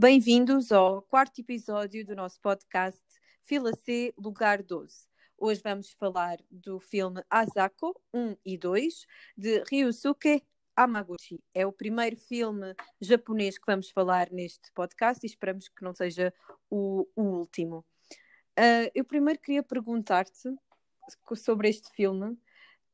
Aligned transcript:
Bem-vindos 0.00 0.72
ao 0.72 1.02
quarto 1.02 1.42
episódio 1.42 2.06
do 2.06 2.16
nosso 2.16 2.40
podcast 2.40 3.02
Fila 3.42 3.70
C, 3.84 4.14
Lugar 4.16 4.62
12. 4.62 5.06
Hoje 5.36 5.60
vamos 5.62 5.90
falar 5.90 6.38
do 6.50 6.80
filme 6.80 7.22
Asako 7.28 7.94
1 8.14 8.34
e 8.42 8.56
2, 8.56 9.06
de 9.36 9.62
Ryusuke 9.64 10.42
Hamaguchi. 10.74 11.44
É 11.52 11.66
o 11.66 11.72
primeiro 11.72 12.16
filme 12.16 12.74
japonês 12.98 13.58
que 13.58 13.66
vamos 13.66 13.90
falar 13.90 14.30
neste 14.30 14.72
podcast 14.72 15.22
e 15.22 15.28
esperamos 15.28 15.68
que 15.68 15.84
não 15.84 15.92
seja 15.92 16.32
o, 16.70 17.06
o 17.14 17.22
último. 17.22 17.84
Uh, 18.58 18.88
eu 18.94 19.04
primeiro 19.04 19.38
queria 19.38 19.62
perguntar-te 19.62 20.48
sobre 21.36 21.68
este 21.68 21.90
filme, 21.92 22.38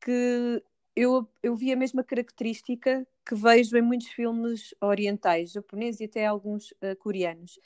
que 0.00 0.60
eu, 0.96 1.30
eu 1.40 1.54
vi 1.54 1.72
a 1.72 1.76
mesma 1.76 2.02
característica 2.02 3.06
que 3.26 3.34
vejo 3.34 3.76
em 3.76 3.82
muitos 3.82 4.08
filmes 4.08 4.74
orientais, 4.80 5.52
japoneses 5.52 6.00
e 6.00 6.04
até 6.04 6.26
alguns 6.26 6.70
uh, 6.72 6.94
coreanos, 7.00 7.58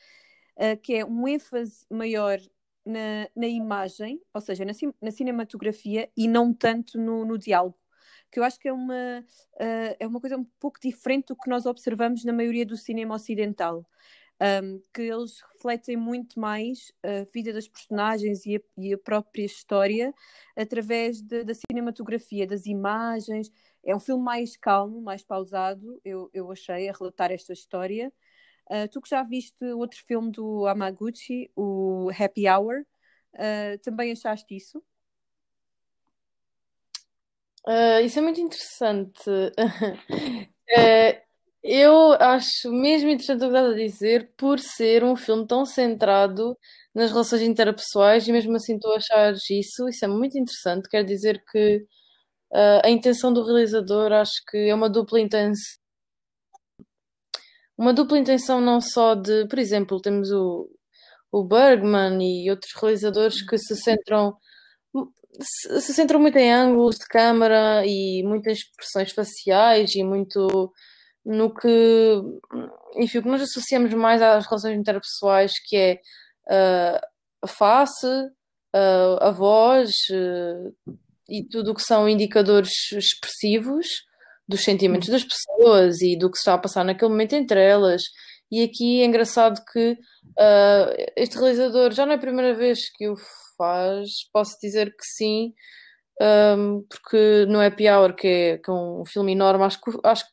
uh, 0.57 0.81
que 0.83 0.95
é 0.95 1.05
um 1.05 1.29
ênfase 1.29 1.85
maior 1.91 2.39
na, 2.85 3.29
na 3.37 3.47
imagem, 3.47 4.21
ou 4.33 4.41
seja, 4.41 4.65
na, 4.65 4.73
na 5.03 5.11
cinematografia 5.11 6.11
e 6.17 6.27
não 6.27 6.55
tanto 6.55 6.99
no, 6.99 7.27
no, 7.27 7.37
diálogo. 7.37 7.79
Que 8.33 8.41
eu 8.41 8.45
acho 8.45 8.59
que 8.59 8.69
é 8.69 8.73
uma, 8.73 9.21
uh, 9.57 9.97
é 9.99 10.07
uma 10.07 10.21
coisa 10.21 10.37
um 10.37 10.45
pouco 10.59 10.81
diferente 10.81 11.27
do 11.27 11.37
que 11.37 11.51
nós 11.51 11.67
observamos 11.67 12.25
na 12.25 12.33
maioria 12.33 12.65
do 12.65 12.77
cinema 12.77 13.15
ocidental 13.15 13.85
um, 14.41 14.81
que 14.93 15.03
eles 15.03 15.43
refletem 15.53 15.97
muito 15.97 16.41
mais 16.41 16.91
a 17.03 17.25
vida 17.33 17.53
das 17.53 17.69
personagens 17.69 18.47
e 18.47 18.57
a, 18.57 18.61
e 18.79 18.95
a 18.95 18.99
própria 18.99 19.45
história 19.45 20.15
através 20.57 21.21
de, 21.21 21.45
da 21.45 21.53
cinematografia, 21.55 22.47
das 22.47 22.67
imagens. 22.67 23.51
É 23.85 23.95
um 23.95 24.01
filme 24.01 24.23
mais 24.23 24.57
calmo, 24.57 25.01
mais 25.01 25.23
pausado, 25.23 26.01
eu, 26.05 26.31
eu 26.33 26.51
achei, 26.51 26.89
a 26.89 26.93
relatar 26.93 27.31
esta 27.33 27.53
história. 27.53 28.13
Uh, 28.71 28.89
tu 28.91 29.01
que 29.01 29.09
já 29.09 29.23
viste 29.23 29.65
outro 29.73 29.99
filme 30.07 30.31
do 30.31 30.67
Amaguchi, 30.67 31.51
o 31.57 32.11
Happy 32.17 32.49
Hour, 32.49 32.83
uh, 33.35 33.79
também 33.83 34.13
achaste 34.13 34.57
isso? 34.57 34.83
Uh, 37.67 38.01
isso 38.05 38.19
é 38.19 38.23
muito 38.23 38.41
interessante. 38.41 39.31
Eu 41.63 42.13
acho 42.15 42.73
mesmo 42.73 43.11
interessante 43.11 43.45
o 43.45 43.51
que 43.51 43.57
estás 43.57 43.73
a 43.73 43.77
dizer, 43.77 44.33
por 44.37 44.59
ser 44.59 45.05
um 45.05 45.15
filme 45.15 45.47
tão 45.47 45.67
centrado 45.67 46.57
nas 46.95 47.11
relações 47.11 47.43
interpessoais, 47.43 48.27
e 48.27 48.33
mesmo 48.33 48.57
assim 48.57 48.79
tu 48.79 48.91
achares 48.93 49.43
isso, 49.51 49.87
isso 49.89 50.05
é 50.05 50.09
muito 50.09 50.39
interessante. 50.39 50.89
Quer 50.89 51.05
dizer 51.05 51.43
que 51.51 51.85
uh, 52.53 52.81
a 52.85 52.91
intenção 52.91 53.33
do 53.33 53.45
realizador 53.45 54.13
acho 54.13 54.43
que 54.49 54.69
é 54.69 54.75
uma 54.75 54.89
dupla 54.89 55.21
intenção. 55.21 55.81
Uma 57.77 57.95
dupla 57.95 58.19
intenção 58.19 58.61
não 58.61 58.81
só 58.81 59.15
de, 59.15 59.47
por 59.49 59.59
exemplo, 59.59 60.01
temos 60.01 60.31
o, 60.31 60.69
o 61.33 61.45
Bergman 61.45 62.19
e 62.23 62.51
outros 62.51 62.73
realizadores 62.75 63.43
que 63.43 63.57
se 63.59 63.75
centram 63.77 64.37
se, 65.41 65.81
se 65.81 65.95
centram 65.95 66.21
muito 66.21 66.37
em 66.37 66.53
ângulos 66.53 66.97
de 66.97 67.07
câmara 67.07 67.85
e 67.87 68.23
muitas 68.25 68.59
expressões 68.59 69.13
faciais 69.13 69.95
e 69.95 70.03
muito 70.03 70.73
no 71.25 71.55
que, 71.55 72.23
enfim, 72.97 73.19
o 73.19 73.23
que 73.23 73.29
nós 73.29 73.43
associamos 73.43 73.93
mais 73.95 74.23
às 74.23 74.47
relações 74.47 74.79
interpessoais, 74.79 75.53
que 75.67 75.77
é 75.77 76.01
uh, 76.47 77.01
a 77.43 77.47
face, 77.47 78.07
uh, 78.07 79.19
a 79.21 79.31
voz 79.31 79.91
uh, 80.11 80.99
e 81.31 81.47
tudo 81.49 81.71
o 81.71 81.75
que 81.75 81.83
são 81.83 82.09
indicadores 82.09 82.93
expressivos 82.93 83.87
dos 84.49 84.65
sentimentos 84.65 85.09
das 85.09 85.25
pessoas 85.25 86.01
e 86.03 86.19
do 86.19 86.31
que 86.31 86.37
está 86.37 86.55
a 86.55 86.59
passar 86.59 86.85
naquele 86.85 87.11
momento 87.11 87.35
entre 87.35 87.63
elas. 87.63 88.03
E 88.51 88.65
aqui 88.65 89.01
é 89.01 89.05
engraçado 89.05 89.63
que 89.73 89.97
este 91.17 91.37
realizador 91.37 91.93
já 91.93 92.05
não 92.05 92.13
é 92.13 92.17
a 92.17 92.21
primeira 92.21 92.55
vez 92.55 92.91
que 92.97 93.09
o 93.09 93.15
faz, 93.57 94.09
posso 94.33 94.57
dizer 94.61 94.91
que 94.91 95.05
sim, 95.05 95.53
um, 96.21 96.85
porque 96.89 97.47
no 97.47 97.61
Happy 97.61 97.89
Hour, 97.89 98.15
que 98.15 98.27
é, 98.27 98.59
que 98.59 98.71
é 98.71 98.75
um 98.75 99.05
filme 99.07 99.33
enorme, 99.33 99.65
acho 99.65 99.81
que, 99.81 99.91
acho 100.03 100.25
que 100.25 100.31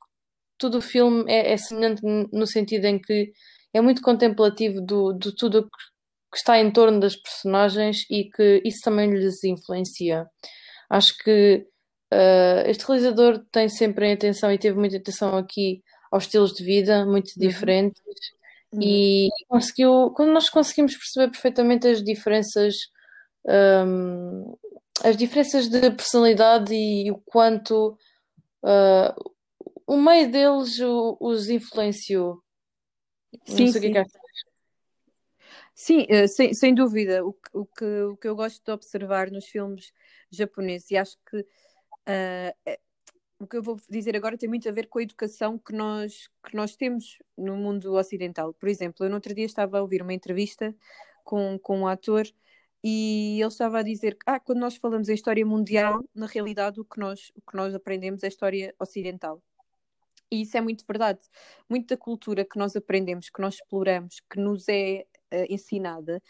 todo 0.57 0.79
o 0.79 0.81
filme 0.81 1.23
é, 1.31 1.53
é 1.53 1.57
semelhante 1.57 2.01
no 2.03 2.47
sentido 2.47 2.85
em 2.85 2.99
que 2.99 3.31
é 3.73 3.81
muito 3.81 4.01
contemplativo 4.01 4.81
do, 4.81 5.13
de 5.13 5.35
tudo 5.35 5.69
que 6.31 6.37
está 6.37 6.59
em 6.59 6.71
torno 6.71 6.99
das 6.99 7.15
personagens 7.15 8.05
e 8.09 8.29
que 8.29 8.61
isso 8.65 8.79
também 8.83 9.11
lhes 9.11 9.43
influencia. 9.43 10.25
Acho 10.89 11.17
que 11.17 11.67
uh, 12.13 12.67
este 12.67 12.85
realizador 12.85 13.43
tem 13.51 13.69
sempre 13.69 14.07
em 14.07 14.13
atenção 14.13 14.51
e 14.51 14.57
teve 14.57 14.77
muita 14.77 14.97
atenção 14.97 15.35
aqui 15.37 15.83
aos 16.11 16.23
estilos 16.23 16.53
de 16.53 16.63
vida 16.63 17.05
muito 17.05 17.27
uhum. 17.29 17.47
diferentes 17.47 18.01
uhum. 18.71 18.81
e 18.81 19.29
conseguiu, 19.47 20.11
quando 20.15 20.31
nós 20.31 20.49
conseguimos 20.49 20.95
perceber 20.95 21.31
perfeitamente 21.31 21.87
as 21.87 22.03
diferenças 22.03 22.75
um, 23.47 24.57
as 25.03 25.15
diferenças 25.15 25.67
de 25.67 25.91
personalidade 25.91 26.73
e 26.73 27.11
o 27.11 27.17
quanto 27.17 27.97
uh, 28.63 29.31
o 29.85 29.97
meio 29.97 30.29
deles 30.29 30.79
o, 30.79 31.17
os 31.19 31.49
influenciou. 31.49 32.41
Sim, 33.45 33.65
Não 33.65 33.71
sei 33.71 33.81
sim. 33.81 33.89
o 33.89 33.91
que 33.93 33.97
é 33.97 34.03
que. 34.03 34.11
Sim, 35.75 36.07
uh, 36.09 36.27
sem, 36.27 36.53
sem 36.53 36.73
dúvida. 36.73 37.23
O, 37.23 37.35
o, 37.53 37.65
que, 37.65 37.85
o 37.85 38.17
que 38.17 38.27
eu 38.27 38.35
gosto 38.35 38.63
de 38.63 38.71
observar 38.71 39.29
nos 39.31 39.45
filmes 39.45 39.91
japoneses, 40.31 40.91
e 40.91 40.97
acho 40.97 41.17
que 41.29 41.39
uh, 41.39 42.77
o 43.39 43.47
que 43.47 43.57
eu 43.57 43.63
vou 43.63 43.77
dizer 43.89 44.15
agora 44.15 44.37
tem 44.37 44.49
muito 44.49 44.67
a 44.67 44.71
ver 44.71 44.87
com 44.87 44.99
a 44.99 45.03
educação 45.03 45.57
que 45.59 45.73
nós, 45.73 46.29
que 46.43 46.55
nós 46.55 46.75
temos 46.75 47.19
no 47.37 47.55
mundo 47.55 47.93
ocidental. 47.93 48.53
Por 48.53 48.67
exemplo, 48.67 49.05
eu 49.05 49.09
no 49.09 49.15
outro 49.15 49.33
dia 49.33 49.45
estava 49.45 49.77
a 49.77 49.81
ouvir 49.81 50.01
uma 50.01 50.13
entrevista 50.13 50.75
com, 51.23 51.59
com 51.59 51.81
um 51.81 51.87
ator 51.87 52.25
e 52.83 53.39
ele 53.39 53.47
estava 53.47 53.79
a 53.79 53.83
dizer 53.83 54.15
que 54.15 54.23
ah, 54.25 54.39
quando 54.39 54.59
nós 54.59 54.75
falamos 54.77 55.09
em 55.09 55.13
história 55.13 55.45
mundial, 55.45 56.03
na 56.15 56.25
realidade 56.25 56.79
o 56.79 56.85
que 56.85 56.99
nós, 56.99 57.31
o 57.35 57.41
que 57.41 57.55
nós 57.55 57.75
aprendemos 57.75 58.23
é 58.23 58.27
história 58.27 58.73
ocidental. 58.79 59.41
E 60.31 60.41
isso 60.41 60.57
é 60.57 60.61
muito 60.61 60.85
verdade. 60.85 61.19
Muita 61.69 61.95
cultura 61.95 62.43
que 62.43 62.57
nós 62.57 62.75
aprendemos, 62.75 63.29
que 63.29 63.41
nós 63.41 63.55
exploramos, 63.55 64.21
que 64.29 64.39
nos 64.39 64.67
é 64.67 65.05
uh, 65.33 65.45
ensinada, 65.49 66.21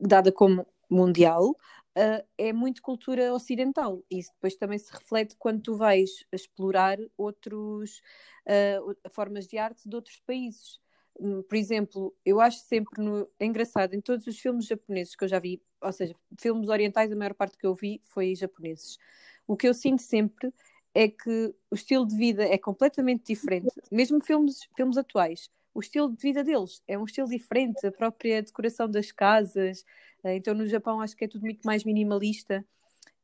dada 0.00 0.30
como 0.30 0.66
mundial, 0.88 1.56
uh, 1.96 2.26
é 2.36 2.52
muito 2.52 2.82
cultura 2.82 3.32
ocidental. 3.32 4.02
Isso 4.10 4.30
depois 4.34 4.54
também 4.54 4.78
se 4.78 4.92
reflete 4.92 5.34
quando 5.38 5.62
tu 5.62 5.76
vais 5.76 6.24
explorar 6.32 6.98
outros 7.16 8.02
uh, 8.46 9.10
formas 9.10 9.46
de 9.46 9.58
arte 9.58 9.88
de 9.88 9.96
outros 9.96 10.20
países. 10.26 10.78
Um, 11.18 11.42
por 11.42 11.56
exemplo, 11.56 12.14
eu 12.24 12.40
acho 12.40 12.58
sempre 12.58 13.02
no... 13.02 13.26
é 13.40 13.46
engraçado 13.46 13.94
em 13.94 14.00
todos 14.00 14.26
os 14.26 14.38
filmes 14.38 14.66
japoneses 14.66 15.16
que 15.16 15.24
eu 15.24 15.28
já 15.28 15.38
vi, 15.38 15.62
ou 15.80 15.92
seja, 15.92 16.14
filmes 16.38 16.68
orientais, 16.68 17.10
a 17.10 17.16
maior 17.16 17.32
parte 17.32 17.56
que 17.56 17.66
eu 17.66 17.74
vi 17.74 18.00
foi 18.04 18.34
japoneses. 18.34 18.98
O 19.46 19.56
que 19.56 19.66
eu 19.66 19.72
sinto 19.72 20.02
sempre 20.02 20.52
é 20.92 21.08
que 21.08 21.54
o 21.70 21.74
estilo 21.74 22.06
de 22.06 22.16
vida 22.16 22.44
é 22.44 22.58
completamente 22.58 23.26
diferente, 23.26 23.68
mesmo 23.90 24.22
filmes, 24.22 24.60
filmes 24.76 24.96
atuais. 24.96 25.50
O 25.76 25.80
estilo 25.80 26.10
de 26.10 26.16
vida 26.22 26.42
deles 26.42 26.82
é 26.88 26.96
um 26.96 27.04
estilo 27.04 27.28
diferente, 27.28 27.86
a 27.86 27.92
própria 27.92 28.42
decoração 28.42 28.90
das 28.90 29.12
casas. 29.12 29.84
Eh, 30.24 30.36
então, 30.36 30.54
no 30.54 30.66
Japão, 30.66 31.02
acho 31.02 31.14
que 31.14 31.26
é 31.26 31.28
tudo 31.28 31.42
muito 31.42 31.66
mais 31.66 31.84
minimalista. 31.84 32.64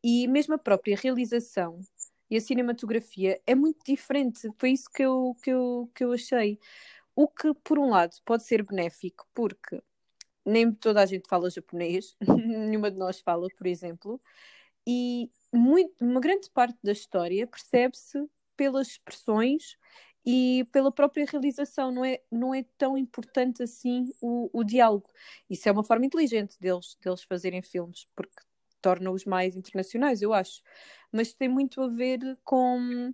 E 0.05 0.29
mesmo 0.29 0.53
a 0.53 0.59
própria 0.59 0.95
realização 0.95 1.81
e 2.29 2.37
a 2.37 2.41
cinematografia 2.43 3.41
é 3.47 3.55
muito 3.55 3.83
diferente. 3.87 4.51
Foi 4.59 4.73
isso 4.73 4.91
que 4.91 5.03
eu, 5.03 5.35
que 5.43 5.51
eu, 5.51 5.91
que 5.95 6.05
eu 6.05 6.13
achei. 6.13 6.59
O 7.17 7.27
que, 7.27 7.55
por 7.65 7.79
um 7.79 7.89
lado, 7.89 8.15
pode 8.23 8.45
ser 8.45 8.63
benéfico, 8.63 9.27
porque 9.33 9.83
nem 10.45 10.71
toda 10.75 11.01
a 11.01 11.07
gente 11.07 11.27
fala 11.27 11.49
japonês, 11.49 12.15
nenhuma 12.69 12.91
de 12.91 12.99
nós 12.99 13.19
fala, 13.21 13.49
por 13.57 13.67
exemplo, 13.67 14.21
e 14.87 15.31
muito, 15.51 15.95
uma 15.99 16.21
grande 16.21 16.51
parte 16.51 16.79
da 16.85 16.93
história 16.93 17.47
percebe-se 17.47 18.29
pelas 18.59 18.89
expressões 18.89 19.79
e 20.25 20.65
pela 20.71 20.93
própria 20.93 21.27
realização, 21.29 21.91
não 21.91 22.05
é, 22.05 22.21
não 22.31 22.55
é 22.55 22.65
tão 22.79 22.97
importante 22.97 23.63
assim 23.63 24.13
o, 24.21 24.49
o 24.53 24.63
diálogo. 24.63 25.09
Isso 25.51 25.69
é 25.69 25.73
uma 25.73 25.85
forma 25.85 26.07
inteligente 26.07 26.59
deles, 26.61 26.97
deles 27.03 27.23
fazerem 27.23 27.63
filmes, 27.63 28.07
porque 28.15 28.37
torna-os 28.81 29.25
mais 29.25 29.57
internacionais, 29.57 30.23
eu 30.23 30.33
acho. 30.33 30.63
Mas 31.11 31.33
tem 31.33 31.49
muito 31.49 31.81
a 31.81 31.89
ver 31.89 32.21
com, 32.45 33.13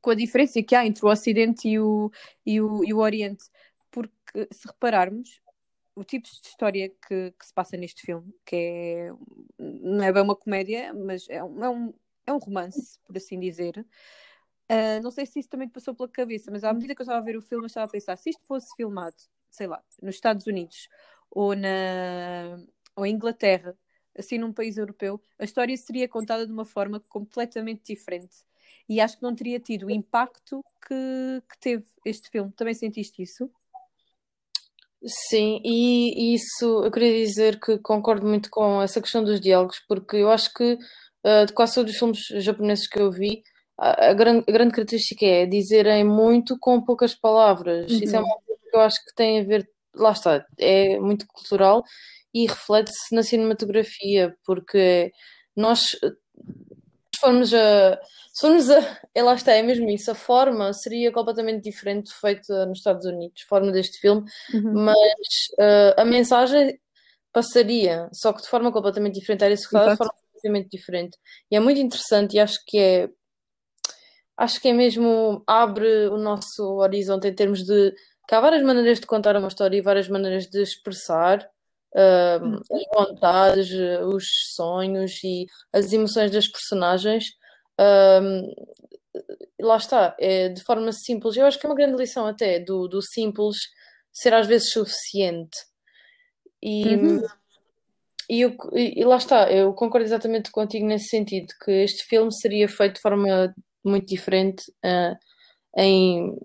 com 0.00 0.10
a 0.10 0.14
diferença 0.14 0.62
que 0.62 0.74
há 0.74 0.86
entre 0.86 1.04
o 1.04 1.08
Ocidente 1.08 1.68
e 1.68 1.78
o, 1.78 2.10
e 2.44 2.60
o, 2.60 2.84
e 2.84 2.94
o 2.94 2.98
Oriente. 2.98 3.44
Porque, 3.90 4.48
se 4.52 4.66
repararmos, 4.66 5.40
o 5.94 6.04
tipo 6.04 6.28
de 6.28 6.34
história 6.46 6.90
que, 6.90 7.32
que, 7.32 7.46
se 7.46 7.54
passa 7.54 7.76
neste 7.76 8.02
filme, 8.02 8.32
que 8.44 8.56
é 8.56 9.12
não 9.58 10.04
é 10.04 10.12
bem 10.12 10.22
uma 10.22 10.36
comédia, 10.36 10.92
mas 10.92 11.26
é 11.28 11.42
um, 11.42 11.64
é 11.64 11.70
um, 11.70 11.94
é 12.26 12.32
um 12.32 12.38
romance, 12.38 12.98
por 13.04 13.16
assim 13.16 13.40
dizer. 13.40 13.84
Uh, 14.70 15.00
não 15.02 15.10
sei 15.10 15.26
se 15.26 15.38
isso 15.38 15.48
também 15.48 15.68
te 15.68 15.72
passou 15.72 15.94
pela 15.94 16.08
cabeça, 16.08 16.50
mas 16.50 16.64
à 16.64 16.72
medida 16.72 16.94
que 16.94 17.00
eu 17.00 17.04
estava 17.04 17.20
a 17.20 17.24
ver 17.24 17.36
o 17.36 17.42
filme, 17.42 17.64
eu 17.64 17.68
estava 17.68 17.86
a 17.86 17.90
pensar: 17.90 18.16
se 18.16 18.30
isto 18.30 18.44
fosse 18.46 18.66
filmado, 18.76 19.16
sei 19.50 19.66
lá, 19.66 19.82
nos 20.02 20.16
Estados 20.16 20.46
Unidos 20.46 20.88
ou 21.30 21.54
na 21.54 22.58
ou 22.96 23.04
em 23.06 23.14
Inglaterra, 23.14 23.76
assim 24.18 24.38
num 24.38 24.52
país 24.52 24.76
europeu, 24.76 25.20
a 25.38 25.44
história 25.44 25.76
seria 25.76 26.08
contada 26.08 26.46
de 26.46 26.52
uma 26.52 26.64
forma 26.64 26.98
completamente 27.08 27.94
diferente. 27.94 28.36
E 28.88 29.00
acho 29.00 29.16
que 29.16 29.22
não 29.22 29.34
teria 29.34 29.60
tido 29.60 29.86
o 29.86 29.90
impacto 29.90 30.64
que, 30.86 31.42
que 31.48 31.58
teve 31.60 31.84
este 32.04 32.30
filme. 32.30 32.52
Também 32.52 32.74
sentiste 32.74 33.22
isso? 33.22 33.50
Sim, 35.04 35.60
e 35.64 36.34
isso 36.34 36.84
eu 36.84 36.90
queria 36.90 37.24
dizer 37.24 37.60
que 37.60 37.78
concordo 37.78 38.26
muito 38.26 38.48
com 38.50 38.80
essa 38.80 39.00
questão 39.00 39.22
dos 39.22 39.40
diálogos, 39.40 39.78
porque 39.86 40.16
eu 40.16 40.30
acho 40.30 40.52
que 40.54 40.74
uh, 40.74 41.46
de 41.46 41.52
quase 41.52 41.74
todos 41.74 41.92
os 41.92 41.98
filmes 41.98 42.26
japoneses 42.42 42.88
que 42.88 42.98
eu 42.98 43.10
vi, 43.10 43.42
a, 43.78 44.08
a, 44.08 44.14
grande, 44.14 44.44
a 44.48 44.52
grande 44.52 44.72
característica 44.72 45.24
é 45.24 45.46
dizerem 45.46 46.04
muito 46.04 46.58
com 46.58 46.80
poucas 46.80 47.14
palavras. 47.14 47.90
Uhum. 47.90 47.98
Isso 48.02 48.16
é 48.16 48.20
uma 48.20 48.36
coisa 48.46 48.60
que 48.70 48.76
eu 48.76 48.80
acho 48.80 49.04
que 49.04 49.14
tem 49.14 49.40
a 49.40 49.44
ver, 49.44 49.68
lá 49.94 50.12
está, 50.12 50.44
é 50.58 50.98
muito 50.98 51.26
cultural 51.26 51.84
e 52.34 52.46
reflete-se 52.46 53.14
na 53.14 53.22
cinematografia, 53.22 54.36
porque 54.44 55.10
nós 55.56 55.96
se 57.16 57.20
formos 57.20 57.54
a. 57.54 57.98
Se 58.32 58.40
formos 58.40 58.70
a. 58.70 59.00
É, 59.14 59.22
lá 59.24 59.34
está, 59.34 59.52
é 59.52 59.62
mesmo 59.62 59.88
isso. 59.88 60.10
A 60.10 60.14
forma 60.14 60.72
seria 60.72 61.10
completamente 61.10 61.62
diferente 61.62 62.12
feita 62.12 62.66
nos 62.66 62.78
Estados 62.78 63.06
Unidos, 63.06 63.42
a 63.44 63.48
forma 63.48 63.72
deste 63.72 63.98
filme, 63.98 64.22
uhum. 64.52 64.84
mas 64.84 64.96
uh, 65.58 66.00
a 66.00 66.04
mensagem 66.04 66.78
passaria, 67.32 68.08
só 68.12 68.32
que 68.32 68.42
de 68.42 68.48
forma 68.48 68.70
completamente 68.72 69.18
diferente. 69.18 69.44
Era 69.44 69.54
executada 69.54 69.92
de 69.92 69.96
forma 69.96 70.12
completamente 70.12 70.68
diferente. 70.70 71.16
E 71.50 71.56
é 71.56 71.60
muito 71.60 71.80
interessante 71.80 72.36
e 72.36 72.40
acho 72.40 72.58
que 72.66 72.78
é. 72.78 73.08
Acho 74.36 74.60
que 74.60 74.68
é 74.68 74.72
mesmo. 74.72 75.42
abre 75.46 76.08
o 76.08 76.18
nosso 76.18 76.62
horizonte 76.78 77.28
em 77.28 77.34
termos 77.34 77.64
de. 77.64 77.94
que 78.28 78.34
há 78.34 78.40
várias 78.40 78.62
maneiras 78.62 79.00
de 79.00 79.06
contar 79.06 79.36
uma 79.36 79.48
história 79.48 79.76
e 79.76 79.82
várias 79.82 80.08
maneiras 80.08 80.46
de 80.46 80.62
expressar 80.62 81.48
uh, 81.94 82.74
as 82.74 82.82
vontades, 82.94 83.70
os 84.04 84.24
sonhos 84.54 85.22
e 85.24 85.46
as 85.72 85.92
emoções 85.92 86.30
das 86.30 86.46
personagens. 86.48 87.24
Um, 87.80 88.52
lá 89.60 89.76
está, 89.76 90.14
é 90.18 90.48
de 90.48 90.62
forma 90.62 90.92
simples. 90.92 91.36
Eu 91.36 91.46
acho 91.46 91.58
que 91.58 91.66
é 91.66 91.68
uma 91.68 91.76
grande 91.76 91.96
lição 91.96 92.26
até 92.26 92.60
do, 92.60 92.88
do 92.88 93.00
simples 93.02 93.56
ser 94.12 94.34
às 94.34 94.46
vezes 94.46 94.70
suficiente. 94.70 95.56
E, 96.62 96.96
uhum. 96.96 97.22
e, 98.28 98.40
eu, 98.40 98.56
e, 98.72 99.04
lá 99.04 99.16
está, 99.16 99.50
eu 99.50 99.72
concordo 99.74 100.06
exatamente 100.06 100.50
contigo 100.50 100.86
nesse 100.86 101.08
sentido, 101.08 101.46
que 101.64 101.70
este 101.70 102.04
filme 102.04 102.32
seria 102.32 102.68
feito 102.68 102.94
de 102.94 103.00
forma 103.00 103.54
muito 103.88 104.06
diferente 104.06 104.70
uh, 104.84 105.16
em 105.76 106.36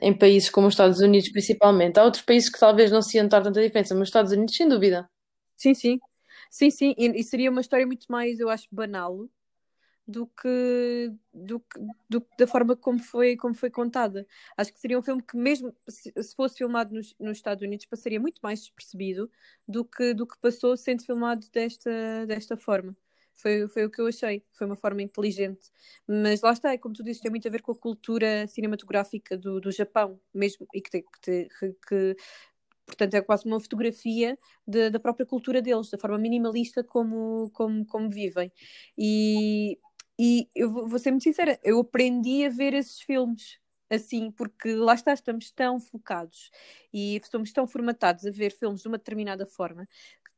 em 0.00 0.16
países 0.16 0.48
como 0.48 0.68
os 0.68 0.74
Estados 0.74 1.00
Unidos, 1.00 1.30
principalmente. 1.30 1.98
Há 1.98 2.04
outros 2.04 2.22
países 2.22 2.48
que 2.48 2.58
talvez 2.58 2.90
não 2.90 3.02
se 3.02 3.20
notar 3.20 3.42
tanta 3.42 3.60
diferença, 3.60 3.94
mas 3.94 4.02
os 4.02 4.08
Estados 4.08 4.32
Unidos, 4.32 4.54
sem 4.54 4.68
dúvida. 4.68 5.10
Sim, 5.56 5.74
sim. 5.74 5.98
Sim, 6.50 6.70
sim. 6.70 6.94
E, 6.96 7.20
e, 7.20 7.24
seria 7.24 7.50
uma 7.50 7.60
história 7.60 7.86
muito 7.86 8.06
mais, 8.10 8.38
eu 8.38 8.48
acho, 8.48 8.68
banal 8.70 9.28
do 10.06 10.26
que, 10.26 11.12
do 11.32 11.60
que 11.60 11.80
do, 12.08 12.26
da 12.38 12.46
forma 12.46 12.76
como 12.76 12.98
foi, 12.98 13.36
como 13.36 13.54
foi 13.54 13.70
contada. 13.70 14.26
Acho 14.56 14.72
que 14.72 14.80
seria 14.80 14.98
um 14.98 15.02
filme 15.02 15.22
que, 15.22 15.36
mesmo 15.36 15.74
se, 15.88 16.12
se 16.22 16.34
fosse 16.34 16.58
filmado 16.58 16.94
nos, 16.94 17.14
nos, 17.18 17.38
Estados 17.38 17.62
Unidos, 17.62 17.86
passaria 17.86 18.20
muito 18.20 18.40
mais 18.42 18.60
despercebido 18.60 19.30
do 19.66 19.84
que, 19.84 20.12
do 20.14 20.26
que 20.26 20.38
passou 20.38 20.76
sendo 20.76 21.04
filmado 21.04 21.46
desta, 21.52 22.26
desta 22.26 22.56
forma. 22.56 22.96
Foi, 23.34 23.68
foi 23.68 23.84
o 23.84 23.90
que 23.90 24.00
eu 24.00 24.06
achei. 24.06 24.42
Foi 24.52 24.66
uma 24.66 24.76
forma 24.76 25.02
inteligente. 25.02 25.70
Mas 26.06 26.42
lá 26.42 26.52
está, 26.52 26.76
como 26.78 26.94
tu 26.94 27.02
dizes, 27.02 27.20
tem 27.20 27.30
muito 27.30 27.46
a 27.48 27.50
ver 27.50 27.62
com 27.62 27.72
a 27.72 27.76
cultura 27.78 28.46
cinematográfica 28.46 29.36
do, 29.36 29.60
do 29.60 29.70
Japão, 29.72 30.20
mesmo, 30.34 30.66
e 30.74 30.80
que, 30.80 30.90
te, 30.90 31.02
que, 31.02 31.20
te, 31.20 31.48
que, 31.58 31.76
que 31.88 32.16
portanto 32.86 33.14
é 33.14 33.22
quase 33.22 33.46
uma 33.46 33.60
fotografia 33.60 34.38
de, 34.66 34.90
da 34.90 35.00
própria 35.00 35.26
cultura 35.26 35.62
deles, 35.62 35.90
da 35.90 35.98
forma 35.98 36.18
minimalista 36.18 36.84
como, 36.84 37.50
como, 37.52 37.84
como 37.86 38.10
vivem. 38.10 38.52
E, 38.98 39.78
e 40.18 40.48
eu 40.54 40.70
vou 40.70 40.98
ser 40.98 41.10
muito 41.10 41.24
sincera, 41.24 41.58
eu 41.62 41.80
aprendi 41.80 42.44
a 42.44 42.50
ver 42.50 42.74
esses 42.74 43.00
filmes 43.00 43.58
assim, 43.90 44.30
porque 44.30 44.74
lá 44.74 44.94
está, 44.94 45.12
estamos 45.12 45.50
tão 45.50 45.78
focados 45.78 46.50
e 46.92 47.16
estamos 47.16 47.52
tão 47.52 47.66
formatados 47.66 48.24
a 48.24 48.30
ver 48.30 48.50
filmes 48.50 48.80
de 48.80 48.88
uma 48.88 48.96
determinada 48.96 49.44
forma 49.44 49.86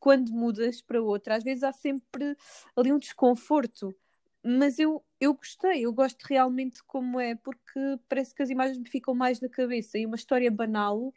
quando 0.05 0.35
mudas 0.35 0.83
para 0.83 1.03
outra, 1.03 1.37
às 1.37 1.43
vezes 1.43 1.63
há 1.63 1.73
sempre 1.73 2.37
ali 2.77 2.93
um 2.93 2.99
desconforto. 2.99 3.97
Mas 4.45 4.79
eu, 4.79 5.03
eu 5.19 5.33
gostei, 5.33 5.87
eu 5.87 5.95
gosto 5.95 6.23
realmente 6.25 6.85
como 6.85 7.19
é, 7.19 7.35
porque 7.35 7.81
parece 8.07 8.35
que 8.35 8.43
as 8.43 8.51
imagens 8.51 8.77
me 8.79 8.87
ficam 8.87 9.15
mais 9.15 9.41
na 9.41 9.49
cabeça 9.49 9.97
e 9.99 10.05
uma 10.05 10.17
história 10.17 10.51
banal, 10.51 11.11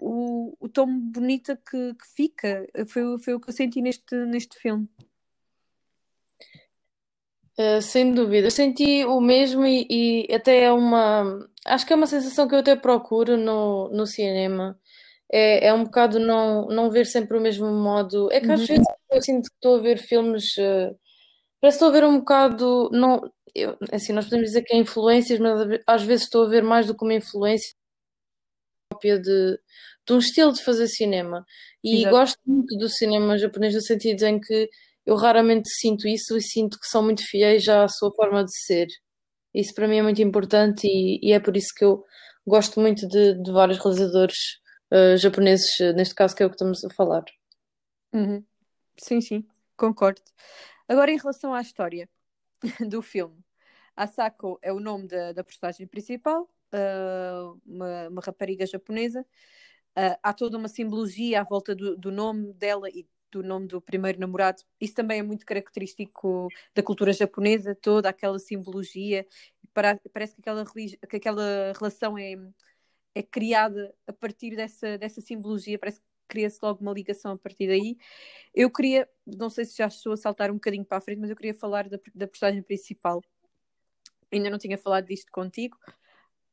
o, 0.00 0.56
o 0.58 0.68
tão 0.68 0.98
bonita 0.98 1.56
que, 1.56 1.94
que 1.94 2.06
fica, 2.16 2.66
foi, 2.88 3.16
foi 3.18 3.34
o 3.34 3.40
que 3.40 3.50
eu 3.50 3.54
senti 3.54 3.80
neste, 3.80 4.16
neste 4.26 4.58
filme. 4.58 4.88
Uh, 7.56 7.80
sem 7.80 8.12
dúvida, 8.12 8.48
eu 8.48 8.50
senti 8.50 9.04
o 9.04 9.20
mesmo 9.20 9.64
e, 9.64 9.86
e, 9.88 10.34
até 10.34 10.64
é 10.64 10.72
uma. 10.72 11.48
Acho 11.64 11.86
que 11.86 11.92
é 11.92 11.96
uma 11.96 12.08
sensação 12.08 12.48
que 12.48 12.54
eu 12.56 12.58
até 12.58 12.74
procuro 12.74 13.36
no, 13.36 13.90
no 13.90 14.04
cinema 14.08 14.76
é, 15.32 15.68
é 15.68 15.74
um 15.74 15.84
bocado 15.84 16.18
não, 16.18 16.66
não 16.68 16.90
ver 16.90 17.06
sempre 17.06 17.36
o 17.36 17.40
mesmo 17.40 17.66
modo. 17.66 18.30
É 18.32 18.40
que 18.40 18.50
às 18.50 18.60
uhum. 18.60 18.66
vezes 18.66 18.84
eu 19.10 19.22
sinto 19.22 19.48
que 19.48 19.54
estou 19.54 19.76
a 19.76 19.80
ver 19.80 19.98
filmes. 19.98 20.56
Uh, 20.56 20.96
parece 21.60 21.78
que 21.78 21.84
estou 21.84 21.88
a 21.88 21.92
ver 21.92 22.04
um 22.04 22.18
bocado. 22.18 22.90
Não, 22.92 23.22
eu, 23.54 23.76
assim, 23.92 24.12
nós 24.12 24.26
podemos 24.26 24.48
dizer 24.48 24.62
que 24.62 24.74
é 24.74 24.78
influências, 24.78 25.38
mas 25.38 25.80
às 25.86 26.02
vezes 26.02 26.24
estou 26.24 26.44
a 26.44 26.48
ver 26.48 26.62
mais 26.62 26.86
do 26.86 26.96
que 26.96 27.04
uma 27.04 27.14
influência 27.14 27.74
de, 29.02 29.58
de 30.06 30.12
um 30.12 30.18
estilo 30.18 30.52
de 30.52 30.62
fazer 30.62 30.88
cinema. 30.88 31.44
E 31.82 32.00
Exato. 32.00 32.16
gosto 32.16 32.38
muito 32.46 32.76
do 32.78 32.88
cinema 32.88 33.38
japonês 33.38 33.74
no 33.74 33.82
sentido 33.82 34.22
em 34.24 34.40
que 34.40 34.68
eu 35.06 35.16
raramente 35.16 35.68
sinto 35.68 36.08
isso 36.08 36.36
e 36.36 36.42
sinto 36.42 36.78
que 36.78 36.86
são 36.86 37.02
muito 37.02 37.22
fiéis 37.28 37.68
à 37.68 37.86
sua 37.88 38.12
forma 38.14 38.44
de 38.44 38.56
ser. 38.64 38.86
Isso 39.54 39.74
para 39.74 39.86
mim 39.86 39.98
é 39.98 40.02
muito 40.02 40.22
importante 40.22 40.86
e, 40.86 41.20
e 41.22 41.32
é 41.32 41.40
por 41.40 41.56
isso 41.56 41.68
que 41.76 41.84
eu 41.84 42.02
gosto 42.46 42.80
muito 42.80 43.06
de, 43.08 43.34
de 43.42 43.52
vários 43.52 43.78
realizadores 43.78 44.36
uh, 44.90 45.16
japoneses, 45.16 45.80
eh, 45.80 45.92
neste 45.92 46.14
caso, 46.14 46.34
que 46.34 46.42
é 46.42 46.46
o 46.46 46.50
que 46.50 46.56
estamos 46.56 46.84
a 46.84 46.90
falar. 46.90 47.24
Uhum. 48.12 48.44
Sim, 48.96 49.20
sim, 49.20 49.46
concordo. 49.76 50.22
Agora, 50.88 51.10
em 51.10 51.18
relação 51.18 51.54
à 51.54 51.60
história 51.60 52.08
do 52.88 53.02
filme, 53.02 53.44
Asako 53.96 54.58
é 54.62 54.72
o 54.72 54.80
nome 54.80 55.08
da, 55.08 55.32
da 55.32 55.44
personagem 55.44 55.86
principal, 55.86 56.42
uh, 56.72 57.60
uma, 57.64 58.08
uma, 58.08 58.22
rapariga 58.22 58.66
japonesa. 58.66 59.22
Uh, 59.96 60.18
há 60.22 60.32
toda 60.32 60.58
uma 60.58 60.68
simbologia 60.68 61.40
à 61.40 61.44
volta 61.44 61.74
do, 61.74 61.96
do, 61.96 62.10
nome 62.10 62.52
dela 62.54 62.88
e 62.90 63.06
do 63.30 63.42
nome 63.42 63.66
do 63.68 63.80
primeiro 63.80 64.18
namorado. 64.20 64.62
Isso 64.80 64.94
também 64.94 65.20
é 65.20 65.22
muito 65.22 65.46
característico 65.46 66.48
da 66.74 66.82
cultura 66.82 67.12
japonesa, 67.12 67.74
toda 67.74 68.08
aquela 68.08 68.38
simbologia. 68.38 69.26
Parece 69.72 70.34
que 70.34 70.40
aquela, 70.40 70.64
que 70.64 71.16
aquela 71.16 71.72
relação 71.78 72.18
é 72.18 72.36
é 73.14 73.22
criada 73.22 73.94
a 74.06 74.12
partir 74.12 74.56
dessa, 74.56 74.98
dessa 74.98 75.20
simbologia, 75.20 75.78
parece 75.78 76.00
que 76.00 76.06
cria-se 76.26 76.58
logo 76.62 76.80
uma 76.80 76.92
ligação 76.92 77.32
a 77.32 77.38
partir 77.38 77.68
daí. 77.68 77.96
Eu 78.54 78.70
queria, 78.70 79.08
não 79.26 79.48
sei 79.48 79.64
se 79.64 79.76
já 79.76 79.86
estou 79.86 80.12
a 80.12 80.16
saltar 80.16 80.50
um 80.50 80.54
bocadinho 80.54 80.84
para 80.84 80.98
a 80.98 81.00
frente, 81.00 81.20
mas 81.20 81.30
eu 81.30 81.36
queria 81.36 81.54
falar 81.54 81.88
da, 81.88 81.98
da 82.14 82.26
personagem 82.26 82.62
principal. 82.62 83.22
Ainda 84.32 84.50
não 84.50 84.58
tinha 84.58 84.76
falado 84.76 85.06
disto 85.06 85.30
contigo, 85.30 85.78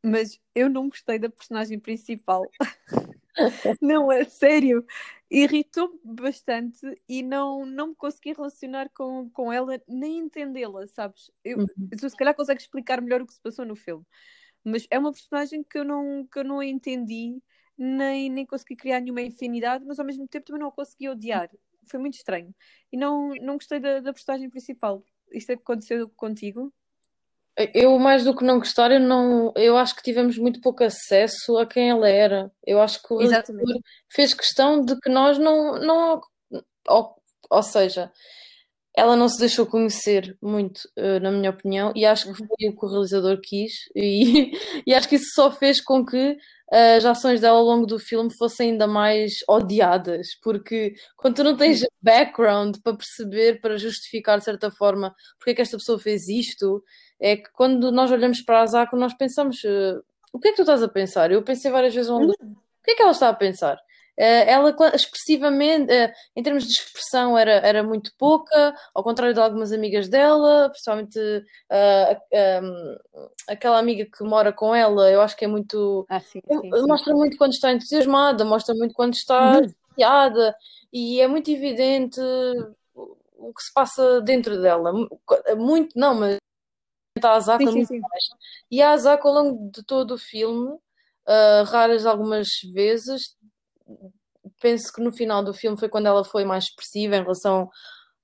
mas 0.03 0.39
eu 0.53 0.69
não 0.69 0.89
gostei 0.89 1.17
da 1.17 1.29
personagem 1.29 1.79
principal. 1.79 2.43
não, 3.81 4.11
é 4.11 4.23
sério. 4.23 4.85
Irritou-me 5.29 5.99
bastante 6.03 6.79
e 7.07 7.23
não, 7.23 7.65
não 7.65 7.87
me 7.89 7.95
consegui 7.95 8.33
relacionar 8.33 8.89
com, 8.93 9.29
com 9.31 9.51
ela, 9.51 9.81
nem 9.87 10.19
entendê-la, 10.19 10.85
sabes? 10.87 11.31
Eu, 11.43 11.59
uhum. 11.59 11.89
Tu 11.97 12.09
se 12.09 12.15
calhar 12.15 12.35
consegues 12.35 12.63
explicar 12.63 13.01
melhor 13.01 13.21
o 13.21 13.25
que 13.25 13.33
se 13.33 13.41
passou 13.41 13.65
no 13.65 13.75
filme. 13.75 14.05
Mas 14.63 14.85
é 14.89 14.99
uma 14.99 15.11
personagem 15.11 15.63
que 15.63 15.77
eu 15.77 15.85
não, 15.85 16.27
que 16.31 16.39
eu 16.39 16.43
não 16.43 16.61
entendi, 16.61 17.41
nem, 17.77 18.29
nem 18.29 18.45
consegui 18.45 18.75
criar 18.75 18.99
nenhuma 18.99 19.21
afinidade, 19.21 19.83
mas 19.85 19.99
ao 19.99 20.05
mesmo 20.05 20.27
tempo 20.27 20.45
também 20.45 20.61
não 20.61 20.69
a 20.69 20.71
consegui 20.71 21.09
odiar. 21.09 21.49
Foi 21.87 21.99
muito 21.99 22.15
estranho. 22.15 22.53
E 22.91 22.97
não, 22.97 23.29
não 23.41 23.55
gostei 23.55 23.79
da, 23.79 23.99
da 23.99 24.13
personagem 24.13 24.49
principal. 24.49 25.03
Isto 25.31 25.51
é 25.51 25.55
que 25.55 25.63
aconteceu 25.63 26.09
contigo? 26.09 26.73
Eu, 27.73 27.97
mais 27.99 28.23
do 28.23 28.35
que 28.35 28.45
não 28.45 28.59
gostar, 28.59 28.91
eu, 28.91 28.99
não, 28.99 29.53
eu 29.55 29.77
acho 29.77 29.95
que 29.95 30.01
tivemos 30.01 30.37
muito 30.37 30.61
pouco 30.61 30.83
acesso 30.83 31.57
a 31.57 31.65
quem 31.65 31.89
ela 31.89 32.07
era. 32.07 32.51
Eu 32.65 32.81
acho 32.81 33.01
que 33.01 33.13
o 33.13 33.19
fez 34.09 34.33
questão 34.33 34.83
de 34.83 34.97
que 34.99 35.09
nós 35.09 35.37
não. 35.37 35.79
não 35.79 36.21
ou, 36.87 37.21
ou 37.49 37.63
seja, 37.63 38.11
ela 38.95 39.15
não 39.15 39.29
se 39.29 39.39
deixou 39.39 39.65
conhecer 39.65 40.37
muito, 40.41 40.81
uh, 40.97 41.19
na 41.21 41.31
minha 41.31 41.49
opinião, 41.49 41.93
e 41.95 42.05
acho 42.05 42.25
que 42.25 42.41
uhum. 42.41 42.47
foi 42.47 42.69
o 42.69 42.77
que 42.77 42.85
o 42.85 42.89
realizador 42.89 43.39
quis, 43.41 43.71
e, 43.95 44.51
e 44.85 44.93
acho 44.93 45.07
que 45.07 45.15
isso 45.15 45.31
só 45.33 45.51
fez 45.51 45.79
com 45.81 46.05
que 46.05 46.31
uh, 46.71 46.97
as 46.97 47.05
ações 47.05 47.39
dela 47.39 47.57
ao 47.57 47.63
longo 47.63 47.85
do 47.85 47.97
filme 47.97 48.29
fossem 48.37 48.71
ainda 48.71 48.87
mais 48.87 49.35
odiadas, 49.47 50.35
porque 50.43 50.93
quando 51.15 51.35
tu 51.35 51.43
não 51.43 51.55
tens 51.55 51.85
background 52.01 52.77
para 52.83 52.97
perceber, 52.97 53.61
para 53.61 53.77
justificar 53.77 54.39
de 54.39 54.45
certa 54.45 54.69
forma 54.69 55.15
porque 55.37 55.51
é 55.51 55.55
que 55.55 55.61
esta 55.61 55.77
pessoa 55.77 55.97
fez 55.97 56.27
isto, 56.27 56.83
é 57.19 57.37
que 57.37 57.49
quando 57.53 57.91
nós 57.91 58.11
olhamos 58.11 58.41
para 58.41 58.61
a 58.61 58.65
Zako, 58.65 58.97
nós 58.97 59.13
pensamos: 59.13 59.63
uh, 59.63 60.03
o 60.33 60.39
que 60.39 60.49
é 60.49 60.51
que 60.51 60.57
tu 60.57 60.63
estás 60.63 60.83
a 60.83 60.87
pensar? 60.89 61.31
Eu 61.31 61.43
pensei 61.43 61.71
várias 61.71 61.93
vezes: 61.93 62.09
onde, 62.09 62.31
o 62.31 62.83
que 62.83 62.91
é 62.91 62.95
que 62.95 63.01
ela 63.01 63.11
está 63.11 63.29
a 63.29 63.33
pensar? 63.33 63.77
Eh, 64.17 64.51
ela 64.51 64.75
expressivamente, 64.93 65.91
eh, 65.91 66.13
em 66.35 66.43
termos 66.43 66.63
de 66.65 66.71
expressão, 66.71 67.37
era, 67.37 67.53
era 67.53 67.83
muito 67.83 68.11
pouca, 68.17 68.75
ao 68.93 69.03
contrário 69.03 69.33
de 69.33 69.39
algumas 69.39 69.71
amigas 69.71 70.07
dela, 70.09 70.69
principalmente 70.69 71.19
uh, 71.19 72.99
aquela 73.47 73.79
amiga 73.79 74.05
que 74.05 74.23
mora 74.23 74.51
com 74.51 74.75
ela, 74.75 75.09
eu 75.09 75.21
acho 75.21 75.35
que 75.35 75.45
é 75.45 75.47
muito. 75.47 76.05
Ah, 76.09 76.19
sim, 76.19 76.41
sim, 76.47 76.61
sim. 76.61 76.87
Mostra 76.87 77.13
muito 77.13 77.37
quando 77.37 77.53
está 77.53 77.71
entusiasmada, 77.71 78.45
mostra 78.45 78.75
muito 78.75 78.93
quando 78.93 79.13
está 79.13 79.59
uhum. 79.59 80.53
e 80.91 81.21
é 81.21 81.27
muito 81.27 81.49
evidente 81.49 82.19
o 82.93 83.53
que 83.53 83.63
se 83.63 83.73
passa 83.73 84.21
dentro 84.21 84.61
dela. 84.61 84.93
Muito, 85.57 85.97
não, 85.97 86.15
mas 86.15 86.37
a 87.23 87.57
sim, 87.57 87.85
sim. 87.85 88.01
E 88.69 88.81
a 88.81 88.91
Azako, 88.91 89.27
ao 89.27 89.33
longo 89.33 89.71
de 89.71 89.83
todo 89.83 90.15
o 90.15 90.17
filme, 90.17 90.71
uh, 90.71 91.63
raras 91.65 92.05
algumas 92.05 92.47
vezes, 92.73 93.35
penso 94.61 94.91
que 94.93 95.01
no 95.01 95.11
final 95.11 95.43
do 95.43 95.53
filme 95.53 95.77
foi 95.77 95.89
quando 95.89 96.07
ela 96.07 96.23
foi 96.23 96.45
mais 96.45 96.65
expressiva 96.65 97.15
em 97.15 97.21
relação 97.21 97.69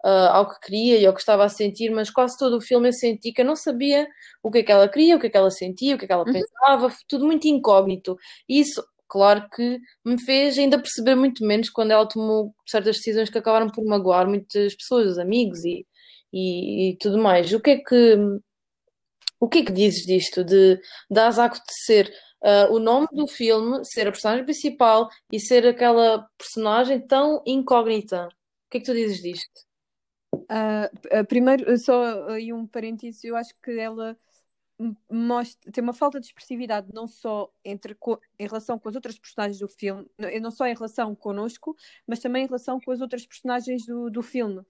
uh, 0.05 0.29
ao 0.31 0.50
que 0.50 0.59
queria 0.62 0.97
e 0.97 1.05
ao 1.05 1.13
que 1.13 1.19
estava 1.19 1.45
a 1.45 1.50
sentir, 1.50 1.89
mas 1.91 2.09
quase 2.09 2.38
todo 2.38 2.57
o 2.57 2.62
filme 2.62 2.89
eu 2.89 2.93
senti 2.93 3.31
que 3.31 3.41
eu 3.41 3.45
não 3.45 3.55
sabia 3.55 4.07
o 4.43 4.51
que 4.51 4.59
é 4.59 4.63
que 4.63 4.71
ela 4.71 4.88
queria, 4.88 5.15
o 5.15 5.19
que 5.19 5.27
é 5.27 5.29
que 5.29 5.38
ela 5.38 5.51
sentia, 5.51 5.95
o 5.95 5.97
que 5.97 6.05
é 6.05 6.07
que 6.07 6.13
ela 6.13 6.25
uhum. 6.25 6.33
pensava, 6.33 6.93
tudo 7.07 7.25
muito 7.25 7.47
incógnito. 7.47 8.17
E 8.47 8.59
isso, 8.59 8.83
claro 9.07 9.47
que 9.50 9.79
me 10.05 10.19
fez 10.21 10.57
ainda 10.57 10.79
perceber 10.79 11.15
muito 11.15 11.45
menos 11.45 11.69
quando 11.69 11.91
ela 11.91 12.07
tomou 12.07 12.53
certas 12.65 12.97
decisões 12.97 13.29
que 13.29 13.38
acabaram 13.38 13.69
por 13.69 13.83
magoar 13.86 14.27
muitas 14.27 14.75
pessoas, 14.75 15.12
os 15.12 15.19
amigos 15.19 15.63
e, 15.63 15.86
e, 16.33 16.91
e 16.91 16.97
tudo 16.97 17.17
mais. 17.17 17.51
O 17.53 17.59
que 17.59 17.71
é 17.71 17.77
que 17.77 18.17
o 19.39 19.47
que 19.47 19.59
é 19.59 19.65
que 19.65 19.71
dizes 19.71 20.03
disto 20.05 20.43
de, 20.43 20.79
Asako 21.15 21.57
de 21.57 21.86
ser 21.86 22.12
uh, 22.41 22.74
o 22.74 22.79
nome 22.79 23.08
do 23.12 23.27
filme, 23.27 23.84
ser 23.86 24.08
a 24.08 24.12
personagem 24.12 24.46
principal 24.46 25.10
e 25.32 25.39
ser 25.39 25.65
aquela 25.67 26.27
personagem 26.38 27.00
tão 27.00 27.41
incógnita. 27.46 28.27
O 28.27 28.70
que 28.70 28.77
é 28.77 28.79
que 28.79 28.86
tu 28.86 28.94
dizes 28.94 29.22
disto? 29.22 29.67
Uh, 30.34 31.25
primeiro, 31.27 31.77
só 31.77 32.27
aí 32.29 32.51
um 32.51 32.67
parênteses, 32.67 33.24
eu 33.24 33.36
acho 33.36 33.53
que 33.62 33.79
ela 33.79 34.15
mostra, 35.10 35.72
tem 35.72 35.84
uma 35.84 35.94
falta 35.94 36.20
de 36.20 36.27
expressividade 36.27 36.89
não 36.94 37.08
só 37.08 37.51
entre, 37.65 37.98
em 38.38 38.46
relação 38.46 38.77
com 38.77 38.88
as 38.88 38.96
outras 38.96 39.17
personagens 39.17 39.60
do 39.60 39.67
filme, 39.67 40.06
não 40.39 40.51
só 40.51 40.67
em 40.67 40.74
relação 40.74 41.15
connosco, 41.15 41.75
mas 42.06 42.20
também 42.20 42.44
em 42.44 42.48
relação 42.48 42.79
com 42.79 42.91
as 42.91 43.01
outras 43.01 43.25
personagens 43.25 43.86
do, 43.86 44.10
do 44.10 44.22
filme. 44.22 44.62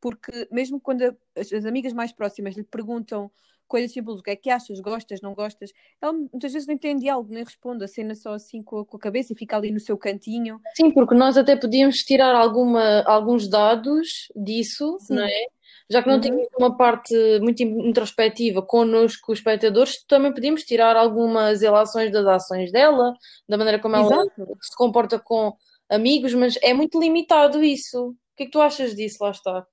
Porque 0.00 0.48
mesmo 0.52 0.80
quando 0.80 1.02
a, 1.02 1.16
as, 1.34 1.52
as 1.52 1.64
amigas 1.64 1.92
mais 1.92 2.12
próximas 2.12 2.54
lhe 2.54 2.62
perguntam 2.62 3.30
coisas 3.66 3.92
simples, 3.92 4.18
o 4.18 4.22
que 4.22 4.30
é 4.30 4.36
que 4.36 4.50
achas, 4.50 4.80
gostas, 4.80 5.20
não 5.20 5.34
gostas. 5.34 5.72
Ela 6.00 6.12
muitas 6.12 6.52
vezes 6.52 6.66
não 6.66 6.78
tem 6.78 6.96
diálogo, 6.96 7.32
nem 7.32 7.44
responde, 7.44 7.84
a 7.84 7.88
cena 7.88 8.14
só 8.14 8.34
assim 8.34 8.62
com 8.62 8.80
a, 8.80 8.86
com 8.86 8.96
a, 8.96 9.00
cabeça 9.00 9.32
e 9.32 9.36
fica 9.36 9.56
ali 9.56 9.70
no 9.70 9.80
seu 9.80 9.96
cantinho. 9.96 10.60
Sim, 10.74 10.90
porque 10.90 11.14
nós 11.14 11.36
até 11.36 11.56
podíamos 11.56 11.96
tirar 11.98 12.34
alguma, 12.34 13.02
alguns 13.02 13.48
dados 13.48 14.28
disso, 14.34 14.96
Sim. 15.00 15.14
não 15.16 15.24
é? 15.24 15.46
Já 15.88 16.02
que 16.02 16.08
não 16.08 16.16
uhum. 16.16 16.20
tínhamos 16.20 16.48
uma 16.58 16.76
parte 16.76 17.14
muito 17.40 17.62
introspectiva 17.62 18.60
connosco, 18.60 19.32
os 19.32 19.38
espectadores, 19.38 20.04
também 20.06 20.32
podíamos 20.32 20.62
tirar 20.62 20.96
algumas 20.96 21.60
relações 21.60 22.10
das 22.10 22.26
ações 22.26 22.72
dela, 22.72 23.14
da 23.48 23.56
maneira 23.56 23.78
como 23.78 23.94
ela 23.94 24.06
Exato. 24.06 24.58
se 24.60 24.76
comporta 24.76 25.18
com 25.18 25.56
amigos, 25.88 26.34
mas 26.34 26.58
é 26.60 26.74
muito 26.74 26.98
limitado 26.98 27.62
isso. 27.62 28.08
O 28.08 28.36
que 28.36 28.42
é 28.42 28.46
que 28.46 28.52
tu 28.52 28.60
achas 28.60 28.94
disso? 28.96 29.18
Lá 29.20 29.30
está. 29.30 29.66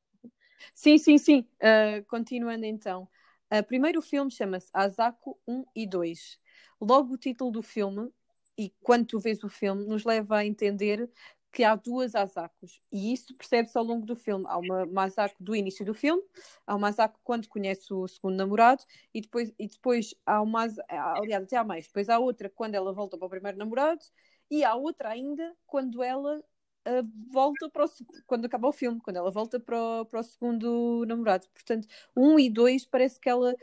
Sim, 0.74 0.98
sim, 0.98 1.18
sim. 1.18 1.46
Uh, 1.56 2.06
continuando 2.08 2.66
então. 2.66 3.08
Uh, 3.54 3.64
primeiro 3.64 4.00
o 4.00 4.02
filme 4.02 4.32
chama-se 4.32 4.68
Asako 4.74 5.40
1 5.48 5.64
e 5.76 5.86
2. 5.86 6.40
Logo 6.82 7.14
o 7.14 7.18
título 7.18 7.52
do 7.52 7.62
filme, 7.62 8.10
e 8.58 8.74
quando 8.82 9.06
tu 9.06 9.20
vês 9.20 9.44
o 9.44 9.50
filme, 9.50 9.86
nos 9.86 10.04
leva 10.04 10.38
a 10.38 10.46
entender 10.46 11.08
que 11.52 11.64
há 11.64 11.76
duas 11.76 12.16
Asakos. 12.16 12.82
E 12.92 13.14
isso 13.14 13.36
percebe-se 13.38 13.78
ao 13.78 13.84
longo 13.84 14.08
do 14.08 14.16
filme. 14.16 14.44
Há 14.48 14.58
uma, 14.58 14.86
uma 14.86 15.04
Asako 15.04 15.36
do 15.40 15.56
início 15.56 15.86
do 15.86 15.94
filme, 15.94 16.24
há 16.66 16.76
uma 16.76 16.88
Asako 16.88 17.20
quando 17.24 17.48
conhece 17.48 17.94
o 17.94 18.08
segundo 18.08 18.36
namorado, 18.36 18.84
e 19.14 19.22
depois, 19.22 19.54
e 19.60 19.68
depois 19.68 20.16
há 20.26 20.42
uma. 20.42 20.66
Aliás, 20.90 21.44
até 21.44 21.56
há 21.56 21.64
mais. 21.64 21.86
Depois 21.86 22.10
há 22.10 22.18
outra 22.18 22.50
quando 22.50 22.74
ela 22.74 22.92
volta 22.92 23.20
para 23.20 23.28
o 23.28 23.30
primeiro 23.30 23.60
namorado, 23.60 24.04
e 24.50 24.64
há 24.64 24.74
outra 24.74 25.10
ainda 25.10 25.56
quando 25.68 26.02
ela 26.02 26.44
uh, 26.88 27.10
volta 27.32 27.70
para 27.70 27.86
o, 27.86 27.90
quando 28.26 28.46
acaba 28.46 28.68
o 28.68 28.74
filme, 28.74 29.00
quando 29.02 29.18
ela 29.18 29.32
volta 29.32 29.60
para 29.60 30.02
o, 30.02 30.06
para 30.06 30.20
o 30.20 30.24
segundo 30.24 31.06
namorado. 31.08 31.48
Portanto, 31.54 31.88
um 32.16 32.40
e 32.40 32.50
dois 32.50 32.86
parece 32.86 33.20
que 33.20 33.30
ela 33.30 33.54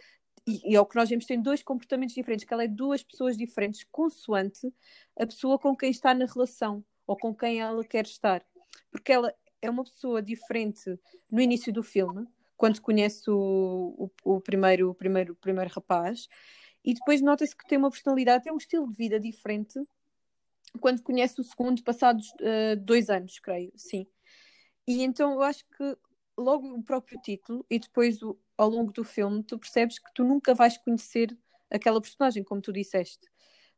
e, 0.47 0.73
e 0.73 0.77
ao 0.77 0.87
que 0.87 0.97
nós 0.97 1.09
vemos 1.09 1.27
tem 1.27 1.41
dois 1.41 1.63
comportamentos 1.63 2.15
diferentes, 2.15 2.45
que 2.45 2.53
ela 2.53 2.65
é 2.65 2.69
duas 2.69 3.03
pessoas 3.03 3.37
diferentes, 3.37 3.85
consoante 3.91 4.73
a 5.19 5.27
pessoa 5.27 5.59
com 5.59 5.77
quem 5.77 5.91
está 5.91 6.15
na 6.15 6.27
relação 6.27 6.85
ou 7.07 7.17
com 7.17 7.35
quem 7.35 7.61
ela 7.61 7.85
quer 7.85 8.05
estar. 8.05 8.43
Porque 8.91 9.13
ela 9.13 9.33
é 9.61 9.71
uma 9.71 9.85
pessoa 9.85 10.23
diferente 10.23 10.99
no 11.31 11.41
início 11.41 11.73
do 11.73 11.83
filme, 11.83 12.27
quando 12.57 12.81
conhece 12.81 13.31
o, 13.31 14.11
o, 14.25 14.37
o 14.37 14.41
primeiro, 14.41 14.91
o 14.91 14.95
primeiro, 14.95 15.33
o 15.33 15.37
primeiro 15.37 15.71
rapaz, 15.73 16.29
e 16.85 16.95
depois 16.95 17.21
nota-se 17.21 17.55
que 17.55 17.67
tem 17.67 17.79
uma 17.79 17.91
personalidade, 17.91 18.45
tem 18.45 18.53
um 18.53 18.57
estilo 18.57 18.89
de 18.89 18.97
vida 18.97 19.21
diferente 19.21 19.79
quando 20.79 21.03
conhece 21.03 21.41
o 21.41 21.45
segundo, 21.45 21.83
passados 21.83 22.31
uh, 22.41 22.77
dois 22.81 23.11
anos, 23.11 23.39
creio, 23.39 23.73
sim. 23.77 24.07
E 24.87 25.03
então 25.03 25.33
eu 25.33 25.43
acho 25.43 25.65
que 25.77 25.97
logo 26.37 26.69
o 26.75 26.83
próprio 26.83 27.21
título 27.21 27.65
e 27.69 27.79
depois 27.79 28.23
o, 28.23 28.39
ao 28.57 28.69
longo 28.69 28.93
do 28.93 29.05
filme 29.05 29.43
tu 29.43 29.59
percebes 29.59 29.99
que 29.99 30.13
tu 30.15 30.25
nunca 30.25 30.55
vais 30.55 30.77
conhecer 30.79 31.37
aquela 31.71 32.01
personagem, 32.01 32.43
como 32.43 32.61
tu 32.61 32.73
disseste. 32.73 33.29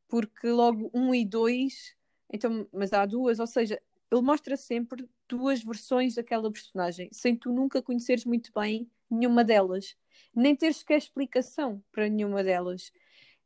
Porque 0.09 0.49
logo 0.49 0.91
um 0.95 1.15
e 1.15 1.25
dois, 1.25 1.95
então, 2.33 2.67
mas 2.73 2.93
há 2.93 3.05
duas, 3.07 3.39
ou 3.39 3.47
seja, 3.47 3.81
ele 4.11 4.21
mostra 4.21 4.57
sempre 4.57 5.09
duas 5.29 5.63
versões 5.63 6.15
daquela 6.15 6.51
personagem, 6.53 7.09
sem 7.13 7.35
tu 7.35 7.51
nunca 7.51 7.83
conheceres 7.83 8.25
muito 8.25 8.51
bem 8.55 8.91
nenhuma 9.11 9.43
delas, 9.43 9.97
nem 10.35 10.55
teres 10.55 10.79
sequer 10.79 10.99
explicação 10.99 11.83
para 11.91 12.09
nenhuma 12.09 12.43
delas. 12.45 12.93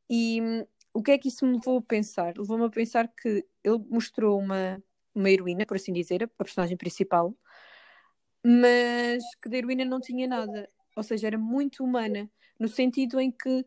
E 0.08 0.40
hum, 0.40 0.66
o 0.96 1.02
que 1.02 1.10
é 1.12 1.18
que 1.18 1.28
isso 1.28 1.44
me 1.46 1.56
levou 1.56 1.76
a 1.78 1.82
pensar? 1.82 2.32
Levou-me 2.38 2.64
a 2.64 2.70
pensar 2.70 3.06
que 3.08 3.44
ele 3.62 3.78
mostrou 3.90 4.38
uma, 4.40 4.82
uma 5.14 5.30
heroína, 5.30 5.66
por 5.66 5.76
assim 5.76 5.92
dizer, 5.92 6.24
a 6.24 6.28
personagem 6.28 6.74
principal, 6.74 7.36
mas 8.42 9.22
que 9.42 9.50
da 9.50 9.58
heroína 9.58 9.84
não 9.84 10.00
tinha 10.00 10.26
nada. 10.26 10.70
Ou 10.96 11.02
seja, 11.02 11.26
era 11.26 11.36
muito 11.36 11.84
humana, 11.84 12.30
no 12.58 12.66
sentido 12.66 13.20
em 13.20 13.30
que 13.30 13.66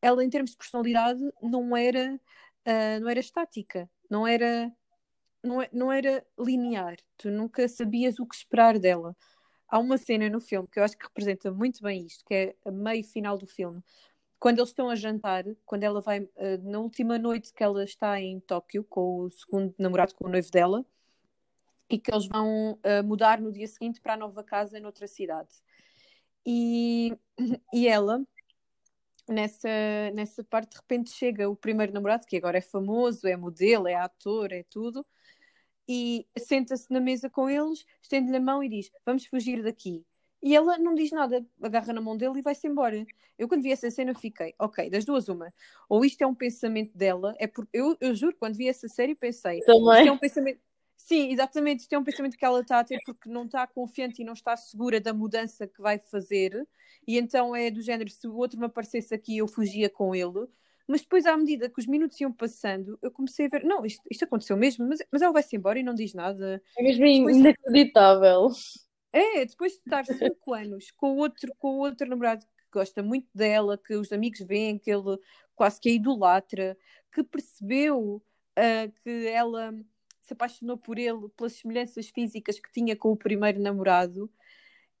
ela, 0.00 0.24
em 0.24 0.30
termos 0.30 0.52
de 0.52 0.56
personalidade, 0.56 1.20
não 1.42 1.76
era, 1.76 2.14
uh, 2.14 3.00
não 3.02 3.10
era 3.10 3.20
estática, 3.20 3.90
não 4.10 4.26
era, 4.26 4.72
não, 5.44 5.60
é, 5.60 5.68
não 5.70 5.92
era 5.92 6.26
linear. 6.38 6.96
Tu 7.18 7.30
nunca 7.30 7.68
sabias 7.68 8.18
o 8.18 8.26
que 8.26 8.36
esperar 8.36 8.78
dela. 8.78 9.14
Há 9.68 9.78
uma 9.78 9.98
cena 9.98 10.30
no 10.30 10.40
filme 10.40 10.66
que 10.72 10.80
eu 10.80 10.84
acho 10.84 10.96
que 10.96 11.04
representa 11.04 11.52
muito 11.52 11.82
bem 11.82 12.06
isto, 12.06 12.24
que 12.24 12.34
é 12.34 12.56
a 12.64 12.70
meio 12.70 13.04
final 13.04 13.36
do 13.36 13.46
filme, 13.46 13.82
quando 14.38 14.58
eles 14.58 14.70
estão 14.70 14.88
a 14.88 14.94
jantar, 14.94 15.44
quando 15.64 15.82
ela 15.84 16.00
vai, 16.00 16.20
uh, 16.20 16.28
na 16.62 16.78
última 16.78 17.18
noite 17.18 17.52
que 17.52 17.62
ela 17.62 17.84
está 17.84 18.20
em 18.20 18.40
Tóquio 18.40 18.84
com 18.84 19.22
o 19.22 19.30
segundo 19.30 19.74
namorado, 19.78 20.14
com 20.14 20.26
o 20.26 20.30
noivo 20.30 20.50
dela, 20.50 20.84
e 21.90 21.98
que 21.98 22.12
eles 22.12 22.26
vão 22.26 22.72
uh, 22.74 23.04
mudar 23.04 23.40
no 23.40 23.50
dia 23.52 23.66
seguinte 23.66 24.00
para 24.00 24.14
a 24.14 24.16
nova 24.16 24.44
casa 24.44 24.78
noutra 24.78 25.06
cidade. 25.06 25.50
E, 26.46 27.16
e 27.72 27.88
ela, 27.88 28.24
nessa, 29.28 29.68
nessa 30.14 30.44
parte, 30.44 30.70
de 30.72 30.76
repente 30.76 31.10
chega 31.10 31.48
o 31.48 31.56
primeiro 31.56 31.92
namorado, 31.92 32.26
que 32.26 32.36
agora 32.36 32.58
é 32.58 32.62
famoso, 32.62 33.26
é 33.26 33.36
modelo, 33.36 33.88
é 33.88 33.94
ator, 33.94 34.52
é 34.52 34.62
tudo, 34.64 35.04
e 35.88 36.26
senta-se 36.38 36.92
na 36.92 37.00
mesa 37.00 37.30
com 37.30 37.48
eles, 37.48 37.84
estende-lhe 38.02 38.36
a 38.36 38.40
mão 38.40 38.62
e 38.62 38.68
diz: 38.68 38.90
Vamos 39.06 39.24
fugir 39.26 39.62
daqui. 39.62 40.04
E 40.42 40.54
ela 40.54 40.78
não 40.78 40.94
diz 40.94 41.10
nada, 41.10 41.44
agarra 41.60 41.92
na 41.92 42.00
mão 42.00 42.16
dele 42.16 42.38
e 42.38 42.42
vai-se 42.42 42.66
embora. 42.66 43.04
Eu, 43.38 43.48
quando 43.48 43.62
vi 43.62 43.72
essa 43.72 43.90
cena, 43.90 44.14
fiquei, 44.14 44.54
ok, 44.58 44.88
das 44.88 45.04
duas, 45.04 45.28
uma. 45.28 45.52
Ou 45.88 46.04
isto 46.04 46.22
é 46.22 46.26
um 46.26 46.34
pensamento 46.34 46.96
dela, 46.96 47.34
é 47.38 47.46
por... 47.46 47.66
eu, 47.72 47.96
eu 48.00 48.14
juro, 48.14 48.36
quando 48.38 48.56
vi 48.56 48.68
essa 48.68 48.88
série, 48.88 49.14
pensei, 49.14 49.60
Também. 49.60 49.98
isto 49.98 50.08
é 50.08 50.12
um 50.12 50.18
pensamento. 50.18 50.60
Sim, 50.96 51.30
exatamente, 51.30 51.80
isto 51.80 51.92
é 51.92 51.98
um 51.98 52.04
pensamento 52.04 52.36
que 52.36 52.44
ela 52.44 52.60
está 52.60 52.80
a 52.80 52.84
ter 52.84 52.98
porque 53.06 53.30
não 53.30 53.44
está 53.44 53.66
confiante 53.66 54.20
e 54.20 54.24
não 54.24 54.32
está 54.32 54.56
segura 54.56 55.00
da 55.00 55.14
mudança 55.14 55.66
que 55.66 55.80
vai 55.80 55.98
fazer. 55.98 56.66
E 57.06 57.16
então 57.16 57.54
é 57.54 57.70
do 57.70 57.80
género: 57.80 58.10
se 58.10 58.26
o 58.26 58.36
outro 58.36 58.58
me 58.58 58.66
aparecesse 58.66 59.14
aqui, 59.14 59.38
eu 59.38 59.48
fugia 59.48 59.88
com 59.88 60.14
ele. 60.14 60.46
Mas 60.86 61.02
depois, 61.02 61.26
à 61.26 61.36
medida 61.36 61.68
que 61.68 61.78
os 61.78 61.86
minutos 61.86 62.20
iam 62.20 62.32
passando, 62.32 62.98
eu 63.00 63.10
comecei 63.10 63.46
a 63.46 63.48
ver: 63.48 63.64
não, 63.64 63.86
isto, 63.86 64.02
isto 64.10 64.24
aconteceu 64.24 64.56
mesmo, 64.56 64.88
mas, 64.88 64.98
mas 65.10 65.22
ela 65.22 65.32
vai-se 65.32 65.54
embora 65.54 65.78
e 65.78 65.82
não 65.82 65.94
diz 65.94 66.14
nada. 66.14 66.60
É 66.76 66.82
mesmo 66.82 67.04
depois... 67.04 67.36
inacreditável. 67.36 68.48
É, 69.12 69.44
depois 69.44 69.72
de 69.72 69.78
estar 69.78 70.04
cinco 70.04 70.52
anos 70.52 70.90
com 70.90 71.16
outro, 71.16 71.54
com 71.58 71.78
outro 71.78 72.06
namorado 72.08 72.44
que 72.44 72.70
gosta 72.72 73.02
muito 73.02 73.28
dela, 73.34 73.78
que 73.78 73.94
os 73.94 74.12
amigos 74.12 74.40
veem, 74.40 74.78
que 74.78 74.90
ele 74.90 75.18
quase 75.54 75.80
que 75.80 75.88
a 75.88 75.92
idolatra, 75.92 76.76
que 77.12 77.22
percebeu 77.24 78.22
uh, 78.58 78.92
que 79.02 79.26
ela 79.28 79.72
se 80.20 80.34
apaixonou 80.34 80.76
por 80.76 80.98
ele 80.98 81.28
pelas 81.36 81.54
semelhanças 81.54 82.10
físicas 82.10 82.60
que 82.60 82.70
tinha 82.70 82.94
com 82.94 83.10
o 83.12 83.16
primeiro 83.16 83.60
namorado 83.60 84.30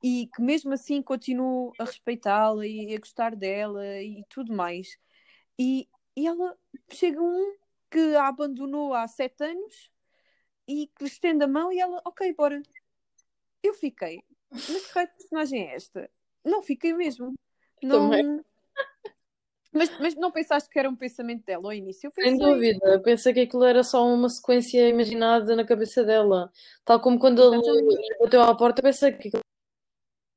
e 0.02 0.28
que 0.34 0.40
mesmo 0.40 0.72
assim 0.72 1.02
continuou 1.02 1.72
a 1.78 1.84
respeitá-la 1.84 2.66
e 2.66 2.94
a 2.94 2.98
gostar 2.98 3.36
dela 3.36 3.84
e 4.02 4.24
tudo 4.30 4.54
mais. 4.54 4.96
E, 5.58 5.88
e 6.16 6.26
ela 6.26 6.56
chega 6.90 7.20
um 7.20 7.56
que 7.90 8.16
a 8.16 8.28
abandonou 8.28 8.94
há 8.94 9.06
sete 9.06 9.44
anos 9.44 9.90
e 10.66 10.86
que 10.86 11.04
lhe 11.04 11.10
estende 11.10 11.44
a 11.44 11.48
mão 11.48 11.72
e 11.72 11.78
ela, 11.78 12.00
ok, 12.04 12.34
bora. 12.34 12.62
Eu 13.68 13.74
fiquei. 13.74 14.22
Mas 14.50 14.86
que 14.86 14.94
raio 14.94 15.08
de 15.08 15.14
personagem 15.14 15.68
é 15.68 15.74
esta? 15.74 16.10
Não 16.42 16.62
fiquei 16.62 16.94
mesmo. 16.94 17.34
Não... 17.82 18.10
Também. 18.10 18.40
Mas, 19.70 19.90
mas 20.00 20.14
não 20.14 20.32
pensaste 20.32 20.70
que 20.70 20.78
era 20.78 20.88
um 20.88 20.96
pensamento 20.96 21.44
dela 21.44 21.64
ao 21.64 21.72
início? 21.74 22.10
Sem 22.18 22.38
dúvida, 22.38 22.80
eu 22.86 23.02
pensei 23.02 23.34
que 23.34 23.40
aquilo 23.40 23.64
era 23.64 23.84
só 23.84 24.06
uma 24.06 24.30
sequência 24.30 24.88
imaginada 24.88 25.54
na 25.54 25.66
cabeça 25.66 26.02
dela. 26.02 26.50
Tal 26.82 26.98
como 26.98 27.18
quando 27.18 27.42
ele 27.42 27.62
bateu 28.18 28.40
à 28.42 28.56
porta, 28.56 28.80
pensei 28.80 29.12
que 29.12 29.28
aquilo 29.28 29.42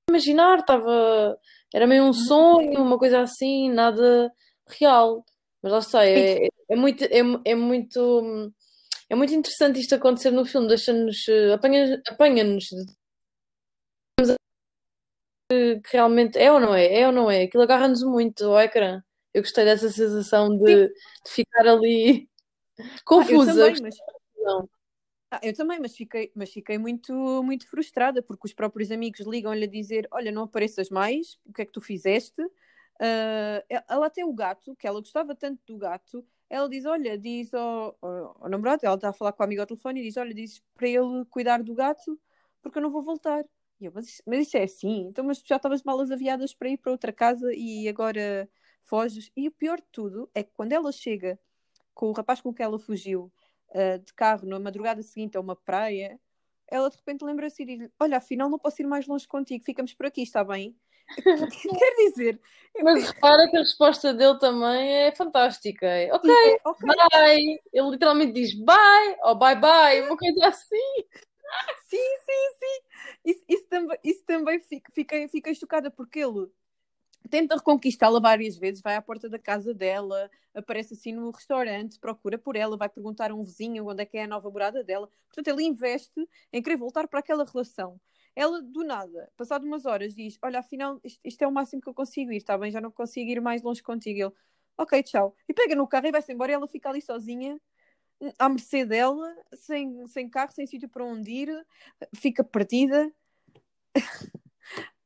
imaginar, 0.10 0.60
estava. 0.60 1.40
Era 1.74 1.88
meio 1.88 2.04
um 2.04 2.12
sonho, 2.12 2.82
uma 2.82 3.00
coisa 3.00 3.22
assim, 3.22 3.72
nada 3.72 4.30
real. 4.68 5.24
Mas 5.64 5.72
lá 5.72 5.80
está, 5.80 6.06
é, 6.06 6.50
é 6.70 6.76
muito, 6.76 7.06
é, 7.06 7.20
é 7.46 7.56
muito, 7.56 8.52
é 9.10 9.16
muito 9.16 9.34
interessante 9.34 9.80
isto 9.80 9.96
acontecer 9.96 10.32
no 10.32 10.46
filme, 10.46 10.68
deixa-nos, 10.68 11.26
eh, 11.30 11.54
apanha- 11.54 12.02
apanha-nos 12.08 12.66
de 12.66 13.01
que 15.52 15.92
realmente 15.92 16.38
é 16.38 16.52
ou 16.52 16.60
não 16.60 16.74
é, 16.74 17.02
é 17.02 17.08
ou 17.08 17.14
não 17.14 17.30
é, 17.30 17.44
aquilo 17.44 17.64
agarra-nos 17.64 18.04
muito 18.04 18.46
ao 18.46 18.60
ecrã. 18.60 19.02
Eu 19.34 19.42
gostei 19.42 19.64
dessa 19.66 19.90
sensação 19.90 20.56
de, 20.58 20.88
de 20.88 21.32
ficar 21.32 21.68
ali 21.68 22.30
Ah, 22.82 22.88
eu 22.88 23.02
confusa. 23.06 23.54
também, 23.54 23.82
mas, 23.82 23.96
ah, 25.32 25.40
eu 25.44 25.54
também, 25.54 25.80
mas 25.80 25.96
fiquei, 25.96 26.32
mas 26.36 26.52
fiquei 26.52 26.78
muito, 26.78 27.14
muito 27.44 27.70
frustrada 27.70 28.22
porque 28.22 28.48
os 28.48 28.54
próprios 28.54 28.92
amigos 28.92 29.22
ligam-lhe 29.22 29.66
a 29.66 29.70
dizer: 29.70 30.08
Olha, 30.12 30.32
não 30.32 30.44
apareças 30.44 30.90
mais, 30.90 31.38
o 31.46 31.54
que 31.54 31.62
é 31.62 31.66
que 31.66 31.72
tu 31.72 31.82
fizeste? 31.82 32.42
Ah, 33.00 33.64
ela 33.88 34.08
até 34.08 34.26
o 34.26 34.34
gato, 34.34 34.76
que 34.76 34.88
ela 34.88 35.00
gostava 35.00 35.36
tanto 35.36 35.62
do 35.66 35.78
gato, 35.78 36.26
ela 36.50 36.68
diz: 36.70 36.86
Olha, 36.86 37.18
diz 37.18 37.54
ao, 37.54 37.98
ao, 38.02 38.38
ao 38.42 38.50
namorado, 38.50 38.86
ela 38.86 38.96
está 38.96 39.10
a 39.10 39.14
falar 39.14 39.32
com 39.34 39.44
a 39.44 39.46
amiga 39.46 39.62
ao 39.64 39.68
telefone 39.68 40.02
e 40.02 40.04
diz: 40.04 40.18
Olha, 40.18 40.34
diz 40.34 40.62
para 40.76 40.88
ele 40.88 41.26
cuidar 41.30 41.64
do 41.64 41.74
gato 41.74 42.20
porque 42.62 42.78
eu 42.78 42.82
não 42.82 42.92
vou 42.92 43.02
voltar. 43.02 43.44
E 43.82 43.86
eu, 43.86 43.92
mas, 43.94 44.08
isso- 44.08 44.24
mas 44.26 44.48
isso 44.48 44.58
é 44.58 44.64
assim? 44.64 45.08
Então, 45.08 45.26
mas 45.26 45.42
tu 45.42 45.48
já 45.48 45.56
estavas 45.58 45.84
malas 45.84 46.12
aviadas 46.12 46.54
para 46.54 46.70
ir 46.70 46.78
para 46.78 46.92
outra 46.92 47.12
casa 47.12 47.52
e 47.54 47.88
agora 47.90 48.50
foges. 48.84 49.32
E 49.36 49.48
o 49.48 49.52
pior 49.52 49.78
de 49.78 49.88
tudo 49.92 50.30
é 50.36 50.44
que 50.44 50.52
quando 50.54 50.72
ela 50.74 50.92
chega 50.92 51.40
com 51.94 52.08
o 52.10 52.14
rapaz 52.14 52.42
com 52.42 52.54
que 52.54 52.64
ela 52.64 52.80
fugiu 52.80 53.32
uh, 53.70 54.00
de 54.00 54.14
carro 54.14 54.48
na 54.48 54.60
madrugada 54.60 55.02
seguinte 55.04 55.38
a 55.38 55.42
uma 55.42 55.56
praia, 55.56 56.20
ela 56.68 56.90
de 56.90 56.98
repente 56.98 57.24
lembra-se 57.26 57.64
e 57.64 57.66
diz: 57.66 57.90
Olha, 58.00 58.18
afinal 58.18 58.50
não 58.50 58.60
posso 58.60 58.82
ir 58.82 58.86
mais 58.86 59.08
longe 59.08 59.28
contigo, 59.28 59.64
ficamos 59.64 59.94
por 59.94 60.06
aqui, 60.06 60.22
está 60.22 60.44
bem? 60.44 60.76
Quer 61.80 61.96
dizer, 62.08 62.40
Mas 62.82 63.04
repara 63.08 63.50
que 63.50 63.58
a 63.58 63.60
resposta 63.60 64.14
dele 64.14 64.40
também 64.40 64.94
é 65.08 65.16
fantástica. 65.16 65.86
É, 65.86 66.14
ok, 66.14 66.32
é, 66.32 66.60
ok, 66.64 66.88
bye. 66.88 67.60
Ele 67.74 67.90
literalmente 67.92 68.32
diz 68.34 68.54
bye 68.64 69.18
ou 69.24 69.36
bye 69.36 69.56
bye, 69.56 70.02
uma 70.02 70.16
coisa 70.18 70.48
assim. 70.48 70.78
sim, 71.90 71.98
sim, 71.98 71.98
sim. 71.98 72.11
Também, 74.32 74.62
fiquei, 74.94 75.28
fiquei 75.28 75.54
chocada 75.54 75.92
porque 75.92 76.20
ele 76.20 76.48
tenta 77.30 77.58
reconquistá-la 77.58 78.18
várias 78.18 78.58
vezes, 78.58 78.82
vai 78.82 78.96
à 78.96 79.02
porta 79.02 79.28
da 79.28 79.38
casa 79.38 79.74
dela, 79.74 80.32
aparece 80.56 80.94
assim 80.94 81.12
no 81.12 81.32
restaurante, 81.32 82.00
procura 82.00 82.38
por 82.38 82.56
ela, 82.56 82.78
vai 82.78 82.88
perguntar 82.88 83.30
a 83.30 83.36
um 83.36 83.44
vizinho 83.44 83.86
onde 83.86 84.04
é 84.04 84.06
que 84.06 84.18
é 84.18 84.24
a 84.24 84.28
nova 84.28 84.50
morada 84.50 84.86
dela. 84.86 85.10
Portanto, 85.28 85.50
ele 85.50 85.68
investe 85.68 86.26
em 86.54 86.62
querer 86.62 86.78
voltar 86.78 87.10
para 87.10 87.20
aquela 87.20 87.44
relação. 87.44 88.00
Ela, 88.34 88.62
do 88.62 88.86
nada, 88.86 89.30
passado 89.36 89.66
umas 89.66 89.86
horas, 89.86 90.16
diz: 90.16 90.38
Olha, 90.42 90.60
afinal, 90.60 90.98
isto, 91.04 91.20
isto 91.26 91.42
é 91.42 91.48
o 91.48 91.52
máximo 91.52 91.82
que 91.82 91.90
eu 91.90 91.94
consigo 91.94 92.32
ir, 92.32 92.38
está 92.38 92.58
bem? 92.58 92.72
Já 92.72 92.80
não 92.80 92.90
consigo 92.90 93.30
ir 93.30 93.42
mais 93.42 93.62
longe 93.62 93.84
contigo. 93.84 94.18
Ele, 94.18 94.34
ok, 94.78 95.04
tchau. 95.04 95.36
E 95.46 95.54
pega 95.54 95.76
no 95.76 95.86
carro 95.86 96.08
e 96.08 96.12
vai-se 96.12 96.32
embora 96.32 96.54
e 96.54 96.56
ela 96.56 96.70
fica 96.70 96.88
ali 96.90 97.02
sozinha, 97.02 97.60
à 98.40 98.48
mercê 98.48 98.86
dela, 98.86 99.36
sem, 99.54 100.08
sem 100.08 100.30
carro, 100.30 100.54
sem 100.54 100.66
sítio 100.66 100.88
para 100.88 101.04
onde 101.04 101.32
ir, 101.32 101.68
fica 102.16 102.44
perdida. 102.46 103.12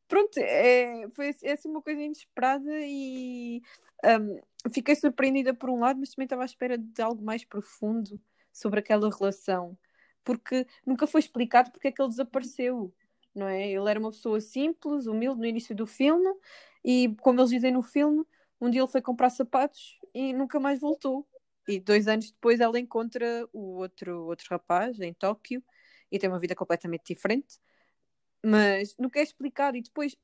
Pronto, 0.07 0.37
é, 0.37 1.07
foi 1.11 1.35
é 1.43 1.53
assim 1.53 1.69
uma 1.69 1.81
coisa 1.81 2.01
inesperada 2.01 2.71
e 2.83 3.61
um, 4.03 4.71
fiquei 4.71 4.95
surpreendida 4.95 5.53
por 5.53 5.69
um 5.69 5.79
lado, 5.79 5.99
mas 5.99 6.11
também 6.11 6.25
estava 6.25 6.43
à 6.43 6.45
espera 6.45 6.77
de 6.77 7.01
algo 7.01 7.23
mais 7.23 7.43
profundo 7.43 8.21
sobre 8.53 8.79
aquela 8.79 9.09
relação, 9.09 9.77
porque 10.23 10.65
nunca 10.85 11.07
foi 11.07 11.21
explicado 11.21 11.71
porque 11.71 11.87
é 11.87 11.91
que 11.91 12.01
ele 12.01 12.09
desapareceu, 12.09 12.93
não 13.33 13.47
é? 13.47 13.69
Ele 13.69 13.89
era 13.89 13.99
uma 13.99 14.11
pessoa 14.11 14.39
simples, 14.39 15.07
humilde 15.07 15.39
no 15.39 15.45
início 15.45 15.75
do 15.75 15.85
filme, 15.87 16.29
e 16.83 17.15
como 17.21 17.39
eles 17.39 17.49
dizem 17.49 17.71
no 17.71 17.81
filme, 17.81 18.23
um 18.61 18.69
dia 18.69 18.81
ele 18.81 18.87
foi 18.91 19.01
comprar 19.01 19.29
sapatos 19.29 19.99
e 20.13 20.33
nunca 20.33 20.59
mais 20.59 20.79
voltou. 20.79 21.27
E 21.67 21.79
dois 21.79 22.07
anos 22.07 22.31
depois 22.31 22.59
ela 22.59 22.79
encontra 22.79 23.47
o 23.51 23.77
outro, 23.77 24.25
outro 24.27 24.47
rapaz 24.51 24.99
em 24.99 25.13
Tóquio 25.13 25.63
e 26.11 26.19
tem 26.19 26.29
uma 26.29 26.39
vida 26.39 26.55
completamente 26.55 27.03
diferente 27.07 27.59
mas 28.45 28.95
nunca 28.97 29.19
é 29.19 29.23
explicado. 29.23 29.75
E 29.77 29.81
depois, 29.81 30.15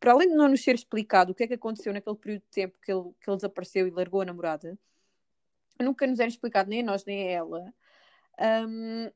para 0.00 0.12
além 0.12 0.28
de 0.28 0.34
não 0.34 0.48
nos 0.48 0.62
ser 0.62 0.74
explicado 0.74 1.32
o 1.32 1.34
que 1.34 1.44
é 1.44 1.46
que 1.46 1.54
aconteceu 1.54 1.92
naquele 1.92 2.16
período 2.16 2.42
de 2.42 2.48
tempo 2.50 2.78
que 2.82 2.92
ele, 2.92 3.12
que 3.20 3.30
ele 3.30 3.36
desapareceu 3.36 3.86
e 3.86 3.90
largou 3.90 4.20
a 4.22 4.24
namorada, 4.24 4.78
nunca 5.80 6.06
nos 6.06 6.18
era 6.18 6.28
explicado 6.28 6.68
nem 6.68 6.80
a 6.80 6.84
nós 6.84 7.04
nem 7.04 7.28
a 7.28 7.30
ela. 7.30 7.74
Hum, 8.68 9.10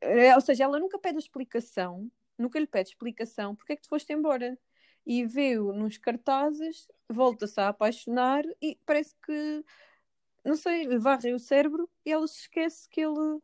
eh, 0.00 0.34
ou 0.34 0.40
seja, 0.40 0.64
ela 0.64 0.78
nunca 0.78 0.98
pede 0.98 1.18
explicação, 1.18 2.10
nunca 2.38 2.58
lhe 2.58 2.66
pede 2.66 2.90
explicação 2.90 3.54
porque 3.54 3.72
é 3.74 3.76
que 3.76 3.82
tu 3.82 3.88
foste 3.88 4.12
embora. 4.12 4.58
E 5.06 5.24
vê-o 5.26 5.72
nos 5.72 5.96
cartazes, 5.98 6.86
volta-se 7.08 7.58
a 7.60 7.68
apaixonar 7.68 8.44
e 8.60 8.78
parece 8.84 9.14
que, 9.24 9.64
não 10.44 10.56
sei, 10.56 10.86
varre 10.98 11.32
o 11.32 11.38
cérebro 11.38 11.88
e 12.04 12.12
ela 12.12 12.26
se 12.28 12.40
esquece 12.42 12.88
que 12.90 13.00
ele, 13.00 13.40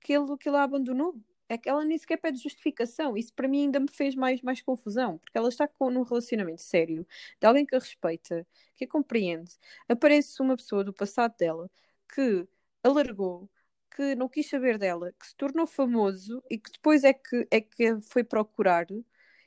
que 0.00 0.12
ele, 0.12 0.36
que 0.38 0.48
ele 0.48 0.56
a 0.56 0.62
abandonou 0.62 1.20
ela 1.64 1.84
nem 1.84 1.96
sequer 1.98 2.18
pede 2.18 2.38
justificação. 2.42 3.16
Isso 3.16 3.32
para 3.34 3.48
mim 3.48 3.62
ainda 3.62 3.80
me 3.80 3.88
fez 3.90 4.14
mais, 4.14 4.42
mais 4.42 4.60
confusão, 4.60 5.18
porque 5.18 5.36
ela 5.38 5.48
está 5.48 5.66
com, 5.66 5.90
num 5.90 6.02
relacionamento 6.02 6.62
sério, 6.62 7.06
de 7.40 7.46
alguém 7.46 7.64
que 7.66 7.74
a 7.74 7.78
respeita, 7.78 8.46
que 8.76 8.84
a 8.84 8.88
compreende. 8.88 9.52
Aparece 9.88 10.40
uma 10.42 10.56
pessoa 10.56 10.84
do 10.84 10.92
passado 10.92 11.34
dela 11.38 11.70
que 12.14 12.46
a 12.82 12.88
largou, 12.88 13.50
que 13.94 14.14
não 14.14 14.28
quis 14.28 14.48
saber 14.48 14.78
dela, 14.78 15.12
que 15.18 15.26
se 15.26 15.36
tornou 15.36 15.66
famoso 15.66 16.42
e 16.50 16.58
que 16.58 16.70
depois 16.72 17.04
é 17.04 17.12
que, 17.12 17.46
é 17.50 17.60
que 17.60 18.00
foi 18.02 18.22
procurar. 18.24 18.86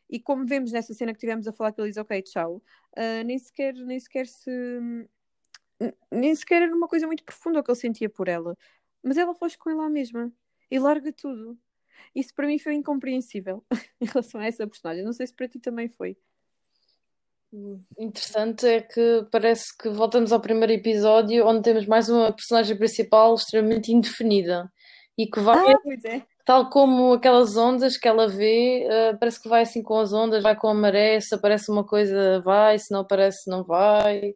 E 0.09 0.19
como 0.19 0.45
vemos 0.45 0.71
nessa 0.71 0.93
cena 0.93 1.13
que 1.13 1.19
tivemos 1.19 1.47
a 1.47 1.53
falar 1.53 1.71
que 1.71 1.81
ele 1.81 1.89
diz 1.89 1.97
ok, 1.97 2.21
tchau, 2.23 2.57
uh, 2.97 3.23
nem 3.25 3.37
sequer, 3.39 3.73
nem 3.75 3.99
sequer 3.99 4.27
se. 4.27 4.51
Nem 6.11 6.35
sequer 6.35 6.61
era 6.63 6.75
uma 6.75 6.87
coisa 6.87 7.07
muito 7.07 7.23
profunda 7.23 7.59
o 7.59 7.63
que 7.63 7.71
ele 7.71 7.79
sentia 7.79 8.09
por 8.09 8.27
ela. 8.27 8.57
Mas 9.03 9.17
ela 9.17 9.33
foge 9.33 9.57
com 9.57 9.69
ele 9.69 9.81
à 9.81 9.89
mesma 9.89 10.31
e 10.69 10.79
larga 10.79 11.11
tudo. 11.13 11.57
Isso 12.15 12.33
para 12.35 12.47
mim 12.47 12.59
foi 12.59 12.73
incompreensível 12.73 13.63
em 14.01 14.05
relação 14.05 14.41
a 14.41 14.45
essa 14.45 14.67
personagem. 14.67 15.03
Não 15.03 15.13
sei 15.13 15.27
se 15.27 15.33
para 15.33 15.47
ti 15.47 15.59
também 15.59 15.89
foi. 15.89 16.17
Interessante 17.97 18.65
é 18.65 18.81
que 18.81 19.27
parece 19.29 19.75
que 19.77 19.89
voltamos 19.89 20.31
ao 20.31 20.39
primeiro 20.39 20.71
episódio 20.71 21.45
onde 21.45 21.63
temos 21.63 21.85
mais 21.85 22.07
uma 22.07 22.31
personagem 22.31 22.77
principal 22.77 23.35
extremamente 23.35 23.91
indefinida 23.91 24.71
e 25.17 25.27
que 25.27 25.41
vai, 25.41 25.73
Ah, 25.73 25.77
é. 26.05 26.21
tal 26.45 26.69
como 26.69 27.13
aquelas 27.13 27.57
ondas 27.57 27.97
que 27.97 28.07
ela 28.07 28.25
vê, 28.29 28.87
uh, 28.87 29.19
parece 29.19 29.41
que 29.41 29.49
vai 29.49 29.63
assim 29.63 29.83
com 29.83 29.99
as 29.99 30.13
ondas, 30.13 30.41
vai 30.41 30.55
com 30.55 30.69
a 30.69 30.73
maré, 30.73 31.19
se 31.19 31.35
aparece 31.35 31.69
uma 31.69 31.85
coisa 31.85 32.39
vai, 32.39 32.79
se 32.79 32.89
não 32.89 33.01
aparece 33.01 33.49
não 33.49 33.65
vai. 33.65 34.33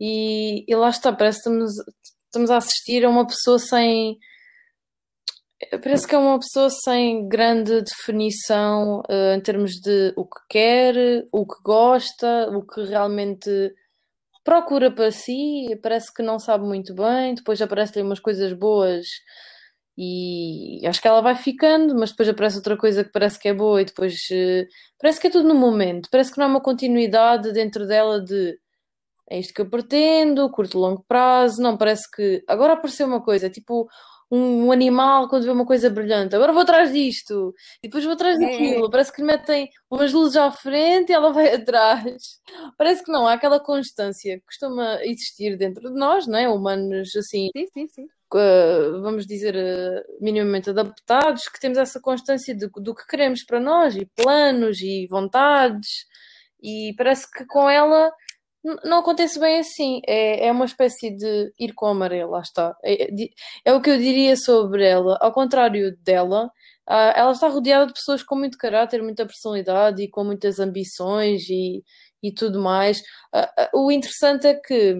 E, 0.00 0.64
e 0.66 0.74
lá 0.74 0.88
está, 0.88 1.12
parece 1.12 1.42
que 1.42 1.48
estamos, 1.48 1.72
estamos 2.26 2.50
a 2.50 2.56
assistir 2.56 3.04
a 3.04 3.08
uma 3.08 3.26
pessoa 3.26 3.60
sem 3.60 4.18
Parece 5.82 6.08
que 6.08 6.14
é 6.14 6.18
uma 6.18 6.38
pessoa 6.38 6.70
sem 6.70 7.28
grande 7.28 7.82
definição 7.82 9.00
uh, 9.00 9.34
em 9.36 9.40
termos 9.42 9.72
de 9.72 10.12
o 10.16 10.24
que 10.24 10.40
quer, 10.48 11.26
o 11.30 11.46
que 11.46 11.62
gosta, 11.62 12.48
o 12.50 12.62
que 12.66 12.82
realmente 12.84 13.74
procura 14.42 14.90
para 14.90 15.10
si. 15.10 15.66
Parece 15.82 16.12
que 16.14 16.22
não 16.22 16.38
sabe 16.38 16.64
muito 16.64 16.94
bem. 16.94 17.34
Depois 17.34 17.60
aparecem 17.60 18.02
umas 18.02 18.20
coisas 18.20 18.54
boas 18.54 19.06
e 19.98 20.80
acho 20.86 21.02
que 21.02 21.08
ela 21.08 21.20
vai 21.20 21.34
ficando, 21.34 21.94
mas 21.94 22.10
depois 22.10 22.28
aparece 22.30 22.56
outra 22.56 22.76
coisa 22.76 23.04
que 23.04 23.12
parece 23.12 23.38
que 23.38 23.48
é 23.48 23.54
boa 23.54 23.82
e 23.82 23.84
depois 23.84 24.14
uh, 24.32 24.66
parece 24.98 25.20
que 25.20 25.26
é 25.26 25.30
tudo 25.30 25.46
no 25.46 25.54
momento. 25.54 26.08
Parece 26.10 26.32
que 26.32 26.38
não 26.38 26.46
há 26.46 26.48
uma 26.48 26.62
continuidade 26.62 27.52
dentro 27.52 27.86
dela 27.86 28.18
de 28.24 28.58
é 29.30 29.38
isto 29.38 29.54
que 29.54 29.60
eu 29.60 29.70
pretendo, 29.70 30.50
curto 30.50 30.76
e 30.76 30.80
longo 30.80 31.04
prazo. 31.06 31.62
Não, 31.62 31.76
parece 31.76 32.10
que 32.10 32.42
agora 32.48 32.72
apareceu 32.72 33.06
uma 33.06 33.22
coisa, 33.22 33.48
tipo 33.50 33.88
um 34.30 34.70
animal 34.70 35.28
quando 35.28 35.44
vê 35.44 35.50
uma 35.50 35.66
coisa 35.66 35.90
brilhante, 35.90 36.36
agora 36.36 36.52
vou 36.52 36.62
atrás 36.62 36.92
disto, 36.92 37.52
e 37.82 37.88
depois 37.88 38.04
vou 38.04 38.12
atrás 38.12 38.38
daquilo. 38.38 38.86
É. 38.86 38.90
Parece 38.90 39.12
que 39.12 39.20
lhe 39.20 39.26
metem 39.26 39.68
umas 39.90 40.12
luzes 40.12 40.36
à 40.36 40.50
frente 40.52 41.10
e 41.10 41.12
ela 41.12 41.32
vai 41.32 41.52
atrás. 41.54 42.40
Parece 42.78 43.02
que 43.02 43.10
não 43.10 43.26
há 43.26 43.32
aquela 43.32 43.58
constância 43.58 44.38
que 44.38 44.46
costuma 44.46 45.02
existir 45.02 45.56
dentro 45.56 45.90
de 45.90 45.98
nós, 45.98 46.26
não 46.26 46.38
é? 46.38 46.48
Humanos 46.48 47.14
assim, 47.16 47.48
sim, 47.56 47.66
sim, 47.72 47.88
sim. 47.88 48.06
Uh, 48.32 49.02
vamos 49.02 49.26
dizer, 49.26 49.56
uh, 49.56 50.22
minimamente 50.22 50.70
adaptados, 50.70 51.48
que 51.48 51.58
temos 51.58 51.76
essa 51.76 52.00
constância 52.00 52.54
de, 52.54 52.68
do 52.68 52.94
que 52.94 53.04
queremos 53.08 53.42
para 53.42 53.58
nós, 53.58 53.96
e 53.96 54.06
planos 54.14 54.80
e 54.80 55.08
vontades, 55.08 56.06
e 56.62 56.94
parece 56.96 57.28
que 57.28 57.44
com 57.44 57.68
ela 57.68 58.12
não 58.84 58.98
acontece 58.98 59.38
bem 59.38 59.58
assim. 59.60 60.00
É, 60.06 60.46
é 60.46 60.52
uma 60.52 60.64
espécie 60.64 61.10
de 61.10 61.52
ir 61.58 61.72
com 61.74 61.86
a 61.86 61.94
maré, 61.94 62.24
lá 62.24 62.40
está. 62.40 62.76
É, 62.84 63.08
é, 63.64 63.72
o 63.72 63.80
que 63.80 63.90
eu 63.90 63.98
diria 63.98 64.36
sobre 64.36 64.84
ela. 64.84 65.18
Ao 65.20 65.32
contrário 65.32 65.96
dela, 65.98 66.50
ah, 66.86 67.12
ela 67.16 67.32
está 67.32 67.48
rodeada 67.48 67.86
de 67.86 67.94
pessoas 67.94 68.22
com 68.22 68.36
muito 68.36 68.58
caráter, 68.58 69.02
muita 69.02 69.26
personalidade 69.26 70.02
e 70.02 70.10
com 70.10 70.24
muitas 70.24 70.58
ambições 70.58 71.48
e, 71.48 71.82
e 72.22 72.32
tudo 72.32 72.60
mais. 72.60 73.02
Ah, 73.32 73.50
ah, 73.58 73.70
o 73.74 73.90
interessante 73.90 74.46
é 74.46 74.54
que 74.54 74.96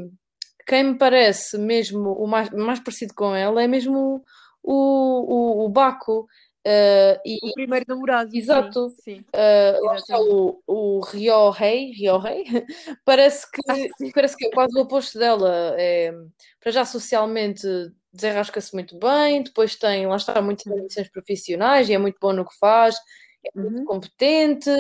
quem 0.67 0.85
me 0.85 0.99
parece 0.99 1.59
mesmo 1.59 2.13
o 2.13 2.27
mais, 2.27 2.51
mais 2.51 2.81
parecido 2.81 3.13
com 3.15 3.35
ela 3.35 3.63
é 3.63 3.67
mesmo 3.67 4.23
o, 4.63 5.65
o, 5.65 5.67
o 5.67 5.69
Baco. 5.69 6.27
Uh, 6.67 7.17
e, 7.25 7.39
o 7.43 7.53
primeiro 7.55 7.87
namorado. 7.89 8.37
Exato. 8.37 8.91
Sim, 8.91 8.97
sim. 9.03 9.25
Uh, 9.35 9.85
lá 9.87 9.97
está 9.97 10.21
o, 10.21 10.63
o 10.67 11.01
Ryohei, 11.01 11.93
Ryohei 11.93 12.45
parece 13.05 13.51
que 13.51 13.63
ah, 13.67 14.11
parece 14.15 14.37
que 14.37 14.47
é 14.47 14.51
quase 14.51 14.79
o 14.79 14.83
oposto 14.83 15.19
dela. 15.19 15.75
É, 15.79 16.13
para 16.61 16.71
já 16.71 16.85
socialmente 16.85 17.67
desenrasca-se 18.13 18.75
muito 18.75 18.99
bem, 18.99 19.43
depois 19.43 19.77
tem, 19.77 20.07
lá 20.07 20.17
está, 20.17 20.43
muitas 20.43 20.67
ambições 20.67 21.09
profissionais 21.09 21.89
e 21.89 21.95
é 21.95 21.99
muito 21.99 22.19
bom 22.21 22.33
no 22.33 22.45
que 22.45 22.59
faz, 22.59 22.97
é 23.45 23.59
muito 23.59 23.79
uhum. 23.79 23.85
competente, 23.87 24.71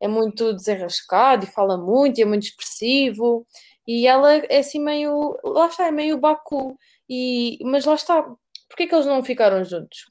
é 0.00 0.08
muito 0.08 0.52
desenrascado 0.54 1.44
e 1.44 1.48
fala 1.48 1.76
muito 1.76 2.18
e 2.18 2.22
é 2.22 2.24
muito 2.24 2.44
expressivo. 2.44 3.46
E 3.86 4.06
ela 4.06 4.34
é 4.34 4.58
assim 4.58 4.80
meio, 4.80 5.38
lá 5.44 5.66
está, 5.68 5.86
é 5.86 5.90
meio 5.90 6.18
Baku. 6.18 6.76
E, 7.08 7.58
mas 7.64 7.84
lá 7.84 7.94
está, 7.94 8.22
porquê 8.68 8.86
que 8.86 8.94
eles 8.94 9.06
não 9.06 9.22
ficaram 9.22 9.64
juntos? 9.64 10.10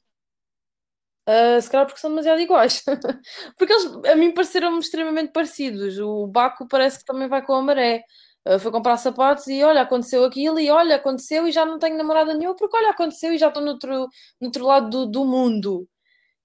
Uh, 1.28 1.60
se 1.60 1.70
calhar 1.70 1.86
porque 1.86 2.00
são 2.00 2.10
demasiado 2.10 2.40
iguais. 2.40 2.82
porque 3.58 3.72
eles, 3.72 3.84
a 4.10 4.16
mim, 4.16 4.32
pareceram-me 4.32 4.78
extremamente 4.78 5.30
parecidos. 5.32 5.98
O 5.98 6.26
Baco 6.26 6.66
parece 6.66 7.00
que 7.00 7.04
também 7.04 7.28
vai 7.28 7.42
com 7.44 7.54
a 7.54 7.62
maré. 7.62 8.02
Uh, 8.46 8.58
foi 8.58 8.72
comprar 8.72 8.96
sapatos 8.96 9.46
e 9.48 9.62
olha, 9.62 9.82
aconteceu 9.82 10.24
aquilo, 10.24 10.58
e 10.58 10.70
olha, 10.70 10.96
aconteceu 10.96 11.46
e 11.46 11.52
já 11.52 11.66
não 11.66 11.78
tenho 11.78 11.98
namorada 11.98 12.32
nenhuma, 12.34 12.56
porque 12.56 12.76
olha, 12.76 12.90
aconteceu 12.90 13.32
e 13.32 13.38
já 13.38 13.48
estou 13.48 13.62
no 13.62 13.72
outro, 13.72 14.08
no 14.40 14.46
outro 14.46 14.64
lado 14.64 14.88
do, 14.90 15.06
do 15.06 15.24
mundo. 15.26 15.86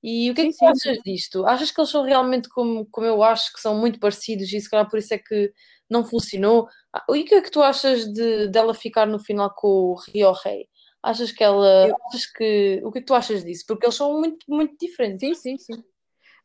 E 0.04 0.30
o 0.32 0.36
que 0.36 0.42
é 0.42 0.46
que 0.48 0.58
tu 0.58 0.66
achas 0.66 0.98
disto? 1.06 1.46
Achas 1.46 1.72
que 1.72 1.80
eles 1.80 1.90
são 1.92 2.04
realmente 2.04 2.50
como, 2.50 2.86
como 2.92 3.08
eu 3.08 3.24
acho, 3.24 3.54
que 3.54 3.62
são 3.62 3.76
muito 3.80 4.00
parecidos 4.00 4.52
e 4.54 4.60
se 4.62 4.70
calhar 4.70 4.90
por 4.90 5.00
isso 5.00 5.14
é 5.14 5.18
que 5.18 5.54
não 5.90 6.04
funcionou? 6.06 6.68
Ah, 6.94 7.06
e 7.12 7.22
o 7.22 7.26
que 7.26 7.36
é 7.36 7.42
que 7.42 7.52
tu 7.52 7.62
achas 7.64 8.06
de, 8.14 8.50
dela 8.50 8.74
ficar 8.74 9.08
no 9.08 9.20
final 9.20 9.54
com 9.56 9.68
o 9.68 9.96
Rio 9.96 10.34
Rei? 10.34 10.68
Achas 11.04 11.34
que 11.34 11.44
ela. 11.44 11.90
Eu... 11.90 11.98
Achas 12.08 12.26
que. 12.26 12.82
O 12.84 12.92
que 12.92 13.00
é 13.00 13.02
que 13.02 13.08
tu 13.08 13.14
achas 13.14 13.44
disso? 13.44 13.66
Porque 13.68 13.86
eles 13.86 13.96
são 13.96 14.18
muito, 14.20 14.46
muito 14.48 14.76
diferentes. 14.80 15.20
Sim, 15.20 15.36
sim, 15.36 15.58
sim. 15.58 15.84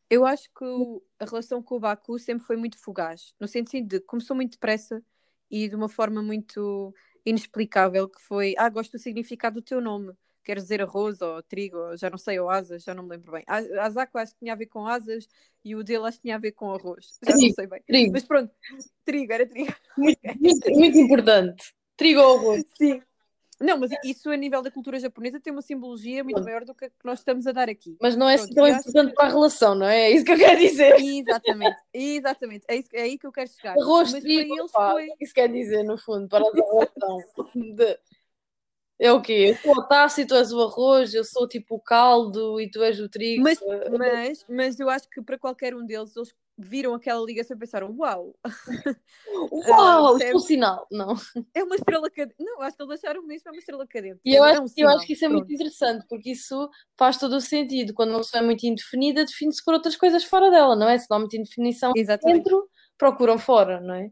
Eu 0.09 0.25
acho 0.25 0.49
que 0.57 0.65
a 1.19 1.25
relação 1.25 1.63
com 1.63 1.75
o 1.75 1.79
Baku 1.79 2.19
sempre 2.19 2.45
foi 2.45 2.57
muito 2.57 2.77
fugaz, 2.79 3.33
no 3.39 3.47
sentido 3.47 3.87
de 3.87 3.99
começou 3.99 4.35
muito 4.35 4.53
depressa 4.53 5.03
e 5.51 5.69
de 5.69 5.75
uma 5.75 5.87
forma 5.87 6.21
muito 6.21 6.93
inexplicável, 7.23 8.09
que 8.09 8.19
foi, 8.21 8.55
ah, 8.57 8.69
gosto 8.69 8.93
do 8.93 8.97
significado 8.97 9.61
do 9.61 9.61
teu 9.61 9.79
nome, 9.79 10.13
quero 10.43 10.59
dizer 10.59 10.81
arroz 10.81 11.21
ou 11.21 11.43
trigo, 11.43 11.77
ou 11.77 11.95
já 11.95 12.09
não 12.09 12.17
sei, 12.17 12.39
ou 12.39 12.49
asas, 12.49 12.83
já 12.83 12.95
não 12.95 13.03
me 13.03 13.09
lembro 13.09 13.31
bem. 13.31 13.43
A 13.47 13.89
Zaco 13.91 14.17
acho 14.17 14.33
que 14.33 14.39
tinha 14.39 14.53
a 14.53 14.55
ver 14.55 14.65
com 14.65 14.87
asas 14.87 15.27
e 15.63 15.75
o 15.75 15.83
dele 15.83 16.07
acho 16.07 16.17
que 16.17 16.23
tinha 16.23 16.35
a 16.35 16.39
ver 16.39 16.53
com 16.53 16.73
arroz, 16.73 17.19
já 17.23 17.31
trigo, 17.33 17.47
não 17.47 17.53
sei 17.53 17.67
bem. 17.67 17.81
Trigo. 17.85 18.11
Mas 18.13 18.23
pronto, 18.23 18.51
trigo, 19.05 19.31
era 19.31 19.45
trigo. 19.47 19.75
Muito, 19.95 20.19
muito, 20.39 20.71
muito 20.71 20.97
importante. 20.97 21.71
Trigo 21.95 22.19
ou 22.19 22.39
arroz. 22.39 22.63
Sim. 22.75 22.99
Não, 23.59 23.77
mas 23.77 23.91
isso 24.03 24.29
a 24.29 24.37
nível 24.37 24.61
da 24.61 24.71
cultura 24.71 24.99
japonesa 24.99 25.39
tem 25.39 25.51
uma 25.51 25.61
simbologia 25.61 26.23
muito 26.23 26.41
maior 26.41 26.63
do 26.63 26.73
que 26.73 26.85
a 26.85 26.89
que 26.89 26.95
nós 27.03 27.19
estamos 27.19 27.45
a 27.45 27.51
dar 27.51 27.69
aqui. 27.69 27.97
Mas 28.01 28.15
não 28.15 28.29
é 28.29 28.37
Pronto, 28.37 28.53
tão 28.53 28.67
importante 28.67 29.09
que... 29.09 29.15
para 29.15 29.25
a 29.25 29.29
relação, 29.29 29.75
não 29.75 29.85
é? 29.85 30.01
É 30.01 30.11
isso 30.11 30.23
que 30.23 30.31
eu 30.31 30.37
quero 30.37 30.59
dizer. 30.59 30.95
Exatamente, 30.99 31.77
exatamente. 31.93 32.65
É, 32.67 32.75
isso, 32.77 32.89
é 32.93 33.01
aí 33.01 33.17
que 33.17 33.27
eu 33.27 33.31
quero 33.31 33.49
chegar. 33.49 33.77
Arroz 33.77 34.13
mas 34.13 34.23
trigo, 34.23 34.55
para 34.55 34.61
eles 34.61 34.71
foi... 34.71 35.09
Isso 35.19 35.33
quer 35.33 35.51
dizer, 35.51 35.83
no 35.83 35.97
fundo, 35.97 36.27
para 36.29 36.45
a 36.45 36.51
relação. 36.51 37.17
de... 37.53 37.99
É 38.97 39.13
o 39.13 39.21
quê? 39.21 39.51
Eu 39.51 39.55
sou 39.55 39.81
o 39.81 39.87
taça 39.87 40.21
e 40.21 40.25
tu 40.25 40.35
és 40.35 40.51
o 40.51 40.61
arroz, 40.61 41.13
eu 41.13 41.23
sou 41.23 41.47
tipo 41.47 41.75
o 41.75 41.79
caldo 41.79 42.59
e 42.59 42.69
tu 42.69 42.83
és 42.83 42.99
o 42.99 43.07
trigo. 43.07 43.41
Mas, 43.41 43.57
mas, 43.97 44.45
mas 44.49 44.79
eu 44.79 44.89
acho 44.89 45.09
que 45.09 45.21
para 45.21 45.39
qualquer 45.39 45.73
um 45.73 45.85
deles, 45.85 46.13
eles 46.17 46.35
viram 46.59 46.93
aquela 46.93 47.25
ligação 47.25 47.55
e 47.55 47.59
pensaram: 47.59 47.95
Uau! 47.97 48.35
Uau! 49.51 50.17
uh, 50.17 50.21
é 50.21 50.35
um 50.35 50.39
sinal, 50.39 50.85
não. 50.91 51.15
É 51.53 51.63
uma 51.63 51.75
estrela 51.75 52.09
cadente. 52.09 52.35
Não, 52.39 52.61
acho 52.61 52.75
que 52.75 52.83
eles 52.83 53.03
acharam 53.03 53.23
mesmo 53.23 53.47
é 53.47 53.51
uma 53.51 53.59
estrela 53.59 53.87
cadente. 53.87 54.19
E 54.25 54.35
eu, 54.35 54.43
é 54.43 54.51
acho, 54.51 54.63
um 54.63 54.67
eu 54.75 54.89
acho 54.89 55.05
que 55.05 55.13
isso 55.13 55.25
é 55.25 55.29
Pronto. 55.29 55.39
muito 55.41 55.53
interessante, 55.53 56.05
porque 56.09 56.31
isso 56.31 56.69
faz 56.97 57.17
todo 57.17 57.37
o 57.37 57.41
sentido. 57.41 57.93
Quando 57.93 58.09
uma 58.09 58.19
pessoa 58.19 58.43
é 58.43 58.45
muito 58.45 58.65
indefinida, 58.65 59.25
define-se 59.25 59.63
por 59.63 59.73
outras 59.73 59.95
coisas 59.95 60.23
fora 60.23 60.51
dela, 60.51 60.75
não 60.75 60.89
é? 60.89 60.97
Se 60.97 61.07
não 61.09 61.17
há 61.17 61.19
muita 61.21 61.37
indefinição 61.37 61.93
Exatamente. 61.95 62.43
dentro, 62.43 62.69
procuram 62.97 63.37
fora, 63.37 63.79
não 63.79 63.95
é? 63.95 64.11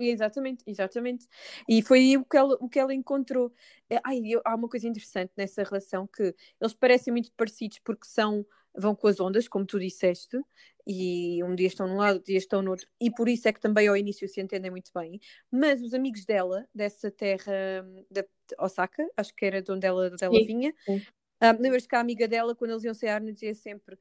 Exatamente, 0.00 0.62
exatamente. 0.66 1.26
E 1.68 1.82
foi 1.82 1.98
aí 1.98 2.16
o 2.16 2.24
que 2.24 2.36
ela, 2.36 2.56
o 2.60 2.68
que 2.68 2.78
ela 2.78 2.94
encontrou. 2.94 3.52
É, 3.90 4.00
ai, 4.04 4.20
eu, 4.24 4.40
há 4.44 4.54
uma 4.54 4.68
coisa 4.68 4.86
interessante 4.86 5.32
nessa 5.36 5.64
relação 5.64 6.06
que 6.06 6.34
eles 6.60 6.72
parecem 6.74 7.12
muito 7.12 7.32
parecidos 7.36 7.80
porque 7.80 8.06
são 8.06 8.46
vão 8.76 8.94
com 8.94 9.08
as 9.08 9.20
ondas, 9.20 9.48
como 9.48 9.66
tu 9.66 9.78
disseste, 9.78 10.38
e 10.86 11.42
um 11.44 11.54
dia 11.54 11.66
estão 11.66 11.86
num 11.86 11.96
lado, 11.96 12.14
outro 12.16 12.26
dia 12.26 12.38
estão 12.38 12.62
no 12.62 12.70
outro, 12.70 12.86
e 13.00 13.10
por 13.10 13.28
isso 13.28 13.48
é 13.48 13.52
que 13.52 13.60
também 13.60 13.88
ao 13.88 13.96
início 13.96 14.28
se 14.28 14.40
entendem 14.40 14.70
muito 14.70 14.90
bem. 14.94 15.20
Mas 15.50 15.82
os 15.82 15.92
amigos 15.94 16.24
dela, 16.24 16.66
dessa 16.74 17.10
terra 17.10 17.84
da 18.10 18.24
Osaka, 18.58 19.06
acho 19.16 19.34
que 19.34 19.44
era 19.44 19.60
de 19.60 19.70
onde 19.70 19.86
ela, 19.86 20.10
de 20.10 20.24
ela 20.24 20.38
vinha, 20.44 20.72
um, 20.88 21.00
ah, 21.40 21.52
lembras 21.52 21.86
que 21.86 21.94
a 21.94 22.00
amiga 22.00 22.26
dela, 22.26 22.54
quando 22.54 22.72
eles 22.72 22.84
iam 22.84 22.94
sair, 22.94 23.20
nos 23.20 23.34
dizia 23.34 23.54
sempre 23.54 23.98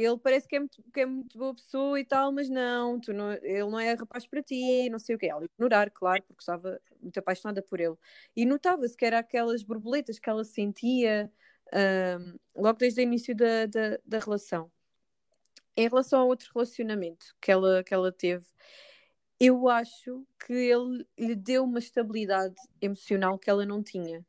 ele 0.00 0.16
parece 0.16 0.46
que 0.46 0.54
é, 0.54 0.60
muito, 0.60 0.82
que 0.92 1.00
é 1.00 1.06
muito 1.06 1.36
boa 1.36 1.54
pessoa 1.54 1.98
e 1.98 2.04
tal, 2.04 2.30
mas 2.30 2.48
não, 2.48 3.00
tu 3.00 3.12
não, 3.12 3.32
ele 3.32 3.68
não 3.68 3.80
é 3.80 3.94
rapaz 3.94 4.26
para 4.26 4.42
ti, 4.42 4.88
não 4.88 4.98
sei 4.98 5.16
o 5.16 5.18
que. 5.18 5.26
Ela 5.26 5.44
ignorar, 5.44 5.90
claro, 5.90 6.22
porque 6.22 6.40
estava 6.40 6.80
muito 7.02 7.18
apaixonada 7.18 7.60
por 7.62 7.80
ele. 7.80 7.96
E 8.36 8.46
notava-se 8.46 8.96
que 8.96 9.04
era 9.04 9.18
aquelas 9.18 9.62
borboletas 9.62 10.18
que 10.18 10.30
ela 10.30 10.44
sentia 10.44 11.30
logo 12.56 12.78
desde 12.78 13.00
o 13.00 13.02
início 13.02 13.34
da, 13.36 13.66
da, 13.66 13.98
da 14.04 14.18
relação. 14.18 14.70
Em 15.76 15.88
relação 15.88 16.20
a 16.20 16.24
outro 16.24 16.50
relacionamento 16.54 17.26
que 17.40 17.52
ela, 17.52 17.84
que 17.84 17.94
ela 17.94 18.10
teve, 18.10 18.44
eu 19.38 19.68
acho 19.68 20.26
que 20.44 20.52
ele 20.52 21.06
lhe 21.16 21.36
deu 21.36 21.64
uma 21.64 21.78
estabilidade 21.78 22.56
emocional 22.80 23.38
que 23.38 23.48
ela 23.48 23.64
não 23.64 23.82
tinha. 23.82 24.24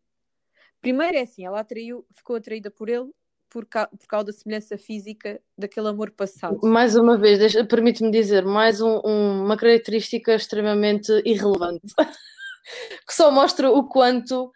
Primeiro 0.80 1.18
é 1.18 1.22
assim, 1.22 1.46
ela 1.46 1.60
atraiu, 1.60 2.06
ficou 2.12 2.36
atraída 2.36 2.70
por 2.70 2.88
ele 2.88 3.12
por, 3.50 3.66
ca 3.66 3.88
por 3.88 4.08
causa 4.08 4.28
da 4.28 4.34
semelhança 4.34 4.78
física 4.78 5.42
daquele 5.58 5.88
amor 5.88 6.12
passado. 6.12 6.60
Mais 6.64 6.96
uma 6.96 7.18
vez, 7.18 7.54
permite-me 7.68 8.12
dizer, 8.12 8.46
mais 8.46 8.80
um, 8.80 9.02
um, 9.04 9.44
uma 9.44 9.58
característica 9.58 10.36
extremamente 10.36 11.12
irrelevante, 11.26 11.82
que 13.08 13.14
só 13.14 13.32
mostra 13.32 13.72
o 13.72 13.88
quanto 13.88 14.52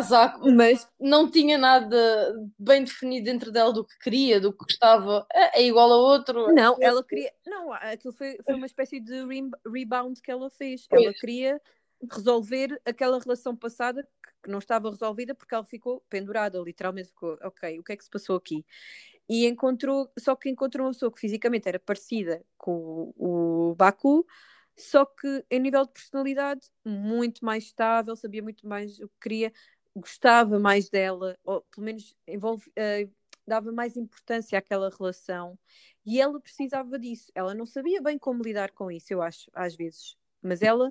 Zaco 0.00 0.50
mas 0.50 0.88
não 1.00 1.30
tinha 1.30 1.56
nada 1.58 2.34
bem 2.58 2.84
definido 2.84 3.24
dentro 3.24 3.50
dela 3.50 3.72
do 3.72 3.84
que 3.84 3.98
queria, 3.98 4.40
do 4.40 4.52
que 4.52 4.64
gostava. 4.64 5.26
É, 5.32 5.60
é 5.60 5.66
igual 5.66 5.92
a 5.92 5.96
outro. 5.96 6.52
Não, 6.52 6.76
ela 6.80 7.02
queria. 7.04 7.32
Não, 7.46 7.72
aquilo 7.72 8.12
foi, 8.12 8.36
foi 8.44 8.54
uma 8.54 8.66
espécie 8.66 9.00
de 9.00 9.24
rebound 9.66 10.20
que 10.20 10.30
ela 10.30 10.50
fez. 10.50 10.86
Ela 10.90 11.12
queria 11.12 11.60
resolver 12.12 12.80
aquela 12.84 13.18
relação 13.18 13.56
passada 13.56 14.06
que 14.42 14.50
não 14.50 14.58
estava 14.58 14.90
resolvida 14.90 15.34
porque 15.34 15.54
ela 15.54 15.64
ficou 15.64 16.04
pendurada, 16.08 16.58
literalmente 16.58 17.08
ficou, 17.08 17.38
ok, 17.42 17.78
o 17.78 17.82
que 17.82 17.92
é 17.92 17.96
que 17.96 18.04
se 18.04 18.10
passou 18.10 18.36
aqui? 18.36 18.64
E 19.28 19.46
encontrou, 19.46 20.10
só 20.18 20.36
que 20.36 20.50
encontrou 20.50 20.86
uma 20.86 20.92
pessoa 20.92 21.10
que 21.10 21.20
fisicamente 21.20 21.66
era 21.66 21.78
parecida 21.78 22.44
com 22.58 23.12
o, 23.16 23.70
o 23.70 23.74
Baku, 23.74 24.26
só 24.76 25.06
que 25.06 25.44
em 25.50 25.60
nível 25.60 25.86
de 25.86 25.92
personalidade 25.92 26.68
muito 26.84 27.44
mais 27.44 27.64
estável, 27.64 28.14
sabia 28.16 28.42
muito 28.42 28.66
mais 28.68 28.98
o 29.00 29.08
que 29.08 29.14
queria, 29.22 29.52
gostava 29.94 30.58
mais 30.58 30.88
dela, 30.90 31.38
ou 31.44 31.62
pelo 31.62 31.84
menos 31.84 32.16
envolve, 32.26 32.68
uh, 32.70 33.10
dava 33.46 33.72
mais 33.72 33.96
importância 33.96 34.58
àquela 34.58 34.90
relação 34.90 35.58
e 36.04 36.20
ela 36.20 36.40
precisava 36.40 36.98
disso. 36.98 37.30
Ela 37.34 37.54
não 37.54 37.66
sabia 37.66 38.02
bem 38.02 38.18
como 38.18 38.42
lidar 38.42 38.72
com 38.72 38.90
isso, 38.90 39.12
eu 39.12 39.22
acho, 39.22 39.50
às 39.54 39.76
vezes, 39.76 40.16
mas 40.42 40.62
ela 40.62 40.90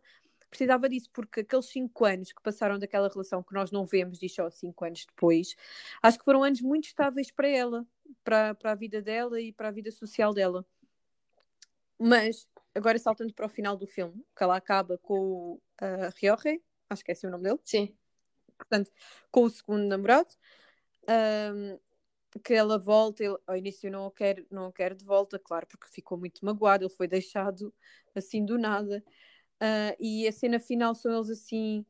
precisava 0.50 0.88
disso 0.88 1.10
porque 1.12 1.40
aqueles 1.40 1.66
cinco 1.66 2.06
anos 2.06 2.32
que 2.32 2.42
passaram 2.42 2.78
daquela 2.78 3.10
relação 3.10 3.42
que 3.42 3.54
nós 3.54 3.72
não 3.72 3.86
vemos, 3.86 4.20
diz 4.20 4.34
só 4.34 4.50
cinco 4.52 4.86
anos 4.86 5.06
depois, 5.06 5.56
acho 6.02 6.20
que 6.20 6.26
foram 6.26 6.44
anos 6.44 6.62
muito 6.62 6.86
estáveis 6.86 7.32
para 7.32 7.48
ela, 7.48 7.86
para, 8.24 8.54
para 8.54 8.72
a 8.72 8.76
vida 8.76 9.02
dela 9.02 9.42
e 9.42 9.52
para 9.52 9.70
a 9.70 9.72
vida 9.72 9.92
social 9.92 10.32
dela. 10.34 10.64
Mas 12.00 12.48
agora 12.76 13.00
saltando 13.00 13.34
para 13.34 13.48
o 13.48 13.50
final 13.50 13.76
do 13.76 13.88
filme, 13.88 14.24
que 14.36 14.44
ela 14.44 14.56
acaba 14.56 14.98
com 15.00 15.20
o 15.20 15.62
uh, 15.82 16.62
acho 16.90 17.04
que 17.04 17.12
é 17.12 17.14
esse 17.14 17.26
o 17.26 17.32
nome 17.32 17.44
dele. 17.44 17.60
Sim. 17.64 17.96
Portanto, 18.68 18.92
com 19.32 19.44
o 19.44 19.50
segundo 19.50 19.86
namorado, 19.88 20.30
um, 21.54 21.80
que 22.44 22.54
ela 22.54 22.78
volta, 22.80 23.24
ele, 23.24 23.38
ao 23.46 23.56
início 23.56 23.92
não 23.92 24.08
o, 24.08 24.12
quer, 24.12 24.46
não 24.50 24.68
o 24.68 24.74
quer 24.74 24.96
de 24.96 25.06
volta, 25.06 25.38
claro, 25.40 25.68
porque 25.68 25.88
ficou 25.90 26.18
muito 26.18 26.44
magoado, 26.44 26.86
ele 26.86 26.94
foi 26.94 27.08
deixado 27.08 27.74
assim 28.16 28.44
do 28.46 28.58
nada. 28.58 29.04
Uh, 29.62 29.96
e 30.00 30.28
a 30.28 30.32
cena 30.32 30.60
final 30.60 30.96
são 30.96 31.14
eles 31.16 31.30
assim 31.30 31.86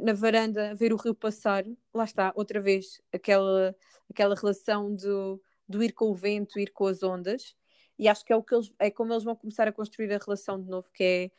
na 0.00 0.12
varanda 0.12 0.72
a 0.72 0.74
ver 0.74 0.92
o 0.92 0.96
rio 0.96 1.14
passar. 1.14 1.64
Lá 1.94 2.04
está, 2.04 2.32
outra 2.36 2.60
vez, 2.60 3.00
aquela, 3.12 3.74
aquela 4.10 4.34
relação 4.34 4.94
do, 4.94 5.40
do 5.68 5.82
ir 5.82 5.92
com 5.92 6.06
o 6.10 6.14
vento, 6.14 6.58
ir 6.58 6.72
com 6.72 6.86
as 6.86 7.02
ondas 7.02 7.56
e 7.98 8.08
acho 8.08 8.24
que 8.24 8.32
é 8.32 8.36
o 8.36 8.42
que 8.42 8.54
eles, 8.54 8.72
é 8.78 8.90
como 8.90 9.12
eles 9.12 9.24
vão 9.24 9.36
começar 9.36 9.66
a 9.68 9.72
construir 9.72 10.12
a 10.12 10.18
relação 10.18 10.60
de 10.60 10.68
novo, 10.68 10.90
que 10.92 11.04
é 11.04 11.30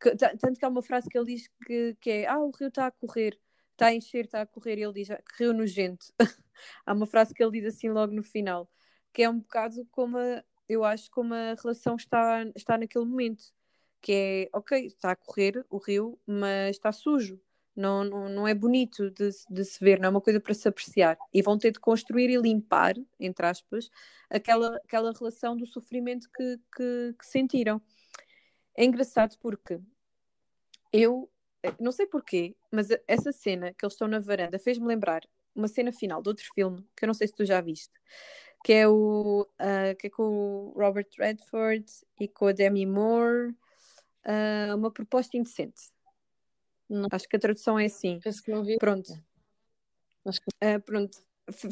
Que, 0.00 0.16
tanto 0.16 0.58
que 0.58 0.64
há 0.64 0.68
uma 0.68 0.82
frase 0.82 1.08
que 1.08 1.18
ele 1.18 1.34
diz 1.34 1.48
que, 1.66 1.96
que 2.00 2.10
é: 2.10 2.26
Ah, 2.26 2.38
o 2.38 2.50
rio 2.50 2.68
está 2.68 2.86
a 2.86 2.90
correr, 2.90 3.38
está 3.76 3.86
a 3.86 3.94
encher, 3.94 4.24
está 4.24 4.42
a 4.42 4.46
correr. 4.46 4.78
E 4.78 4.82
ele 4.82 4.92
diz: 4.92 5.08
Rio 5.38 5.52
nojento. 5.52 6.06
há 6.84 6.92
uma 6.92 7.06
frase 7.06 7.34
que 7.34 7.42
ele 7.42 7.60
diz 7.60 7.74
assim 7.74 7.88
logo 7.90 8.12
no 8.12 8.22
final, 8.22 8.70
que 9.12 9.22
é 9.22 9.30
um 9.30 9.38
bocado 9.38 9.86
como 9.90 10.18
a, 10.18 10.44
eu 10.68 10.84
acho 10.84 11.10
como 11.10 11.34
a 11.34 11.54
relação 11.54 11.96
está, 11.96 12.44
está 12.54 12.78
naquele 12.78 13.04
momento. 13.04 13.44
Que 14.00 14.48
é, 14.52 14.56
ok, 14.56 14.86
está 14.86 15.12
a 15.12 15.16
correr 15.16 15.64
o 15.70 15.78
rio, 15.78 16.18
mas 16.26 16.76
está 16.76 16.92
sujo 16.92 17.40
não, 17.76 18.02
não, 18.02 18.28
não 18.28 18.48
é 18.48 18.54
bonito 18.54 19.10
de, 19.10 19.30
de, 19.50 19.64
se 19.64 19.78
ver, 19.84 20.00
não 20.00 20.06
é 20.06 20.10
uma 20.10 20.20
coisa 20.20 20.40
para 20.40 20.54
se 20.54 20.66
apreciar. 20.66 21.18
E 21.32 21.42
vão 21.42 21.58
ter 21.58 21.72
de 21.72 21.78
construir 21.78 22.30
e 22.30 22.36
limpar, 22.38 22.94
entre 23.20 23.46
aspas, 23.46 23.90
aquela, 24.30 24.76
aquela 24.76 25.12
relação 25.12 25.54
do 25.54 25.66
sofrimento 25.66 26.28
que, 26.34 26.58
que, 26.74 27.14
que 27.18 27.26
sentiram. 27.26 27.80
É 28.74 28.84
engraçado 28.84 29.36
porque 29.40 29.78
eu 30.92 31.30
não 31.80 31.92
sei 31.92 32.06
porquê, 32.06 32.54
mas 32.70 32.88
essa 33.06 33.32
cena 33.32 33.72
que 33.72 33.84
eles 33.84 33.94
estão 33.94 34.08
na 34.08 34.18
varanda 34.18 34.58
fez-me 34.58 34.86
lembrar 34.86 35.22
uma 35.54 35.68
cena 35.68 35.92
final 35.92 36.22
de 36.22 36.28
outro 36.28 36.44
filme 36.54 36.86
que 36.96 37.04
eu 37.04 37.06
não 37.06 37.14
sei 37.14 37.26
se 37.26 37.34
tu 37.34 37.44
já 37.44 37.60
viste, 37.60 37.92
que 38.64 38.72
é 38.72 38.88
o 38.88 39.42
uh, 39.42 39.96
que 39.98 40.08
é 40.08 40.10
com 40.10 40.22
o 40.22 40.72
Robert 40.76 41.08
Redford 41.18 41.86
e 42.20 42.28
com 42.28 42.48
a 42.48 42.52
Demi 42.52 42.84
Moore, 42.84 43.54
uh, 44.26 44.76
uma 44.76 44.90
proposta 44.90 45.36
indecente. 45.36 45.90
Não. 46.88 47.08
Acho 47.10 47.28
que 47.28 47.36
a 47.36 47.40
tradução 47.40 47.78
é 47.78 47.86
assim. 47.86 48.20
Penso 48.22 48.42
que 48.42 48.50
não 48.50 48.64
vi. 48.64 48.76
Pronto. 48.78 49.12
Acho 50.24 50.40
que... 50.40 50.48
Uh, 50.64 50.80
pronto. 50.80 51.18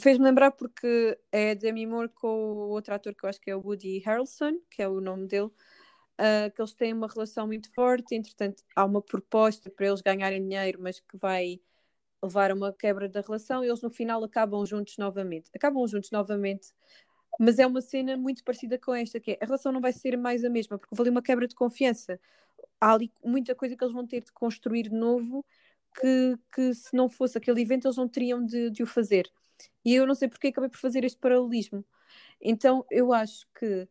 Fez-me 0.01 0.25
lembrar 0.25 0.53
porque 0.53 1.19
é 1.33 1.55
Demi 1.55 1.87
Moore 1.87 2.09
com 2.09 2.29
o 2.29 2.69
outro 2.69 2.95
ator 2.95 3.15
que 3.15 3.25
eu 3.25 3.29
acho 3.29 3.41
que 3.41 3.51
é 3.51 3.57
o 3.57 3.61
Woody 3.61 3.99
Harrelson, 3.99 4.61
que 4.71 4.81
é 4.81 4.89
o 4.89 5.01
nome 5.01 5.27
dele, 5.27 5.51
uh, 6.21 6.51
que 6.55 6.61
eles 6.61 6.75
têm 6.75 6.93
uma 6.93 7.09
relação 7.09 7.47
muito 7.47 7.73
forte. 7.73 8.15
Entretanto, 8.15 8.63
há 8.75 8.85
uma 8.85 9.03
proposta 9.03 9.71
para 9.71 9.87
eles 9.87 10.01
ganharem 10.01 10.43
dinheiro, 10.43 10.79
mas 10.81 11.01
que 11.01 11.17
vai 11.17 11.61
levar 12.23 12.51
a 12.51 12.55
uma 12.55 12.73
quebra 12.73 13.09
da 13.09 13.21
relação 13.21 13.63
e 13.65 13.69
eles 13.69 13.83
no 13.83 13.91
final 13.91 14.23
acabam 14.25 14.65
juntos 14.65 14.97
novamente. 14.99 15.51
Acabam 15.55 15.87
juntos 15.87 16.11
novamente, 16.11 16.73
mas 17.39 17.59
é 17.59 17.67
uma 17.67 17.81
cena 17.81 18.17
muito 18.17 18.43
parecida 18.45 18.79
com 18.79 18.95
esta, 18.95 19.21
que 19.21 19.33
é 19.33 19.39
a 19.43 19.45
relação 19.47 19.73
não 19.73 19.81
vai 19.81 19.93
ser 19.93 20.17
mais 20.17 20.45
a 20.45 20.51
mesma, 20.51 20.79
porque 20.79 20.95
houve 20.99 21.11
uma 21.11 21.23
quebra 21.23 21.47
de 21.47 21.55
confiança 21.55 22.19
há 22.81 22.93
ali 22.93 23.13
muita 23.25 23.55
coisa 23.55 23.77
que 23.77 23.83
eles 23.83 23.95
vão 23.95 24.07
ter 24.07 24.23
de 24.23 24.33
construir 24.33 24.85
de 24.85 24.95
novo 24.95 25.45
que, 26.01 26.39
que 26.55 26.75
se 26.75 26.95
não 26.95 27.09
fosse 27.09 27.39
aquele 27.39 27.63
evento 27.63 27.87
eles 27.87 27.97
não 27.97 28.09
teriam 28.09 28.45
de, 28.45 28.71
de 28.71 28.83
o 28.83 28.87
fazer. 28.87 29.31
E 29.85 29.95
eu 29.95 30.07
não 30.07 30.15
sei 30.15 30.29
porque 30.29 30.49
acabei 30.49 30.69
por 30.71 30.79
fazer 30.79 31.05
este 31.05 31.19
paralelismo. 31.19 31.85
Então 32.41 32.85
eu 32.91 33.13
acho 33.13 33.47
que 33.59 33.89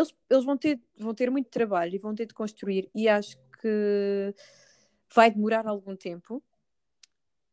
eles, 0.00 0.14
eles 0.28 0.44
vão, 0.44 0.56
ter, 0.56 0.80
vão 0.98 1.14
ter 1.14 1.30
muito 1.30 1.48
trabalho 1.50 1.94
e 1.94 1.98
vão 1.98 2.14
ter 2.14 2.26
de 2.26 2.34
construir, 2.34 2.90
e 2.94 3.08
acho 3.08 3.36
que 3.60 4.34
vai 5.14 5.30
demorar 5.30 5.66
algum 5.66 5.96
tempo 5.96 6.42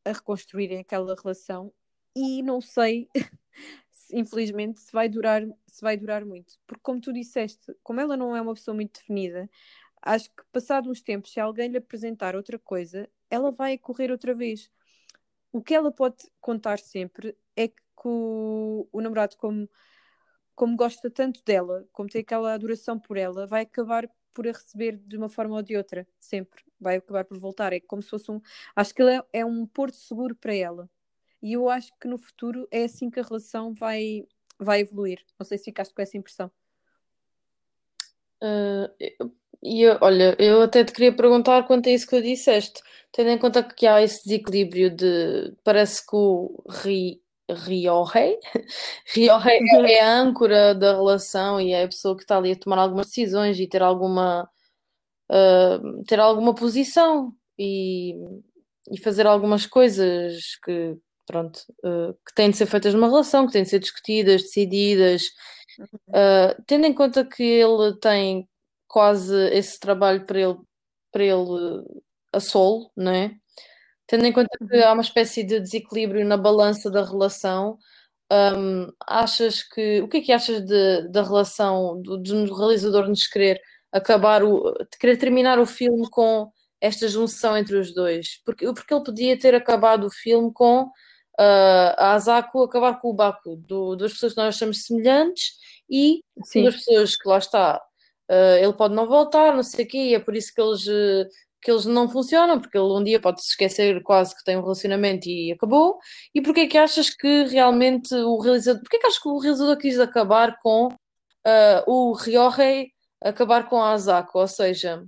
a 0.05 0.12
reconstruírem 0.12 0.79
aquela 0.79 1.15
relação 1.15 1.73
e 2.15 2.41
não 2.41 2.62
sei 2.62 3.10
infelizmente 4.13 4.79
se 4.79 4.91
vai 4.91 5.10
durar 5.10 5.43
se 5.65 5.81
vai 5.81 5.97
durar 5.97 6.23
muito 6.23 6.53
porque 6.65 6.81
como 6.81 7.01
tu 7.01 7.12
disseste 7.12 7.75
como 7.83 7.99
ela 7.99 8.15
não 8.15 8.36
é 8.36 8.41
uma 8.41 8.53
pessoa 8.53 8.73
muito 8.73 8.99
definida 8.99 9.49
acho 10.01 10.29
que 10.29 10.43
passado 10.51 10.89
uns 10.89 11.01
tempos, 11.01 11.31
se 11.31 11.39
alguém 11.39 11.69
lhe 11.69 11.77
apresentar 11.77 12.36
outra 12.36 12.57
coisa, 12.57 13.10
ela 13.29 13.51
vai 13.51 13.77
correr 13.77 14.12
outra 14.12 14.33
vez. 14.33 14.69
O 15.51 15.62
que 15.62 15.73
ela 15.73 15.91
pode 15.91 16.17
contar 16.39 16.79
sempre 16.79 17.38
é 17.55 17.67
que 17.67 17.75
o, 18.05 18.88
o 18.91 19.01
namorado, 19.01 19.36
como, 19.38 19.69
como 20.58 20.76
gosta 20.76 21.08
tanto 21.12 21.39
dela, 21.46 21.88
como 21.93 22.10
tem 22.10 22.22
aquela 22.22 22.52
adoração 22.52 23.00
por 23.00 23.15
ela, 23.15 23.46
vai 23.46 23.62
acabar 23.62 24.10
por 24.34 24.48
a 24.48 24.52
receber 24.52 24.98
de 24.98 25.15
uma 25.15 25.30
forma 25.30 25.56
ou 25.56 25.62
de 25.62 25.78
outra, 25.78 26.06
sempre. 26.20 26.63
Vai 26.80 26.96
acabar 26.98 27.24
por 27.26 27.38
voltar. 27.39 27.74
É 27.74 27.80
como 27.80 28.02
se 28.02 28.10
fosse 28.10 28.32
um. 28.32 28.41
Acho 28.76 28.93
que 28.93 29.04
ele 29.04 29.17
é, 29.17 29.24
é 29.34 29.46
um 29.46 29.67
porto 29.67 29.96
seguro 29.96 30.36
para 30.36 30.56
ela. 30.56 30.89
E 31.43 31.54
eu 31.54 31.70
acho 31.70 31.91
que 32.02 32.08
no 32.08 32.17
futuro 32.17 32.67
é 32.72 32.86
assim 32.86 33.10
que 33.12 33.20
a 33.20 33.24
relação 33.24 33.72
vai, 33.76 34.26
vai 34.60 34.82
evoluir. 34.82 35.24
Não 35.39 35.46
sei 35.46 35.60
se 35.60 35.65
ficaste 35.65 35.93
com 35.93 36.02
essa 36.02 36.17
impressão. 36.17 36.52
Uh, 38.41 39.32
e 39.62 39.88
olha, 40.02 40.36
eu 40.39 40.63
até 40.63 40.84
te 40.84 40.91
queria 40.91 41.15
perguntar 41.15 41.67
quanto 41.67 41.88
a 41.88 41.91
isso 41.91 42.08
que 42.08 42.17
tu 42.17 42.24
disseste, 42.24 42.82
tendo 43.12 43.30
em 43.30 43.38
conta 43.38 43.62
que 43.62 43.86
há 43.86 44.02
esse 44.02 44.24
desequilíbrio 44.24 44.89
de 44.89 45.56
parece 45.63 46.02
que 46.06 46.15
o 46.15 46.63
Ri, 46.67 47.22
Ryohei, 47.49 48.38
Ryohei 49.13 49.60
é 49.93 50.01
a 50.01 50.13
âncora 50.19 50.75
da 50.75 50.93
relação 50.93 51.60
e 51.62 51.71
é 51.71 51.83
a 51.83 51.88
pessoa 51.88 52.15
que 52.15 52.23
está 52.23 52.38
ali 52.38 52.51
a 52.51 52.55
tomar 52.60 52.77
algumas 52.79 53.07
decisões 53.07 53.60
e 53.60 53.67
ter 53.67 53.81
alguma 53.81 54.49
uh, 55.31 56.03
ter 56.05 56.19
alguma 56.19 56.53
posição 56.53 57.33
e, 57.57 58.15
e 58.91 58.99
fazer 58.99 59.25
algumas 59.27 59.65
coisas 59.65 60.57
que 60.63 60.97
pronto, 61.27 61.60
uh, 61.83 62.13
que 62.25 62.33
têm 62.33 62.49
de 62.49 62.57
ser 62.57 62.65
feitas 62.65 62.93
numa 62.93 63.07
relação, 63.07 63.45
que 63.45 63.53
têm 63.53 63.63
de 63.63 63.69
ser 63.69 63.79
discutidas, 63.79 64.43
decididas, 64.43 65.23
uh, 66.10 66.63
tendo 66.65 66.86
em 66.86 66.93
conta 66.93 67.25
que 67.25 67.43
ele 67.43 67.95
tem 67.99 68.47
quase 68.88 69.36
esse 69.49 69.79
trabalho 69.79 70.25
para 70.25 70.39
ele, 70.39 70.57
para 71.12 71.23
ele 71.23 71.83
a 72.31 72.39
solo, 72.39 72.89
não 72.95 73.12
é? 73.12 73.36
Tendo 74.08 74.26
em 74.26 74.32
conta 74.32 74.50
que 74.58 74.78
há 74.78 74.93
uma 74.93 75.02
espécie 75.02 75.43
de 75.43 75.60
desequilíbrio 75.60 76.26
na 76.26 76.38
balança 76.38 76.89
da 76.89 77.04
relação, 77.04 77.78
um, 78.32 78.91
achas 79.06 79.63
que. 79.63 80.02
O 80.02 80.08
que 80.08 80.17
é 80.17 80.22
que 80.22 80.32
achas 80.32 80.65
de, 80.65 81.08
da 81.10 81.24
relação 81.24 82.02
do, 82.02 82.17
do 82.17 82.54
realizador 82.54 83.08
nos 83.08 83.28
querer 83.28 83.62
acabar 83.91 84.43
o. 84.43 84.74
de 84.74 84.98
querer 85.00 85.17
terminar 85.17 85.60
o 85.60 85.65
filme 85.65 86.10
com 86.10 86.50
esta 86.80 87.08
junção 87.08 87.58
entre 87.58 87.78
os 87.78 87.93
dois? 87.93 88.41
Porque, 88.46 88.65
porque 88.74 88.93
ele 88.93 89.04
podia 89.04 89.38
ter 89.38 89.54
acabado 89.56 90.08
o 90.08 90.12
filme 90.12 90.52
com 90.54 90.84
uh, 90.84 90.89
a 91.98 92.13
Asako 92.13 92.63
acabar 92.63 93.00
com 93.02 93.10
o 93.10 93.13
Baku, 93.13 93.58
do, 93.58 93.96
duas 93.96 94.13
pessoas 94.13 94.34
que 94.34 94.39
nós 94.39 94.56
achamos 94.56 94.84
semelhantes 94.84 95.54
e 95.89 96.22
Sim. 96.46 96.63
duas 96.63 96.76
pessoas 96.76 97.15
que 97.15 97.28
lá 97.28 97.38
está 97.38 97.82
uh, 98.30 98.58
ele 98.62 98.74
pode 98.74 98.93
não 98.93 99.08
voltar, 99.08 99.56
não 99.56 99.63
sei 99.63 99.86
o 99.86 99.88
quê, 99.88 99.98
e 99.98 100.15
é 100.15 100.20
por 100.20 100.36
isso 100.36 100.54
que 100.54 100.62
eles, 100.62 100.86
uh, 100.88 101.28
que 101.62 101.72
eles 101.72 101.86
não 101.86 102.10
funcionam, 102.10 102.60
porque 102.60 102.78
ele 102.78 102.86
um 102.88 103.04
dia 103.04 103.20
pode 103.20 103.41
se 103.41 103.50
esquecer 103.50 104.02
quase 104.04 104.36
que 104.36 104.43
tem 104.43 104.58
um 104.58 104.62
relacionamento 104.62 105.28
e 105.28 105.52
acabou. 105.52 105.98
E 106.34 106.41
porquê 106.41 106.62
é 106.62 106.67
que 106.67 106.78
achas 106.78 107.10
que 107.10 107.46
realmente 107.46 108.13
o 108.13 108.38
realizador, 108.39 108.82
porquê 108.82 108.98
é 108.98 109.00
que 109.00 109.08
achas 109.08 109.20
que 109.20 109.30
o 109.30 109.39
realizador 109.39 109.78
quis 109.78 110.00
acabar 110.00 110.58
com 110.62 110.88
uh, 110.88 111.84
o 111.88 112.13
Ryohei 112.13 112.91
acabar 113.22 113.67
com 113.67 113.82
a 113.82 113.93
Asako? 113.93 114.39
Ou 114.39 114.48
seja, 114.48 115.04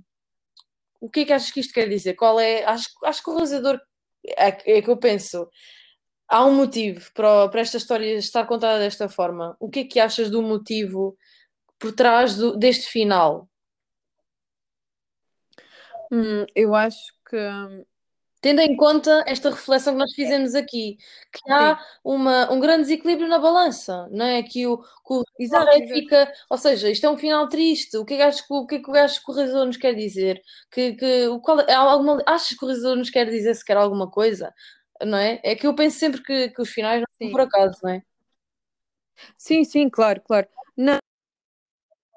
o 1.00 1.08
que 1.08 1.20
é 1.20 1.24
que 1.24 1.32
achas 1.32 1.50
que 1.50 1.60
isto 1.60 1.72
quer 1.72 1.88
dizer? 1.88 2.14
Qual 2.14 2.38
é? 2.40 2.64
Acho, 2.64 2.88
acho 3.04 3.22
que 3.22 3.30
o 3.30 3.34
realizador 3.34 3.80
é, 4.26 4.78
é 4.78 4.82
que 4.82 4.90
eu 4.90 4.96
penso. 4.96 5.48
Há 6.28 6.44
um 6.44 6.54
motivo 6.54 7.10
para, 7.14 7.48
para 7.48 7.60
esta 7.60 7.76
história 7.76 8.14
estar 8.14 8.46
contada 8.46 8.78
desta 8.78 9.08
forma. 9.08 9.56
O 9.58 9.68
que 9.68 9.80
é 9.80 9.84
que 9.84 10.00
achas 10.00 10.30
do 10.30 10.42
motivo 10.42 11.16
por 11.78 11.92
trás 11.92 12.36
do, 12.36 12.56
deste 12.56 12.86
final? 12.86 13.49
Hum, 16.10 16.44
eu 16.54 16.74
acho 16.74 17.12
que. 17.28 17.36
Tendo 18.42 18.60
em 18.62 18.74
conta 18.74 19.22
esta 19.26 19.50
reflexão 19.50 19.92
que 19.92 19.98
nós 19.98 20.14
fizemos 20.14 20.54
aqui, 20.54 20.96
que 21.30 21.52
há 21.52 21.78
uma, 22.02 22.50
um 22.50 22.58
grande 22.58 22.84
desequilíbrio 22.84 23.28
na 23.28 23.38
balança, 23.38 24.08
não 24.10 24.24
é? 24.24 24.42
Que 24.42 24.66
o, 24.66 24.78
que 24.78 24.86
o 25.10 25.22
exato, 25.38 25.70
fica, 25.88 26.32
ou 26.48 26.56
seja, 26.56 26.88
isto 26.90 27.04
é 27.04 27.10
um 27.10 27.18
final 27.18 27.50
triste. 27.50 27.98
O 27.98 28.04
que 28.04 28.14
é 28.14 28.30
que 28.30 28.36
que 28.42 28.44
o, 28.50 28.66
que, 28.66 28.76
é 28.76 28.78
que, 28.78 28.90
o 28.90 28.92
que 28.92 29.30
o 29.30 29.34
realizador 29.34 29.66
nos 29.66 29.76
quer 29.76 29.94
dizer? 29.94 30.40
Que, 30.70 30.94
que, 30.94 31.28
o 31.28 31.38
qual, 31.40 31.60
há 31.60 31.76
alguma, 31.76 32.22
achas 32.26 32.56
que 32.56 32.64
o 32.64 32.68
realizador 32.68 32.96
nos 32.96 33.10
quer 33.10 33.28
dizer 33.28 33.54
se 33.54 33.64
quer 33.64 33.76
alguma 33.76 34.10
coisa? 34.10 34.54
Não 35.02 35.18
é? 35.18 35.38
É 35.44 35.54
que 35.54 35.66
eu 35.66 35.74
penso 35.74 35.98
sempre 35.98 36.22
que, 36.22 36.48
que 36.48 36.62
os 36.62 36.70
finais 36.70 37.00
não 37.02 37.06
são 37.18 37.30
por 37.30 37.42
acaso, 37.42 37.78
não 37.82 37.90
é? 37.90 38.02
Sim, 39.36 39.64
sim, 39.64 39.88
claro, 39.90 40.20
claro. 40.22 40.48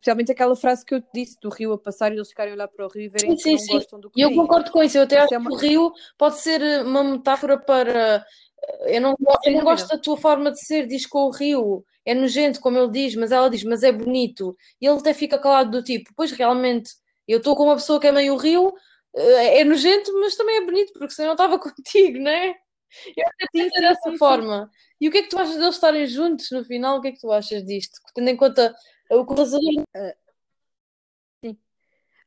Especialmente 0.03 0.33
aquela 0.33 0.53
frase 0.53 0.85
que 0.85 0.93
eu 0.93 1.01
te 1.01 1.07
disse 1.13 1.37
do 1.41 1.47
rio 1.47 1.71
a 1.71 1.77
passar 1.77 2.11
e 2.11 2.15
eles 2.15 2.27
ficarem 2.27 2.51
a 2.51 2.55
olhar 2.55 2.67
para 2.67 2.85
o 2.85 2.89
rio 2.89 3.05
e 3.05 3.07
verem 3.07 3.37
sim, 3.37 3.55
que 3.55 3.59
sim, 3.59 3.67
não 3.71 3.79
gostam 3.79 3.99
do 4.01 4.09
que 4.09 4.19
E 4.19 4.23
eu 4.23 4.35
concordo 4.35 4.69
com 4.69 4.83
isso. 4.83 4.97
Eu 4.97 5.03
até 5.03 5.17
acho 5.17 5.33
é 5.33 5.37
uma... 5.37 5.49
que 5.49 5.55
o 5.55 5.59
rio 5.59 5.93
pode 6.17 6.39
ser 6.41 6.61
eh, 6.61 6.83
uma 6.83 7.01
metáfora 7.05 7.57
para. 7.57 8.25
Eh, 8.81 8.97
eu 8.97 9.01
não, 9.01 9.15
eu 9.45 9.53
não 9.53 9.63
gosto 9.63 9.87
da 9.87 9.97
tua 9.97 10.17
forma 10.17 10.51
de 10.51 10.59
ser, 10.59 10.87
diz 10.87 11.05
com 11.05 11.19
o 11.19 11.31
rio. 11.31 11.85
É 12.05 12.13
nojento, 12.13 12.59
como 12.59 12.77
ele 12.77 12.91
diz, 12.91 13.15
mas 13.15 13.31
ela 13.31 13.49
diz, 13.49 13.63
mas 13.63 13.81
é 13.81 13.93
bonito. 13.93 14.57
E 14.81 14.85
ele 14.85 14.99
até 14.99 15.13
fica 15.13 15.39
calado 15.39 15.71
do 15.71 15.81
tipo, 15.81 16.11
pois 16.17 16.33
realmente, 16.33 16.91
eu 17.25 17.37
estou 17.37 17.55
com 17.55 17.63
uma 17.63 17.75
pessoa 17.75 17.97
que 17.97 18.07
é 18.07 18.11
meio 18.11 18.35
rio, 18.35 18.73
eh, 19.15 19.61
é 19.61 19.63
nojento, 19.63 20.11
mas 20.19 20.35
também 20.35 20.57
é 20.57 20.65
bonito, 20.65 20.91
porque 20.91 21.13
senão 21.13 21.29
eu 21.29 21.35
estava 21.35 21.57
contigo, 21.63 22.19
não 22.19 22.29
é? 22.29 22.53
Eu 23.15 23.25
até 23.25 23.47
penso 23.53 23.79
dessa 23.79 24.09
sim, 24.11 24.17
forma. 24.17 24.65
Sim. 24.65 24.77
E 24.99 25.07
o 25.07 25.11
que 25.11 25.19
é 25.19 25.21
que 25.23 25.29
tu 25.29 25.39
achas 25.39 25.55
deles 25.55 25.75
estarem 25.75 26.05
juntos 26.07 26.51
no 26.51 26.65
final? 26.65 26.97
O 26.97 27.01
que 27.01 27.07
é 27.07 27.11
que 27.13 27.19
tu 27.19 27.31
achas 27.31 27.63
disto? 27.63 27.93
Tendo 28.13 28.29
em 28.29 28.35
conta 28.35 28.75
o 29.09 29.23
realizador. 29.23 29.83
Uh, 29.95 30.15
sim. 31.43 31.57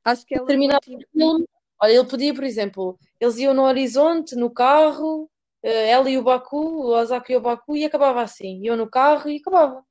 Acho 0.05 0.27
que 0.27 0.37
ela. 0.37 0.47
Terminar 0.47 0.79
o 0.79 0.85
filme. 0.85 1.47
Olha, 1.81 1.93
ele 1.93 2.05
podia, 2.05 2.35
por 2.35 2.45
exemplo, 2.45 2.99
eles 3.21 3.37
iam 3.39 3.53
no 3.53 3.63
horizonte, 3.63 4.35
no 4.35 4.51
carro, 4.51 5.25
uh, 5.25 5.67
ela 5.67 6.09
e 6.09 6.17
o 6.17 6.23
Baku, 6.23 6.57
o 6.57 6.95
Ozaki 6.95 7.33
e 7.33 7.37
o 7.37 7.41
Baku, 7.41 7.77
e 7.77 7.85
acabava 7.85 8.23
assim. 8.23 8.61
Iam 8.63 8.77
no 8.77 8.89
carro 8.89 9.29
e 9.31 9.37
acabava. 9.37 9.85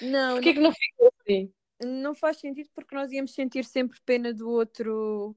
Não. 0.00 0.34
Porquê 0.34 0.52
não... 0.52 0.54
que 0.54 0.60
não 0.60 0.72
ficou 0.72 1.12
assim? 1.20 1.52
Não 1.84 2.14
faz 2.14 2.38
sentido 2.38 2.70
porque 2.74 2.94
nós 2.94 3.10
íamos 3.10 3.34
sentir 3.34 3.64
sempre 3.64 3.98
pena 4.04 4.32
do 4.32 4.48
outro 4.48 5.34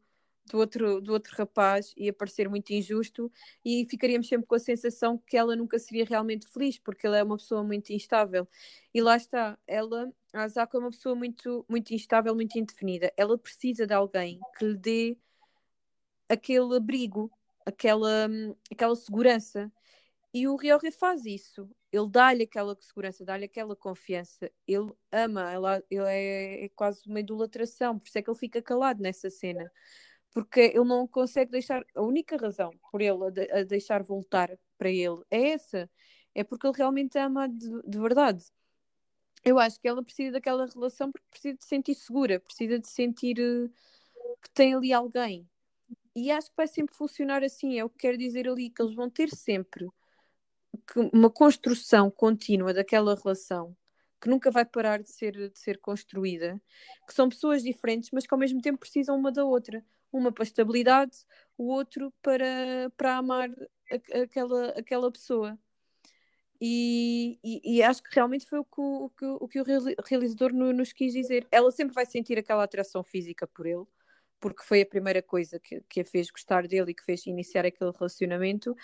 do 0.51 0.59
outro, 0.59 1.01
do 1.01 1.13
outro 1.13 1.35
rapaz 1.35 1.93
ia 1.97 2.13
parecer 2.13 2.47
muito 2.47 2.71
injusto 2.71 3.31
e 3.63 3.85
ficaríamos 3.89 4.27
sempre 4.27 4.45
com 4.45 4.55
a 4.55 4.59
sensação 4.59 5.17
que 5.17 5.35
ela 5.35 5.55
nunca 5.55 5.79
seria 5.79 6.05
realmente 6.05 6.47
feliz, 6.47 6.77
porque 6.77 7.07
ela 7.07 7.17
é 7.17 7.23
uma 7.23 7.37
pessoa 7.37 7.63
muito 7.63 7.91
instável. 7.91 8.47
E 8.93 9.01
lá 9.01 9.17
está, 9.17 9.57
ela, 9.65 10.11
a 10.35 10.43
Asako 10.43 10.77
é 10.77 10.79
uma 10.79 10.91
pessoa 10.91 11.15
muito, 11.15 11.65
muito 11.69 11.93
instável, 11.93 12.35
muito 12.35 12.57
indefinida. 12.57 13.11
Ela 13.17 13.37
precisa 13.37 13.87
de 13.87 13.93
alguém 13.93 14.39
que 14.57 14.65
lhe 14.65 14.77
dê 14.77 15.17
aquele 16.29 16.75
abrigo, 16.75 17.31
aquela, 17.65 18.27
aquela 18.71 18.95
segurança. 18.95 19.71
E 20.33 20.47
o 20.47 20.55
Ryohei 20.55 20.91
faz 20.91 21.25
isso. 21.25 21.69
Ele 21.91 22.09
dá-lhe 22.09 22.43
aquela 22.43 22.77
segurança, 22.81 23.23
dá-lhe 23.25 23.45
aquela 23.45 23.75
confiança. 23.75 24.51
Ele 24.67 24.91
ama, 25.11 25.51
ela, 25.51 25.83
ele 25.89 26.05
é, 26.05 26.65
é 26.65 26.69
quase 26.69 27.07
uma 27.07 27.19
idolatração, 27.21 27.97
por 27.97 28.07
isso 28.07 28.17
é 28.17 28.21
que 28.21 28.29
ele 28.29 28.37
fica 28.37 28.61
calado 28.61 29.01
nessa 29.01 29.29
cena 29.29 29.71
porque 30.35 30.59
ele 30.59 30.83
não 30.83 31.07
consegue 31.07 31.49
deixar. 31.49 31.81
A 31.95 32.01
única 32.01 32.35
razão 32.35 32.69
por 32.91 33.01
ele 33.01 33.25
a, 33.25 33.29
de, 33.29 33.51
a 33.51 33.63
deixar 33.63 34.03
voltar 34.03 34.51
para 34.77 34.89
ele 34.89 35.23
é 35.31 35.51
essa. 35.51 35.89
É 36.35 36.43
porque 36.43 36.67
ele 36.67 36.75
realmente 36.75 37.17
ama 37.17 37.47
de, 37.47 37.69
de, 37.87 37.97
verdade. 37.97 38.43
Eu 39.45 39.59
acho 39.59 39.79
que 39.79 39.87
ela 39.87 40.03
precisa 40.03 40.33
daquela 40.33 40.65
relação 40.65 41.11
porque 41.11 41.27
precisa 41.29 41.55
de 41.55 41.63
se 41.63 41.69
sentir 41.69 41.95
segura, 41.95 42.39
precisa 42.39 42.79
de 42.79 42.87
sentir 42.87 43.39
uh, 43.39 43.69
que 44.41 44.49
tem 44.53 44.73
ali 44.73 44.91
alguém. 44.91 45.47
E 46.15 46.31
acho 46.31 46.49
que 46.49 46.57
vai 46.57 46.67
sempre 46.67 46.95
funcionar 46.95 47.43
assim. 47.43 47.77
É 47.77 47.85
o 47.85 47.89
que 47.89 47.99
quero 47.99 48.17
dizer 48.17 48.47
ali, 48.49 48.69
que 48.69 48.81
eles 48.81 48.95
vão 48.95 49.09
ter 49.09 49.29
sempre 49.29 49.87
uma 51.13 51.29
construção 51.29 52.09
contínua 52.09 52.73
daquela 52.73 53.15
relação 53.15 53.75
que 54.21 54.29
nunca 54.29 54.49
vai 54.49 54.65
parar 54.65 55.03
de 55.03 55.11
ser, 55.11 55.51
de 55.51 55.59
ser 55.59 55.77
construída, 55.79 56.59
que 57.07 57.13
são 57.13 57.29
pessoas 57.29 57.61
diferentes, 57.61 58.09
mas 58.11 58.25
que 58.25 58.33
ao 58.33 58.39
mesmo 58.39 58.59
tempo 58.59 58.79
precisam 58.79 59.15
uma 59.15 59.31
da 59.31 59.45
outra 59.45 59.85
uma 60.11 60.31
para 60.31 60.43
estabilidade, 60.43 61.17
o 61.57 61.67
outro 61.67 62.13
para, 62.21 62.89
para 62.97 63.17
amar 63.17 63.49
a, 63.91 64.21
aquela, 64.21 64.69
aquela 64.69 65.11
pessoa. 65.11 65.57
E, 66.61 67.37
e, 67.43 67.77
e, 67.77 67.83
acho 67.83 68.01
que 68.01 68.09
realmente 68.13 68.45
foi 68.47 68.59
o 68.59 68.63
que 68.63 68.79
o, 68.79 69.11
o, 69.41 69.47
que, 69.47 69.59
o, 69.59 69.63
realizador 70.05 70.53
nos 70.53 70.93
quis 70.93 71.13
dizer. 71.13 71.47
Ela 71.51 71.71
sempre 71.71 71.93
vai 71.93 72.05
sentir 72.05 72.37
aquela 72.39 72.63
atração 72.63 73.03
física 73.03 73.45
por 73.45 73.65
ele, 73.65 73.83
porque 74.39 74.63
foi 74.63 74.81
a 74.81 74.85
primeira 74.85 75.21
coisa 75.21 75.59
que, 75.59 75.81
que 75.89 76.01
a 76.01 76.05
fez 76.05 76.31
gostar 76.31 76.67
dele 76.67 76.91
e 76.91 76.93
que 76.93 77.03
fez 77.03 77.25
iniciar 77.25 77.65
aquele 77.65 77.91
relacionamento. 77.91 78.75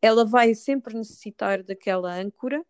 Ela 0.00 0.24
vai 0.24 0.54
sempre 0.54 0.94
necessitar 0.94 1.62
daquela 1.62 2.14
âncora, 2.14 2.64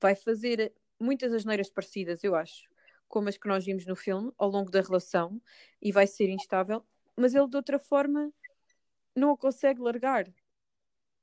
vai 0.00 0.16
fazer 0.16 0.72
muitas 0.98 1.32
asneiras 1.32 1.70
parecidas, 1.70 2.24
eu 2.24 2.34
acho, 2.34 2.68
como 3.08 3.28
as 3.28 3.36
que 3.36 3.48
nós 3.48 3.64
vimos 3.64 3.86
no 3.86 3.94
filme, 3.94 4.32
ao 4.36 4.48
longo 4.48 4.70
da 4.70 4.80
relação, 4.80 5.40
e 5.80 5.92
vai 5.92 6.06
ser 6.06 6.28
instável 6.28 6.84
mas 7.16 7.34
ele 7.34 7.48
de 7.48 7.56
outra 7.56 7.78
forma 7.78 8.32
não 9.14 9.30
o 9.30 9.36
consegue 9.36 9.80
largar. 9.80 10.26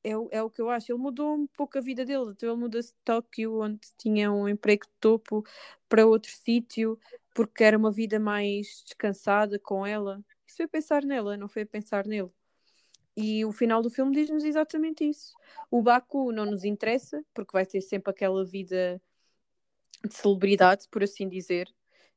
É, 0.03 0.11
é 0.11 0.43
o 0.43 0.49
que 0.49 0.61
eu 0.61 0.69
acho. 0.69 0.91
Ele 0.91 0.99
mudou 0.99 1.35
um 1.35 1.47
pouco 1.47 1.77
a 1.77 1.81
vida 1.81 2.05
dele. 2.05 2.31
Então 2.31 2.49
ele 2.49 2.59
muda-se 2.59 2.89
de 2.89 2.97
Tóquio, 3.03 3.61
onde 3.61 3.79
tinha 3.97 4.31
um 4.31 4.47
emprego 4.47 4.85
de 4.85 4.91
topo, 4.99 5.43
para 5.87 6.05
outro 6.05 6.31
sítio, 6.31 6.99
porque 7.33 7.63
era 7.63 7.77
uma 7.77 7.91
vida 7.91 8.19
mais 8.19 8.83
descansada 8.85 9.59
com 9.59 9.85
ela. 9.85 10.23
Isso 10.47 10.57
foi 10.57 10.67
pensar 10.67 11.03
nela, 11.03 11.37
não 11.37 11.47
foi 11.47 11.65
pensar 11.65 12.05
nele. 12.05 12.31
E 13.15 13.43
o 13.43 13.51
final 13.51 13.81
do 13.81 13.89
filme 13.89 14.13
diz-nos 14.13 14.43
exatamente 14.45 15.03
isso. 15.03 15.33
O 15.69 15.81
Baku 15.81 16.31
não 16.31 16.45
nos 16.45 16.63
interessa, 16.63 17.23
porque 17.33 17.51
vai 17.51 17.65
ter 17.65 17.81
sempre 17.81 18.11
aquela 18.11 18.45
vida 18.45 19.01
de 20.05 20.13
celebridade, 20.13 20.87
por 20.89 21.03
assim 21.03 21.27
dizer. 21.27 21.67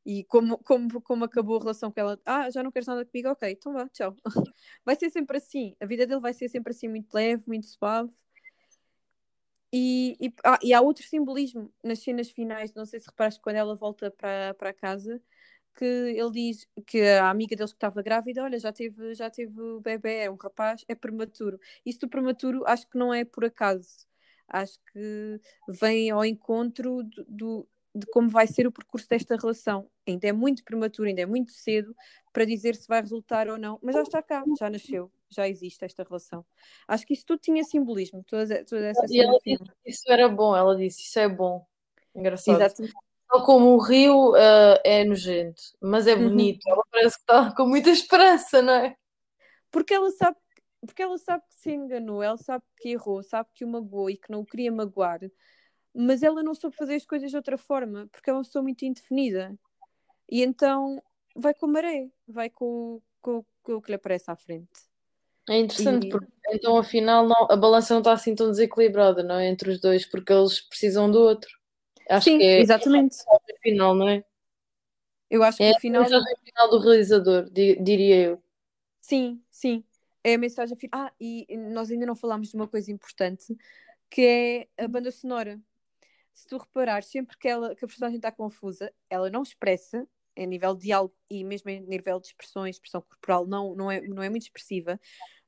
E 0.05 0.25
como, 0.25 0.59
como, 0.59 1.01
como 1.03 1.25
acabou 1.25 1.57
a 1.57 1.61
relação 1.61 1.93
com 1.93 2.01
ela, 2.01 2.21
ah, 2.27 2.51
já 2.51 2.63
não 2.63 2.73
queres 2.73 2.89
nada 2.89 3.05
comigo, 3.05 3.29
ok, 3.31 3.51
então 3.53 3.73
vá, 3.73 3.89
tchau. 3.89 4.17
Vai 4.85 4.97
ser 4.97 5.11
sempre 5.11 5.37
assim, 5.37 5.77
a 5.81 5.87
vida 5.87 6.07
dele 6.07 6.21
vai 6.21 6.35
ser 6.35 6.49
sempre 6.49 6.73
assim, 6.73 6.89
muito 6.89 7.13
leve, 7.15 7.45
muito 7.47 7.67
suave. 7.67 8.11
E, 9.73 10.17
e, 10.21 10.35
ah, 10.45 10.59
e 10.63 10.75
há 10.75 10.81
outro 10.83 11.03
simbolismo 11.05 11.73
nas 11.83 12.01
cenas 12.01 12.31
finais, 12.31 12.75
não 12.75 12.85
sei 12.85 13.01
se 13.01 13.07
reparaste 13.07 13.41
quando 13.41 13.57
ela 13.57 13.75
volta 13.75 14.11
para, 14.11 14.53
para 14.55 14.73
casa, 14.75 15.21
que 15.75 15.85
ele 15.85 16.31
diz 16.31 16.69
que 16.87 17.01
a 17.03 17.31
amiga 17.31 17.57
deles 17.57 17.73
que 17.73 17.77
estava 17.79 18.03
grávida, 18.03 18.43
olha, 18.43 18.59
já 18.59 18.73
teve, 18.73 19.15
já 19.15 19.31
teve 19.31 19.55
bebê, 19.81 20.25
é 20.25 20.31
um 20.31 20.37
rapaz, 20.37 20.85
é 20.89 20.95
prematuro. 20.95 21.59
Isso 21.87 22.01
do 22.01 22.09
prematuro 22.09 22.63
acho 22.67 22.87
que 22.89 22.99
não 22.99 23.15
é 23.15 23.25
por 23.25 23.45
acaso. 23.45 24.07
Acho 24.49 24.79
que 24.93 25.41
vem 25.69 26.11
ao 26.11 26.25
encontro 26.25 27.03
do 27.27 27.67
de 27.95 28.07
como 28.07 28.29
vai 28.29 28.47
ser 28.47 28.67
o 28.67 28.73
percurso 28.73 29.09
desta 29.09 29.37
relação. 29.37 29.89
Ainda 30.07 30.27
é 30.27 30.33
muito 30.33 30.65
prematuro, 30.65 31.09
ainda 31.09 31.23
é 31.23 31.27
muito 31.27 31.53
cedo 31.53 31.95
para 32.33 32.45
dizer 32.45 32.75
se 32.75 32.89
vai 32.89 33.01
resultar 33.01 33.49
ou 33.49 33.59
não, 33.59 33.79
mas 33.83 33.95
já 33.95 34.03
está 34.03 34.23
cá, 34.23 34.43
já 34.59 34.71
nasceu, 34.71 35.13
já 35.31 35.47
existe 35.47 35.85
esta 35.85 36.03
relação. 36.03 36.45
Acho 36.89 37.07
que 37.07 37.13
isso 37.13 37.27
tudo 37.27 37.41
tinha 37.41 37.63
simbolismo, 37.63 38.25
toda, 38.27 38.65
toda 38.65 38.87
essa 38.87 39.05
E 39.11 39.21
ela 39.21 39.39
disse 39.45 39.65
que 39.65 39.91
isso 39.91 40.11
era 40.11 40.29
bom, 40.29 40.57
ela 40.57 40.75
disse 40.77 41.03
isso 41.03 41.19
é 41.19 41.29
bom. 41.29 41.67
Engraçado. 42.15 42.61
Exatamente. 42.61 42.95
Tal 43.29 43.45
como 43.45 43.75
o 43.75 43.79
rio 43.79 44.33
uh, 44.33 44.79
é 44.85 45.05
nojento, 45.05 45.63
mas 45.81 46.07
é 46.07 46.15
uhum. 46.15 46.29
bonito, 46.29 46.65
uhum. 46.67 46.73
ela 46.73 46.83
parece 46.91 47.17
que 47.17 47.23
está 47.23 47.55
com 47.55 47.67
muita 47.67 47.91
esperança, 47.91 48.61
não 48.63 48.75
é? 48.75 48.97
Porque 49.71 49.95
ela 49.95 50.11
sabe 50.11 50.37
porque 50.85 51.01
ela 51.01 51.17
sabe 51.17 51.45
que 51.49 51.55
se 51.55 51.71
enganou, 51.71 52.23
ela 52.23 52.37
sabe 52.37 52.65
que 52.77 52.89
errou, 52.89 53.23
sabe 53.23 53.49
que 53.55 53.65
o 53.65 53.69
magoou 53.69 54.11
e 54.11 54.17
que 54.17 54.31
não 54.33 54.41
o 54.41 54.45
queria 54.45 54.73
magoar 54.73 55.21
mas 55.95 56.23
ela 56.23 56.43
não 56.43 56.55
soube 56.55 56.77
fazer 56.77 56.95
as 56.95 57.05
coisas 57.05 57.31
de 57.31 57.37
outra 57.37 57.59
forma, 57.59 58.09
porque 58.11 58.31
é 58.31 58.33
uma 58.33 58.43
pessoa 58.43 58.63
muito 58.63 58.85
indefinida. 58.85 59.55
E 60.31 60.43
então 60.43 61.03
vai 61.37 61.55
com 61.55 61.67
a 61.67 61.69
maré, 61.69 62.09
vai 62.27 62.49
com, 62.49 63.01
com, 63.21 63.45
com 63.63 63.75
o 63.75 63.83
que 63.83 63.91
lhe 63.91 63.97
aparece 63.97 64.31
à 64.31 64.37
frente. 64.37 64.71
É 65.49 65.59
interessante, 65.59 66.07
e... 66.07 66.11
porque 66.11 66.31
então 66.51 66.77
afinal 66.79 67.27
não, 67.27 67.51
a 67.51 67.57
balança 67.57 67.95
não 67.95 68.01
está 68.01 68.13
assim 68.13 68.35
tão 68.35 68.51
desequilibrada, 68.51 69.23
não 69.23 69.37
é? 69.37 69.49
Entre 69.49 69.71
os 69.71 69.81
dois, 69.81 70.07
porque 70.07 70.33
eles 70.33 70.61
precisam 70.61 71.11
do 71.11 71.21
outro. 71.21 71.51
Acho 72.09 72.25
Sim, 72.25 72.39
que 72.39 72.45
é 72.45 72.61
exatamente. 72.61 73.17
É 73.49 73.59
final, 73.63 73.95
não 73.95 74.09
é? 74.09 74.25
Eu 75.31 75.43
acho 75.43 75.57
que 75.57 75.65
é 75.65 75.79
final. 75.81 76.03
a 76.03 76.05
mensagem 76.05 76.37
final 76.45 76.71
do 76.71 76.79
realizador, 76.79 77.51
diria 77.51 78.17
eu. 78.17 78.43
Sim, 79.01 79.43
sim. 79.51 79.85
É 80.23 80.35
a 80.35 80.39
mensagem 80.39 80.77
final. 80.77 81.07
Ah, 81.07 81.13
e 81.21 81.47
nós 81.57 81.91
ainda 81.91 82.07
não 82.07 82.15
falámos 82.15 82.51
de 82.51 82.57
uma 82.57 82.69
coisa 82.69 82.93
importante 82.93 83.57
que 84.11 84.69
é 84.77 84.85
a 84.85 84.87
banda 84.87 85.11
sonora 85.11 85.59
se 86.35 86.47
tu 86.47 86.59
reparares, 86.59 87.09
sempre 87.09 87.37
que, 87.37 87.49
ela, 87.49 87.75
que 87.75 87.85
a 87.85 87.89
personagem 87.89 88.17
está 88.17 88.33
confusa, 88.33 88.93
ela 89.09 89.31
não 89.31 89.43
expressa 89.43 90.07
em 90.35 90.47
nível 90.47 90.75
de 90.75 90.85
diálogo 90.87 91.15
e 91.29 91.45
mesmo 91.45 91.71
em 91.71 91.81
nível 91.83 92.19
de 92.19 92.29
expressões, 92.29 92.77
expressão 92.77 93.03
corporal, 93.03 93.47
não, 93.47 93.75
não, 93.75 93.91
é, 93.91 94.01
não 94.01 94.23
é 94.23 94.31
muito 94.31 94.45
expressiva, 94.45 94.99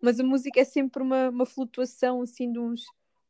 mas 0.00 0.20
a 0.20 0.24
música 0.24 0.60
é 0.60 0.64
sempre 0.64 1.02
uma, 1.02 1.30
uma 1.30 1.46
flutuação 1.46 2.20
assim 2.20 2.52
de 2.52 2.58
uns, 2.58 2.82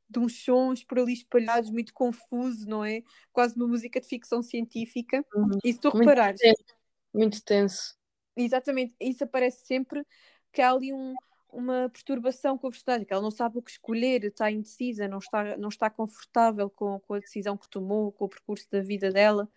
de 0.08 0.18
uns 0.18 0.44
sons 0.44 0.82
por 0.84 0.98
ali 0.98 1.12
espalhados, 1.12 1.70
muito 1.70 1.94
confuso, 1.94 2.68
não 2.68 2.84
é? 2.84 3.02
Quase 3.32 3.54
uma 3.54 3.68
música 3.68 4.00
de 4.00 4.08
ficção 4.08 4.42
científica. 4.42 5.24
Uhum. 5.34 5.58
E 5.64 5.72
se 5.72 5.78
tu 5.78 5.90
muito 5.90 6.08
reparares. 6.08 6.40
Tenso. 6.40 6.76
Muito 7.12 7.44
tenso. 7.44 7.96
Exatamente, 8.36 8.96
isso 9.00 9.22
aparece 9.22 9.64
sempre 9.64 10.04
que 10.52 10.60
há 10.60 10.72
ali 10.72 10.92
um, 10.92 11.14
uma 11.54 11.88
perturbação 11.88 12.58
com 12.58 12.66
a 12.66 12.70
personagem, 12.70 13.06
que 13.06 13.12
ela 13.12 13.22
não 13.22 13.30
sabe 13.30 13.58
o 13.58 13.62
que 13.62 13.70
escolher, 13.70 14.24
está 14.24 14.50
indecisa, 14.50 15.08
não 15.08 15.18
está, 15.18 15.56
não 15.56 15.68
está 15.68 15.88
confortável 15.88 16.68
com, 16.70 17.00
com 17.00 17.14
a 17.14 17.18
decisão 17.18 17.56
que 17.56 17.68
tomou, 17.68 18.12
com 18.12 18.24
o 18.26 18.28
percurso 18.28 18.66
da 18.70 18.80
vida 18.80 19.10
dela. 19.10 19.48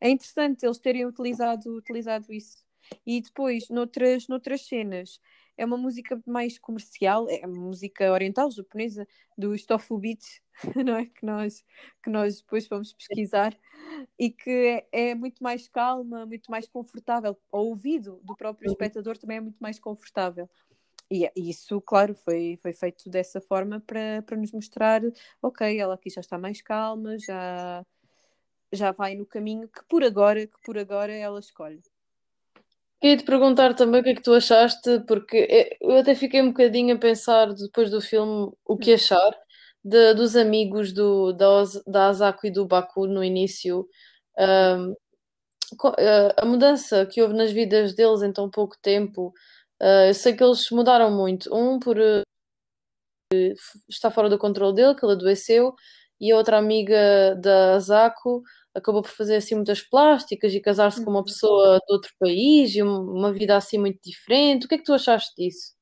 É 0.00 0.10
interessante 0.10 0.64
eles 0.64 0.78
terem 0.78 1.06
utilizado, 1.06 1.76
utilizado 1.76 2.32
isso. 2.32 2.64
E 3.06 3.20
depois, 3.20 3.68
noutras, 3.68 4.26
noutras 4.28 4.66
cenas, 4.66 5.20
é 5.56 5.64
uma 5.64 5.76
música 5.76 6.20
mais 6.26 6.58
comercial, 6.58 7.28
é 7.28 7.46
música 7.46 8.10
oriental, 8.10 8.50
japonesa, 8.50 9.06
do 9.36 9.56
Stofu 9.56 9.98
Beat, 9.98 10.22
não 10.84 10.96
é? 10.96 11.06
Que 11.06 11.24
nós, 11.24 11.64
que 12.02 12.10
nós 12.10 12.40
depois 12.40 12.66
vamos 12.68 12.92
pesquisar, 12.92 13.56
e 14.18 14.30
que 14.30 14.50
é, 14.92 15.10
é 15.10 15.14
muito 15.14 15.42
mais 15.42 15.68
calma, 15.68 16.26
muito 16.26 16.50
mais 16.50 16.68
confortável. 16.68 17.38
Ao 17.50 17.66
ouvido 17.66 18.20
do 18.24 18.34
próprio 18.36 18.68
uhum. 18.68 18.72
espectador 18.72 19.18
também 19.18 19.36
é 19.38 19.40
muito 19.40 19.58
mais 19.58 19.78
confortável. 19.78 20.48
E 21.14 21.30
isso, 21.36 21.78
claro, 21.82 22.14
foi, 22.14 22.58
foi 22.62 22.72
feito 22.72 23.10
dessa 23.10 23.38
forma 23.38 23.78
para, 23.86 24.22
para 24.22 24.34
nos 24.34 24.50
mostrar, 24.50 25.02
ok, 25.42 25.78
ela 25.78 25.92
aqui 25.92 26.08
já 26.08 26.22
está 26.22 26.38
mais 26.38 26.62
calma, 26.62 27.18
já, 27.18 27.84
já 28.72 28.92
vai 28.92 29.14
no 29.14 29.26
caminho 29.26 29.68
que 29.68 29.84
por 29.86 30.02
agora, 30.02 30.46
que 30.46 30.58
por 30.64 30.78
agora 30.78 31.12
ela 31.12 31.38
escolhe. 31.38 31.82
Queria 32.98 33.18
te 33.18 33.24
perguntar 33.24 33.74
também 33.74 34.00
o 34.00 34.04
que 34.04 34.08
é 34.08 34.14
que 34.14 34.22
tu 34.22 34.32
achaste, 34.32 35.00
porque 35.06 35.76
eu 35.82 35.98
até 35.98 36.14
fiquei 36.14 36.40
um 36.40 36.48
bocadinho 36.48 36.96
a 36.96 36.98
pensar 36.98 37.52
depois 37.52 37.90
do 37.90 38.00
filme 38.00 38.50
o 38.64 38.78
que 38.78 38.92
hum. 38.92 38.94
achar 38.94 39.38
de, 39.84 40.14
dos 40.14 40.34
amigos 40.34 40.94
do, 40.94 41.34
da, 41.34 41.64
da 41.86 42.08
Asako 42.08 42.46
e 42.46 42.50
do 42.50 42.64
Baku 42.64 43.06
no 43.06 43.22
início. 43.22 43.86
Um, 44.38 44.94
a 46.38 46.44
mudança 46.46 47.04
que 47.04 47.20
houve 47.20 47.34
nas 47.34 47.50
vidas 47.50 47.94
deles 47.94 48.22
em 48.22 48.32
tão 48.32 48.48
pouco 48.48 48.76
tempo, 48.80 49.32
Uh, 49.82 50.06
eu 50.08 50.14
sei 50.14 50.34
que 50.34 50.44
eles 50.44 50.70
mudaram 50.70 51.10
muito. 51.10 51.52
Um 51.54 51.78
por 51.80 51.98
uh, 51.98 52.22
estar 53.88 54.10
fora 54.12 54.28
do 54.28 54.38
controle 54.38 54.74
dele, 54.74 54.94
que 54.94 55.04
ele 55.04 55.14
adoeceu, 55.14 55.74
e 56.20 56.30
a 56.32 56.36
outra 56.36 56.58
amiga 56.58 57.34
da 57.36 57.74
Asako 57.76 58.42
acabou 58.74 59.02
por 59.02 59.10
fazer 59.10 59.36
assim 59.36 59.56
muitas 59.56 59.82
plásticas 59.82 60.54
e 60.54 60.60
casar-se 60.60 61.04
com 61.04 61.10
uma 61.10 61.24
pessoa 61.24 61.78
de 61.86 61.92
outro 61.92 62.12
país 62.18 62.74
e 62.74 62.82
uma 62.82 63.32
vida 63.32 63.56
assim 63.56 63.78
muito 63.78 64.00
diferente. 64.02 64.66
O 64.66 64.68
que 64.68 64.76
é 64.76 64.78
que 64.78 64.84
tu 64.84 64.94
achaste 64.94 65.34
disso? 65.36 65.74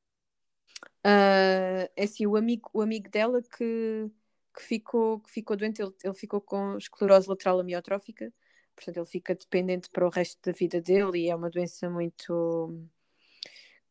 Uh, 1.07 1.88
é 1.96 2.05
assim, 2.05 2.26
o 2.26 2.36
amigo, 2.36 2.70
o 2.72 2.80
amigo 2.82 3.11
dela 3.11 3.42
que, 3.42 4.11
que, 4.57 4.62
ficou, 4.62 5.20
que 5.20 5.30
ficou 5.30 5.57
doente, 5.57 5.82
ele, 5.82 5.92
ele 6.03 6.14
ficou 6.14 6.40
com 6.40 6.76
esclerose 6.78 7.28
lateral 7.28 7.61
amiotrófica, 7.61 8.32
portanto 8.74 8.96
ele 8.96 9.07
fica 9.07 9.34
dependente 9.34 9.88
para 9.90 10.07
o 10.07 10.11
resto 10.11 10.38
da 10.44 10.53
vida 10.53 10.80
dele 10.80 11.26
e 11.26 11.30
é 11.30 11.36
uma 11.36 11.51
doença 11.51 11.88
muito 11.90 12.88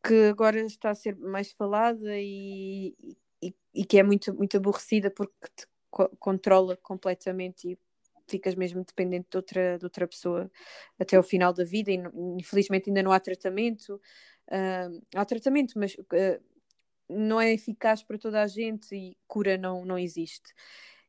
que 0.02 0.28
agora 0.30 0.60
está 0.60 0.90
a 0.90 0.94
ser 0.94 1.16
mais 1.16 1.52
falada 1.52 2.18
e, 2.18 2.94
e, 3.42 3.54
e 3.74 3.84
que 3.84 3.98
é 3.98 4.02
muito, 4.02 4.34
muito 4.34 4.56
aborrecida 4.56 5.10
porque 5.10 5.34
te 5.54 5.66
co 5.90 6.08
controla 6.18 6.76
completamente 6.76 7.72
e 7.72 7.78
ficas 8.28 8.54
mesmo 8.54 8.84
dependente 8.84 9.28
de 9.30 9.36
outra, 9.36 9.78
de 9.78 9.84
outra 9.84 10.06
pessoa 10.06 10.50
até 10.98 11.18
o 11.18 11.22
final 11.22 11.52
da 11.52 11.64
vida 11.64 11.90
e 11.90 12.00
infelizmente 12.38 12.88
ainda 12.88 13.02
não 13.02 13.12
há 13.12 13.20
tratamento. 13.20 14.00
Uh, 14.48 15.02
há 15.14 15.24
tratamento, 15.24 15.78
mas 15.78 15.94
uh, 15.94 16.42
não 17.08 17.40
é 17.40 17.52
eficaz 17.52 18.02
para 18.02 18.18
toda 18.18 18.40
a 18.42 18.46
gente 18.46 18.94
e 18.94 19.16
cura 19.26 19.58
não, 19.58 19.84
não 19.84 19.98
existe. 19.98 20.54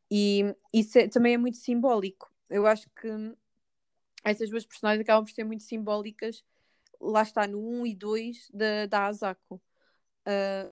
E 0.09 0.55
isso 0.73 0.97
é, 0.97 1.07
também 1.07 1.35
é 1.35 1.37
muito 1.37 1.57
simbólico. 1.57 2.29
Eu 2.49 2.65
acho 2.65 2.89
que 2.89 3.07
essas 4.23 4.49
duas 4.49 4.65
personagens 4.65 5.01
acabam 5.01 5.23
por 5.23 5.31
ser 5.31 5.43
muito 5.43 5.63
simbólicas. 5.63 6.43
Lá 7.01 7.23
está, 7.23 7.47
no 7.47 7.59
1 7.59 7.87
e 7.87 7.95
2 7.95 8.49
da, 8.53 8.85
da 8.85 9.07
Asako. 9.07 9.61
Uh, 10.27 10.71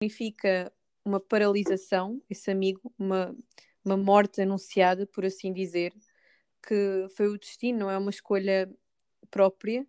significa 0.00 0.72
uma 1.04 1.20
paralisação, 1.20 2.22
esse 2.30 2.50
amigo, 2.50 2.92
uma, 2.98 3.36
uma 3.84 3.96
morte 3.96 4.40
anunciada, 4.40 5.06
por 5.06 5.24
assim 5.24 5.52
dizer, 5.52 5.92
que 6.62 7.06
foi 7.16 7.28
o 7.28 7.38
destino, 7.38 7.80
não 7.80 7.90
é 7.90 7.98
uma 7.98 8.10
escolha 8.10 8.70
própria 9.30 9.86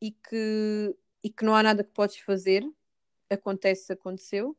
e 0.00 0.12
que, 0.12 0.96
e 1.22 1.30
que 1.30 1.44
não 1.44 1.54
há 1.54 1.62
nada 1.62 1.84
que 1.84 1.90
podes 1.92 2.18
fazer, 2.18 2.64
acontece, 3.30 3.92
aconteceu. 3.92 4.56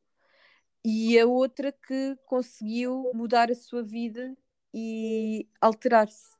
E 0.84 1.18
a 1.20 1.26
outra 1.26 1.72
que 1.72 2.16
conseguiu 2.26 3.12
mudar 3.14 3.50
a 3.52 3.56
sua 3.56 3.84
vida 3.84 4.36
e 4.74 5.48
alterar-se 5.60 6.36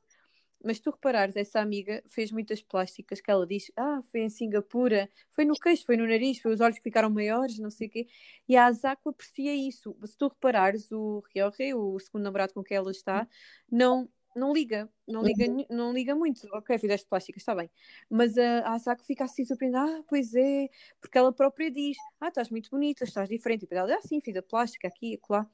mas 0.66 0.80
tu 0.80 0.90
reparares, 0.90 1.36
essa 1.36 1.60
amiga 1.60 2.02
fez 2.08 2.32
muitas 2.32 2.60
plásticas 2.60 3.20
que 3.20 3.30
ela 3.30 3.46
diz: 3.46 3.70
Ah, 3.76 4.00
foi 4.10 4.22
em 4.22 4.28
Singapura, 4.28 5.08
foi 5.32 5.44
no 5.44 5.54
queixo, 5.54 5.86
foi 5.86 5.96
no 5.96 6.06
nariz, 6.06 6.40
foi 6.40 6.52
os 6.52 6.60
olhos 6.60 6.76
que 6.76 6.82
ficaram 6.82 7.08
maiores, 7.08 7.58
não 7.58 7.70
sei 7.70 7.86
o 7.86 7.90
quê. 7.90 8.08
E 8.48 8.56
a 8.56 8.66
Asako 8.66 9.10
aprecia 9.10 9.54
isso. 9.54 9.96
Se 10.04 10.16
tu 10.18 10.26
reparares, 10.26 10.90
o 10.90 11.22
Ryohei, 11.32 11.72
o 11.72 11.98
segundo 12.00 12.24
namorado 12.24 12.52
com 12.52 12.64
quem 12.64 12.76
ela 12.76 12.90
está, 12.90 13.28
não, 13.70 14.08
não 14.34 14.52
liga, 14.52 14.90
não 15.06 15.22
liga, 15.22 15.48
uhum. 15.48 15.66
não 15.70 15.92
liga 15.92 16.16
muito. 16.16 16.48
Ok, 16.52 16.76
fizeste 16.78 17.06
plásticas, 17.08 17.42
está 17.42 17.54
bem. 17.54 17.70
Mas 18.10 18.36
a, 18.36 18.60
a 18.60 18.74
Asako 18.74 19.04
fica 19.04 19.24
assim 19.24 19.44
surpreendida: 19.44 19.80
Ah, 19.80 20.02
pois 20.08 20.34
é, 20.34 20.68
porque 21.00 21.16
ela 21.16 21.32
própria 21.32 21.70
diz: 21.70 21.96
Ah, 22.20 22.28
estás 22.28 22.50
muito 22.50 22.70
bonita, 22.70 23.04
estás 23.04 23.28
diferente. 23.28 23.68
E 23.70 23.74
ela 23.74 23.86
diz: 23.86 23.98
Ah, 24.04 24.08
sim, 24.08 24.20
fiz 24.20 24.36
a 24.36 24.42
plástica 24.42 24.88
aqui 24.88 25.14
e 25.14 25.20
lá. 25.30 25.48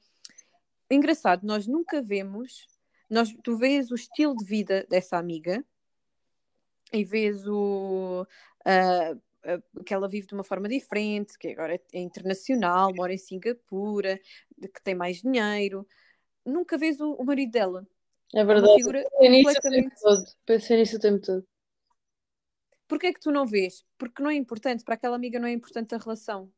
Engraçado, 0.91 1.47
nós 1.47 1.67
nunca 1.67 2.03
vemos 2.03 2.67
nós, 3.13 3.35
tu 3.43 3.59
vês 3.59 3.91
o 3.91 3.95
estilo 3.95 4.35
de 4.35 4.45
vida 4.45 4.87
dessa 4.89 5.19
amiga 5.19 5.63
e 6.91 7.05
vês 7.05 7.47
o, 7.47 8.27
uh, 8.67 9.83
que 9.85 9.93
ela 9.93 10.09
vive 10.09 10.27
de 10.27 10.35
uma 10.35 10.43
forma 10.43 10.67
diferente, 10.67 11.39
que 11.39 11.49
agora 11.49 11.79
é 11.93 12.01
internacional, 12.01 12.95
mora 12.95 13.13
em 13.13 13.19
Singapura, 13.19 14.19
que 14.59 14.83
tem 14.83 14.95
mais 14.95 15.21
dinheiro. 15.21 15.87
Nunca 16.45 16.79
vês 16.79 17.01
o, 17.01 17.13
o 17.13 17.25
marido 17.25 17.53
dela. 17.53 17.87
É 18.35 18.43
verdade. 18.45 18.81
É 19.21 19.29
Pensei 19.29 19.31
nisso 19.31 19.59
o 19.59 19.71
tempo 19.71 19.95
todo. 20.01 20.25
Pensei 20.47 20.77
nisso 20.79 20.97
o 20.97 21.01
tempo 21.01 21.21
todo. 21.21 21.47
Porquê 22.89 23.07
é 23.09 23.13
que 23.13 23.21
tu 23.21 23.31
não 23.31 23.47
vês? 23.47 23.85
Porque 23.99 24.23
não 24.23 24.31
é 24.31 24.35
importante, 24.35 24.85
para 24.85 24.95
aquela 24.95 25.17
amiga 25.17 25.39
não 25.39 25.49
é 25.49 25.53
importante 25.53 25.95
a 25.95 25.99
relação. 25.99 26.51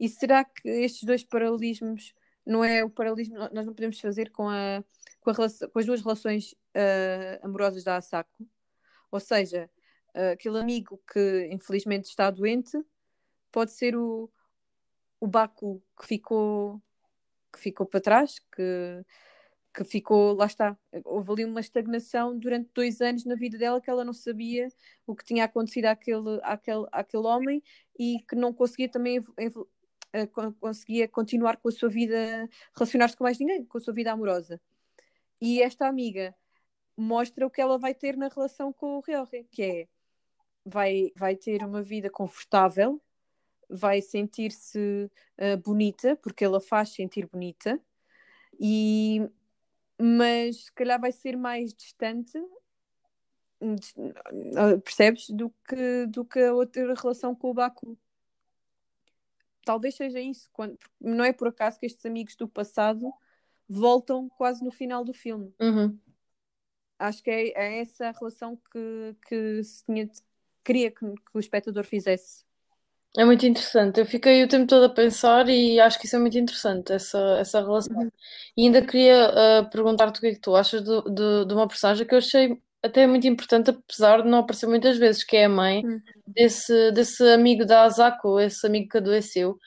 E 0.00 0.08
será 0.08 0.44
que 0.44 0.68
estes 0.68 1.04
dois 1.04 1.22
paralelismos 1.22 2.12
não 2.44 2.64
é 2.64 2.84
o 2.84 2.90
paralelismo 2.90 3.36
nós 3.36 3.66
não 3.66 3.74
podemos 3.74 3.98
fazer 4.00 4.30
com 4.30 4.48
a 4.48 4.84
com, 5.26 5.32
relação, 5.32 5.68
com 5.68 5.78
as 5.80 5.86
duas 5.86 6.02
relações 6.02 6.52
uh, 6.52 7.42
amorosas 7.42 7.82
da 7.82 7.96
Asako. 7.96 8.48
Ou 9.10 9.18
seja, 9.18 9.68
uh, 10.14 10.32
aquele 10.32 10.58
amigo 10.58 11.02
que 11.12 11.48
infelizmente 11.50 12.04
está 12.04 12.30
doente 12.30 12.78
pode 13.50 13.72
ser 13.72 13.96
o, 13.96 14.30
o 15.18 15.26
Baku 15.26 15.82
que 16.00 16.06
ficou, 16.06 16.80
que 17.52 17.58
ficou 17.58 17.86
para 17.86 18.00
trás, 18.00 18.38
que, 18.54 19.04
que 19.74 19.82
ficou, 19.82 20.32
lá 20.34 20.46
está, 20.46 20.78
houve 21.04 21.32
ali 21.32 21.44
uma 21.44 21.60
estagnação 21.60 22.38
durante 22.38 22.70
dois 22.72 23.00
anos 23.00 23.24
na 23.24 23.34
vida 23.34 23.58
dela 23.58 23.80
que 23.80 23.90
ela 23.90 24.04
não 24.04 24.12
sabia 24.12 24.68
o 25.04 25.16
que 25.16 25.24
tinha 25.24 25.44
acontecido 25.44 25.86
àquele, 25.86 26.38
àquele, 26.44 26.86
àquele 26.92 27.26
homem 27.26 27.60
e 27.98 28.18
que 28.28 28.36
não 28.36 28.52
conseguia 28.52 28.88
também 28.88 29.18
uh, 29.18 30.52
conseguia 30.60 31.08
continuar 31.08 31.56
com 31.56 31.68
a 31.68 31.72
sua 31.72 31.88
vida, 31.88 32.48
relacionar-se 32.76 33.16
com 33.16 33.24
mais 33.24 33.40
ninguém, 33.40 33.64
com 33.64 33.76
a 33.76 33.80
sua 33.80 33.92
vida 33.92 34.12
amorosa. 34.12 34.60
E 35.40 35.62
esta 35.62 35.86
amiga 35.86 36.34
mostra 36.96 37.46
o 37.46 37.50
que 37.50 37.60
ela 37.60 37.78
vai 37.78 37.94
ter 37.94 38.16
na 38.16 38.28
relação 38.28 38.72
com 38.72 38.96
o 38.96 39.00
Ryohei, 39.00 39.44
que 39.50 39.62
é 39.62 39.88
vai, 40.64 41.12
vai 41.14 41.36
ter 41.36 41.62
uma 41.62 41.82
vida 41.82 42.10
confortável, 42.10 43.00
vai 43.68 44.00
sentir-se 44.00 45.10
uh, 45.38 45.56
bonita, 45.62 46.16
porque 46.16 46.44
ela 46.44 46.60
faz 46.60 46.90
sentir 46.90 47.26
bonita, 47.26 47.80
e 48.58 49.28
mas 49.98 50.64
se 50.64 50.72
calhar 50.72 51.00
vai 51.00 51.12
ser 51.12 51.36
mais 51.36 51.72
distante 51.72 52.38
ah, 54.56 54.78
percebes? 54.82 55.30
Do 55.30 55.50
que, 55.66 56.06
do 56.06 56.24
que 56.24 56.40
a 56.40 56.52
outra 56.52 56.94
relação 56.94 57.34
com 57.34 57.50
o 57.50 57.54
Baku. 57.54 57.96
Talvez 59.64 59.96
seja 59.96 60.20
isso 60.20 60.48
quando, 60.52 60.78
não 61.00 61.24
é 61.24 61.32
por 61.32 61.48
acaso 61.48 61.78
que 61.78 61.86
estes 61.86 62.04
amigos 62.06 62.36
do 62.36 62.46
passado 62.48 63.12
voltam 63.68 64.28
quase 64.36 64.64
no 64.64 64.70
final 64.70 65.04
do 65.04 65.12
filme. 65.12 65.52
Uhum. 65.60 65.98
Acho 66.98 67.22
que 67.22 67.30
é, 67.30 67.48
é, 67.54 67.80
essa 67.80 68.08
a 68.08 68.12
relação 68.12 68.58
que, 68.72 69.16
que 69.28 69.62
se 69.62 69.84
tinha, 69.84 70.08
queria 70.64 70.90
que, 70.90 70.98
que, 70.98 71.30
o 71.34 71.40
espectador 71.40 71.84
fizesse. 71.84 72.44
É 73.16 73.24
muito 73.24 73.46
interessante. 73.46 74.00
Eu 74.00 74.06
fiquei 74.06 74.44
o 74.44 74.48
tempo 74.48 74.66
todo 74.66 74.84
a 74.84 74.90
pensar 74.90 75.48
e 75.48 75.80
acho 75.80 75.98
que 75.98 76.06
isso 76.06 76.16
é 76.16 76.18
muito 76.18 76.38
interessante, 76.38 76.92
essa, 76.92 77.18
essa 77.38 77.60
relação. 77.60 77.96
Uhum. 77.96 78.10
E 78.56 78.66
ainda 78.66 78.82
queria 78.82 79.30
uh, 79.30 79.70
perguntar-te 79.70 80.18
o 80.18 80.20
que 80.20 80.26
é 80.28 80.34
que 80.34 80.40
tu 80.40 80.54
achas 80.54 80.82
de, 80.82 81.02
de, 81.02 81.44
de, 81.46 81.54
uma 81.54 81.66
personagem 81.66 82.06
que 82.06 82.14
eu 82.14 82.18
achei 82.18 82.60
até 82.82 83.06
muito 83.06 83.26
importante, 83.26 83.70
apesar 83.70 84.22
de 84.22 84.28
não 84.28 84.38
aparecer 84.38 84.66
muitas 84.66 84.98
vezes, 84.98 85.24
que 85.24 85.36
é 85.36 85.46
a 85.46 85.48
mãe 85.48 85.84
uhum. 85.84 86.00
desse, 86.26 86.92
desse 86.92 87.22
amigo 87.28 87.64
da 87.64 87.84
Asako, 87.84 88.38
esse 88.38 88.66
amigo 88.66 88.88
que 88.88 88.98
adoeceu. 88.98 89.58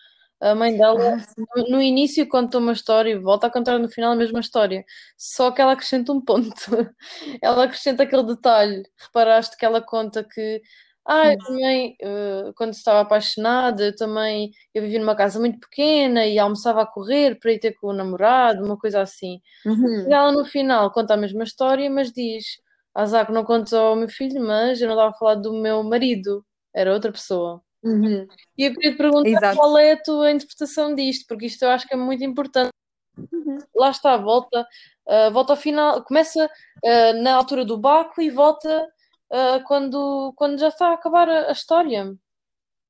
A 0.41 0.55
mãe 0.55 0.77
dela, 0.77 1.17
ah, 1.17 1.61
no 1.69 1.81
início, 1.81 2.27
conta 2.27 2.59
uma 2.59 2.71
história 2.71 3.11
e 3.11 3.19
volta 3.19 3.47
a 3.47 3.51
contar 3.51 3.77
no 3.77 3.89
final 3.89 4.13
a 4.13 4.15
mesma 4.15 4.39
história. 4.39 4.85
Só 5.17 5.51
que 5.51 5.61
ela 5.61 5.73
acrescenta 5.73 6.13
um 6.13 6.21
ponto. 6.21 6.49
ela 7.41 7.65
acrescenta 7.65 8.03
aquele 8.03 8.23
detalhe. 8.23 8.83
Reparaste 8.97 9.57
que 9.57 9.65
ela 9.65 9.81
conta 9.81 10.23
que. 10.23 10.61
Ah, 11.05 11.33
eu 11.33 11.37
também, 11.39 11.97
uh, 12.03 12.53
quando 12.55 12.73
estava 12.73 13.01
apaixonada, 13.01 13.83
eu 13.85 13.95
também 13.95 14.51
eu 14.73 14.83
vivia 14.83 14.99
numa 14.99 15.15
casa 15.15 15.39
muito 15.39 15.59
pequena 15.59 16.25
e 16.25 16.37
almoçava 16.37 16.83
a 16.83 16.85
correr 16.85 17.39
para 17.39 17.51
ir 17.51 17.59
ter 17.59 17.73
com 17.73 17.87
o 17.87 17.93
namorado, 17.93 18.63
uma 18.63 18.77
coisa 18.77 19.01
assim. 19.01 19.41
Uhum. 19.65 20.07
E 20.07 20.13
ela 20.13 20.31
no 20.31 20.45
final 20.45 20.91
conta 20.91 21.15
a 21.15 21.17
mesma 21.17 21.43
história, 21.43 21.89
mas 21.89 22.11
diz: 22.11 22.45
Azar, 22.93 23.31
não 23.31 23.43
conto 23.43 23.75
ao 23.75 23.95
meu 23.95 24.09
filho, 24.09 24.41
mas 24.45 24.81
eu 24.81 24.87
não 24.87 24.95
estava 24.95 25.11
a 25.11 25.13
falar 25.17 25.35
do 25.35 25.53
meu 25.53 25.83
marido, 25.83 26.45
era 26.73 26.93
outra 26.93 27.11
pessoa. 27.11 27.61
Uhum. 27.83 28.27
E 28.57 28.65
eu 28.65 28.73
queria 28.73 28.91
te 28.91 28.97
perguntar 28.97 29.29
Exato. 29.29 29.57
qual 29.57 29.77
é 29.77 29.93
a 29.93 30.01
tua 30.01 30.31
interpretação 30.31 30.93
disto, 30.93 31.25
porque 31.27 31.45
isto 31.45 31.63
eu 31.63 31.69
acho 31.69 31.87
que 31.87 31.93
é 31.93 31.97
muito 31.97 32.23
importante. 32.23 32.71
Uhum. 33.17 33.57
Lá 33.75 33.89
está, 33.89 34.17
volta, 34.17 34.67
uh, 35.07 35.31
volta 35.31 35.53
ao 35.53 35.57
final, 35.57 36.03
começa 36.03 36.45
uh, 36.45 37.21
na 37.21 37.35
altura 37.35 37.65
do 37.65 37.77
Baco 37.77 38.21
e 38.21 38.29
volta 38.29 38.87
uh, 39.31 39.63
quando, 39.65 40.33
quando 40.35 40.59
já 40.59 40.69
está 40.69 40.89
a 40.89 40.93
acabar 40.93 41.29
a, 41.29 41.49
a 41.49 41.51
história. 41.51 42.05
O 42.05 42.17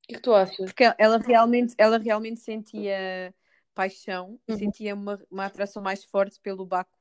que, 0.02 0.14
é 0.14 0.16
que 0.16 0.22
tu 0.22 0.34
achas? 0.34 0.72
Porque 0.72 0.92
ela 0.98 1.18
realmente, 1.18 1.74
ela 1.78 1.98
realmente 1.98 2.40
sentia 2.40 3.34
paixão 3.74 4.38
e 4.46 4.52
uhum. 4.52 4.58
sentia 4.58 4.94
uma, 4.94 5.20
uma 5.30 5.46
atração 5.46 5.82
mais 5.82 6.04
forte 6.04 6.40
pelo 6.40 6.66
Baco, 6.66 6.98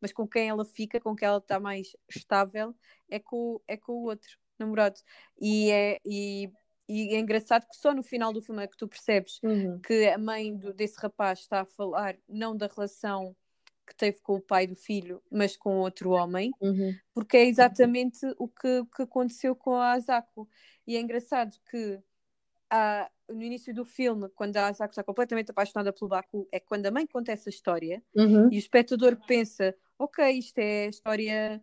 mas 0.00 0.12
com 0.12 0.28
quem 0.28 0.48
ela 0.48 0.64
fica, 0.64 1.00
com 1.00 1.16
quem 1.16 1.26
ela 1.26 1.38
está 1.38 1.58
mais 1.58 1.96
estável, 2.08 2.74
é 3.10 3.18
com, 3.18 3.60
é 3.66 3.76
com 3.76 3.92
o 3.92 4.04
outro 4.04 4.28
namorado. 4.58 5.00
E, 5.40 5.70
é, 5.70 5.98
e 6.04 6.50
e 6.90 7.14
é 7.14 7.20
engraçado 7.20 7.66
que 7.68 7.76
só 7.76 7.94
no 7.94 8.02
final 8.02 8.32
do 8.32 8.42
filme 8.42 8.64
é 8.64 8.66
que 8.66 8.76
tu 8.76 8.88
percebes 8.88 9.38
uhum. 9.44 9.78
que 9.80 10.08
a 10.08 10.18
mãe 10.18 10.56
do, 10.56 10.72
desse 10.72 10.98
rapaz 11.00 11.38
está 11.38 11.60
a 11.60 11.64
falar 11.64 12.16
não 12.28 12.56
da 12.56 12.66
relação 12.66 13.36
que 13.86 13.94
teve 13.94 14.18
com 14.22 14.34
o 14.34 14.40
pai 14.40 14.66
do 14.66 14.74
filho, 14.74 15.22
mas 15.30 15.56
com 15.56 15.78
outro 15.78 16.10
homem, 16.10 16.50
uhum. 16.60 16.92
porque 17.14 17.36
é 17.36 17.44
exatamente 17.46 18.18
o 18.38 18.48
que, 18.48 18.84
que 18.94 19.02
aconteceu 19.02 19.54
com 19.54 19.74
a 19.74 19.92
Asako. 19.92 20.48
E 20.86 20.96
é 20.96 21.00
engraçado 21.00 21.56
que 21.70 22.00
há, 22.68 23.10
no 23.28 23.42
início 23.42 23.74
do 23.74 23.84
filme, 23.84 24.28
quando 24.30 24.56
a 24.56 24.68
Asako 24.68 24.92
está 24.92 25.04
completamente 25.04 25.50
apaixonada 25.50 25.92
pelo 25.92 26.08
Baku, 26.08 26.48
é 26.52 26.58
quando 26.58 26.86
a 26.86 26.90
mãe 26.90 27.06
conta 27.06 27.32
essa 27.32 27.50
história 27.50 28.02
Uhum. 28.14 28.48
e 28.52 28.56
o 28.56 28.58
espectador 28.58 29.16
pensa: 29.26 29.74
ok, 29.98 30.28
isto 30.38 30.58
é 30.58 30.86
a 30.86 30.88
história, 30.88 31.62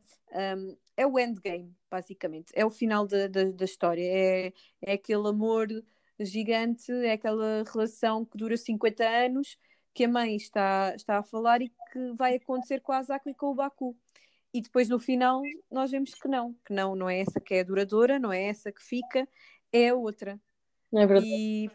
um, 0.58 0.78
é 0.98 1.06
o 1.06 1.20
endgame, 1.20 1.74
basicamente, 1.90 2.52
é 2.54 2.66
o 2.66 2.72
final 2.72 3.06
da, 3.08 3.28
da, 3.28 3.44
da 3.44 3.66
história, 3.66 4.04
é, 4.04 4.54
é 4.82 4.94
aquele 4.94 5.28
amor 5.28 5.68
gigante, 6.20 6.92
é 6.92 7.14
aquela 7.14 7.64
relação 7.72 8.26
que 8.26 8.38
dura 8.38 8.58
50 8.58 9.08
anos 9.08 9.58
que 9.94 10.04
a 10.04 10.08
mãe 10.08 10.36
está, 10.36 10.94
está 10.96 11.20
a 11.20 11.24
falar 11.24 11.62
e 11.62 11.70
que 11.70 12.14
vai 12.16 12.36
acontecer 12.36 12.82
com 12.82 12.92
a 12.92 12.98
Asako 12.98 13.30
e 13.30 13.34
com 13.34 13.48
o 13.48 13.56
Baku. 13.56 13.96
E 14.54 14.62
depois 14.62 14.90
no 14.90 15.00
final 15.00 15.42
nós 15.72 15.92
vemos 15.92 16.14
que 16.14 16.28
não, 16.28 16.56
que 16.66 16.74
não, 16.74 16.96
não 16.96 17.10
é 17.10 17.20
essa 17.20 17.40
que 17.40 17.54
é 17.56 17.64
duradoura, 17.64 18.20
não 18.20 18.32
é 18.32 18.44
essa 18.44 18.72
que 18.72 18.82
fica, 18.82 19.28
é 19.72 19.90
a 19.90 19.96
outra. 19.96 20.40
É 20.94 21.06
verdade. 21.06 21.28
E 21.28 21.70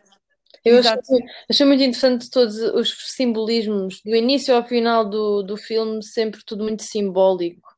Eu 0.64 0.78
achei, 0.78 1.18
achei 1.50 1.66
muito 1.66 1.82
interessante 1.82 2.30
todos 2.30 2.56
os 2.58 3.12
simbolismos, 3.12 4.00
do 4.02 4.14
início 4.14 4.54
ao 4.54 4.66
final 4.66 5.08
do, 5.08 5.42
do 5.42 5.56
filme, 5.56 6.02
sempre 6.02 6.44
tudo 6.44 6.64
muito 6.64 6.82
simbólico. 6.82 7.71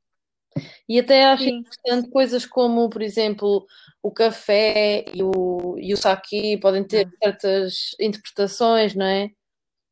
E 0.89 0.99
até 1.01 1.25
acho 1.27 1.45
sim, 1.45 1.59
interessante 1.59 2.11
coisas 2.11 2.47
como, 2.47 2.89
por 2.91 3.03
exemplo, 3.03 3.67
o 4.03 4.11
café 4.11 5.05
e 5.15 5.23
o, 5.23 5.77
e 5.79 5.93
o 5.93 5.97
sake 5.97 6.59
podem 6.59 6.85
ter 6.85 7.09
certas 7.23 7.91
interpretações, 8.01 8.95
não 8.95 9.07
é? 9.07 9.31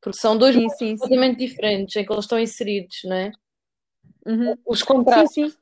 Porque 0.00 0.18
são 0.18 0.36
dois 0.36 0.54
sim, 0.54 0.68
sim, 0.68 0.76
sim. 0.78 0.96
completamente 0.96 1.38
diferentes 1.38 1.96
em 1.96 2.04
que 2.04 2.12
eles 2.12 2.24
estão 2.24 2.38
inseridos, 2.38 3.00
não 3.04 3.16
é? 3.16 3.32
Uhum. 4.26 4.56
Os 4.66 4.80
Sim, 4.80 4.84
contratos, 4.86 5.32
sim. 5.32 5.52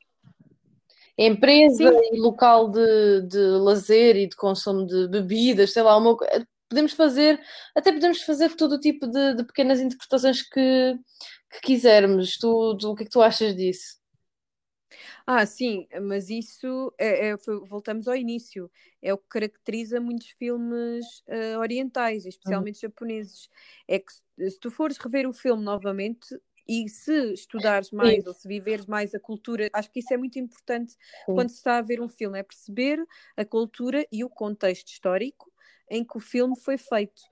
empresa 1.16 1.76
Sim. 1.76 2.09
e 2.12 2.20
local 2.20 2.70
de, 2.70 3.22
de 3.22 3.38
lazer 3.38 4.16
e 4.16 4.28
de 4.28 4.36
consumo 4.36 4.86
de 4.86 5.09
bebidas, 5.09 5.72
sei 5.72 5.82
lá, 5.82 5.96
uma, 5.96 6.16
podemos 6.68 6.92
fazer, 6.92 7.40
até 7.74 7.92
podemos 7.92 8.22
fazer 8.22 8.55
todo 8.57 8.74
o 8.76 8.80
tipo 8.80 9.07
de, 9.07 9.34
de 9.34 9.44
pequenas 9.44 9.80
interpretações 9.80 10.42
que, 10.42 10.94
que 11.53 11.61
quisermos. 11.62 12.38
Tu, 12.38 12.76
tu- 12.78 12.90
o 12.92 12.94
que 12.94 13.03
é 13.03 13.07
que 13.07 13.12
tu 13.12 13.20
achas 13.22 13.55
disso? 13.55 13.99
Ah, 15.32 15.46
sim, 15.46 15.86
mas 16.02 16.28
isso 16.28 16.92
é, 16.98 17.28
é- 17.30 17.36
voltamos 17.64 18.08
ao 18.08 18.16
início. 18.16 18.68
É 19.00 19.14
o 19.14 19.18
que 19.18 19.28
caracteriza 19.28 20.00
muitos 20.00 20.28
filmes 20.30 21.22
eh, 21.28 21.56
orientais, 21.56 22.26
especialmente 22.26 22.80
japoneses. 22.80 23.48
É 23.86 24.00
que 24.00 24.12
se, 24.12 24.58
tu 24.58 24.70
fores 24.72 24.98
rever 24.98 25.28
o 25.28 25.32
filme 25.32 25.62
novamente 25.62 26.36
e 26.68 26.88
se 26.88 27.32
estudares 27.32 27.92
mais 27.92 28.26
ou 28.26 28.34
se 28.34 28.46
viveres 28.48 28.86
mais 28.86 29.14
a 29.14 29.20
cultura, 29.20 29.70
acho 29.72 29.90
que 29.92 30.00
isso 30.00 30.12
é 30.12 30.16
muito 30.16 30.38
importante 30.38 30.96
Sim. 31.26 31.30
quando 31.32 31.50
se 31.50 31.56
está 31.56 31.78
a 31.78 31.82
ver 31.82 32.00
um 32.00 32.08
filme, 32.08 32.38
é 32.38 32.42
perceber 32.42 33.04
a 33.36 33.44
cultura 33.44 34.04
e 34.10 34.24
o 34.24 34.28
contexto 34.30 34.88
histórico 34.88 35.52
em 35.88 36.04
que 36.04 36.16
o 36.16 36.20
filme 36.20 36.58
foi 36.58 36.76
feito. 36.76 37.22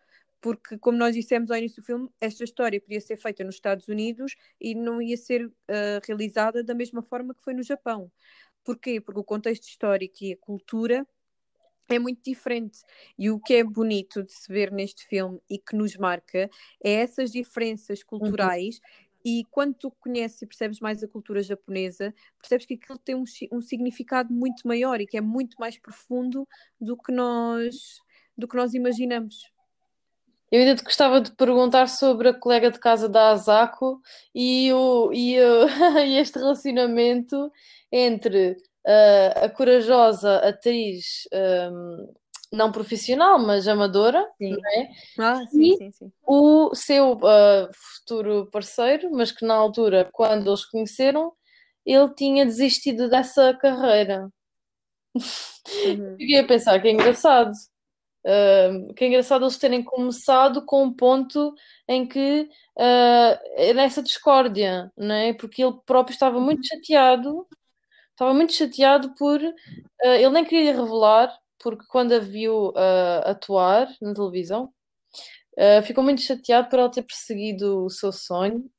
Porque, 0.40 0.78
como 0.78 0.96
nós 0.96 1.14
dissemos 1.14 1.50
ao 1.50 1.56
início 1.56 1.82
do 1.82 1.86
filme, 1.86 2.08
esta 2.20 2.44
história 2.44 2.80
podia 2.80 3.00
ser 3.00 3.16
feita 3.16 3.42
nos 3.42 3.56
Estados 3.56 3.88
Unidos 3.88 4.36
e 4.60 4.74
não 4.74 5.02
ia 5.02 5.16
ser 5.16 5.50
eh, 5.66 6.00
realizada 6.06 6.62
da 6.62 6.74
mesma 6.74 7.02
forma 7.02 7.34
que 7.34 7.42
foi 7.42 7.54
no 7.54 7.62
Japão. 7.62 8.10
Porquê? 8.64 9.00
Porque 9.00 9.20
o 9.20 9.24
contexto 9.24 9.64
histórico 9.64 10.16
e 10.22 10.32
a 10.32 10.36
cultura 10.36 11.06
é 11.88 11.98
muito 11.98 12.22
diferente. 12.22 12.80
E 13.18 13.30
o 13.30 13.40
que 13.40 13.54
é 13.54 13.64
bonito 13.64 14.22
de 14.22 14.32
se 14.32 14.52
ver 14.52 14.70
neste 14.70 15.06
filme 15.06 15.40
e 15.48 15.58
que 15.58 15.74
nos 15.74 15.96
marca 15.96 16.50
é 16.84 16.92
essas 16.92 17.32
diferenças 17.32 18.02
culturais. 18.02 18.80
E 19.24 19.44
quando 19.50 19.74
tu 19.74 19.90
conheces 19.90 20.42
e 20.42 20.46
percebes 20.46 20.80
mais 20.80 21.02
a 21.02 21.08
cultura 21.08 21.42
japonesa, 21.42 22.14
percebes 22.38 22.66
que 22.66 22.74
aquilo 22.74 22.98
tem 22.98 23.14
um, 23.14 23.24
um 23.52 23.60
significado 23.60 24.32
muito 24.32 24.66
maior 24.66 25.00
e 25.00 25.06
que 25.06 25.16
é 25.16 25.20
muito 25.20 25.56
mais 25.58 25.78
profundo 25.78 26.46
do 26.80 26.96
que 26.96 27.10
nós, 27.10 28.00
do 28.36 28.46
que 28.46 28.56
nós 28.56 28.74
imaginamos. 28.74 29.57
Eu 30.50 30.60
ainda 30.60 30.76
te 30.76 30.82
gostava 30.84 31.20
de 31.20 31.30
perguntar 31.32 31.86
sobre 31.88 32.28
a 32.30 32.34
colega 32.34 32.70
de 32.70 32.78
casa 32.78 33.08
da 33.08 33.30
Asako 33.32 34.00
e, 34.34 34.72
o, 34.72 35.12
e, 35.12 35.38
o- 35.40 35.66
e 36.06 36.16
este 36.18 36.38
relacionamento 36.38 37.52
entre 37.92 38.56
ah, 38.86 39.44
a 39.44 39.48
corajosa 39.50 40.36
atriz 40.38 41.28
ahm, 41.32 42.06
não 42.52 42.72
profissional, 42.72 43.38
mas 43.38 43.68
amadora, 43.68 44.26
Sim. 44.38 44.56
é? 44.76 44.88
Ah, 45.18 45.46
sim, 45.46 45.74
E- 45.74 45.76
sim, 45.76 45.92
sim. 45.92 46.12
o 46.26 46.74
seu 46.74 47.18
ah, 47.26 47.68
futuro 47.74 48.48
parceiro, 48.50 49.10
mas 49.12 49.30
que 49.30 49.44
na 49.44 49.54
altura, 49.54 50.08
quando 50.12 50.48
eles 50.48 50.64
conheceram, 50.64 51.32
ele 51.84 52.08
tinha 52.14 52.44
desistido 52.46 53.08
dessa 53.10 53.52
carreira. 53.54 54.28
Uhum. 55.84 56.16
Fiquei 56.16 56.38
a 56.40 56.46
pensar 56.46 56.80
que 56.80 56.88
é 56.88 56.92
engraçado. 56.92 57.52
Que 58.96 59.04
é 59.04 59.08
engraçado 59.08 59.44
eles 59.44 59.58
terem 59.58 59.82
começado 59.82 60.64
com 60.64 60.84
um 60.84 60.92
ponto 60.92 61.54
em 61.86 62.06
que 62.06 62.48
é 62.76 63.72
nessa 63.74 64.02
discórdia, 64.02 64.92
não 64.96 65.14
é? 65.14 65.32
Porque 65.32 65.64
ele 65.64 65.78
próprio 65.86 66.12
estava 66.14 66.40
muito 66.40 66.66
chateado, 66.66 67.46
estava 68.10 68.34
muito 68.34 68.52
chateado 68.52 69.14
por 69.14 69.40
ah, 70.04 70.16
ele 70.16 70.30
nem 70.30 70.44
queria 70.44 70.72
revelar, 70.74 71.36
porque 71.58 71.86
quando 71.88 72.12
a 72.12 72.18
viu 72.18 72.72
ah, 72.76 73.30
atuar 73.30 73.88
na 74.00 74.14
televisão, 74.14 74.72
ficou 75.84 76.04
muito 76.04 76.20
chateado 76.22 76.68
por 76.68 76.78
ela 76.78 76.90
ter 76.90 77.02
perseguido 77.02 77.84
o 77.84 77.90
seu 77.90 78.12
sonho 78.12 78.70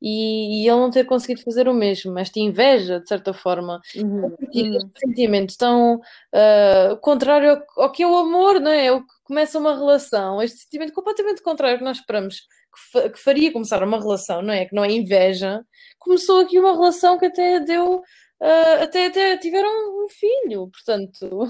e, 0.00 0.62
e 0.64 0.68
ele 0.68 0.76
não 0.80 0.90
ter 0.90 1.04
conseguido 1.04 1.42
fazer 1.42 1.68
o 1.68 1.74
mesmo, 1.74 2.18
esta 2.18 2.38
inveja, 2.38 3.00
de 3.00 3.08
certa 3.08 3.32
forma. 3.32 3.80
Uhum. 3.96 4.26
Uhum. 4.26 4.36
este 4.52 4.90
sentimento 5.00 5.56
tão 5.56 6.00
ah, 6.32 6.96
contrário 7.00 7.50
ao, 7.76 7.84
ao 7.84 7.92
que 7.92 8.02
é 8.02 8.06
o 8.06 8.16
amor, 8.16 8.60
não 8.60 8.70
é? 8.70 8.86
É 8.86 8.92
o 8.92 9.00
que 9.02 9.12
começa 9.24 9.58
uma 9.58 9.74
relação. 9.74 10.40
Este 10.42 10.58
sentimento 10.60 10.92
completamente 10.92 11.42
contrário 11.42 11.78
que 11.78 11.84
nós 11.84 11.98
esperamos 11.98 12.36
que, 12.40 12.92
fa- 12.92 13.08
que 13.10 13.18
faria 13.18 13.52
começar 13.52 13.82
uma 13.82 13.98
relação, 13.98 14.42
não 14.42 14.52
é? 14.54 14.66
Que 14.66 14.74
não 14.74 14.84
é 14.84 14.90
inveja. 14.92 15.64
Começou 15.98 16.40
aqui 16.40 16.58
uma 16.58 16.72
relação 16.72 17.18
que 17.18 17.26
até 17.26 17.60
deu. 17.60 18.02
ah, 18.40 18.82
até, 18.84 19.06
até 19.06 19.36
tiveram 19.38 19.68
um 20.04 20.08
filho, 20.08 20.68
portanto, 20.70 21.22
o 21.42 21.48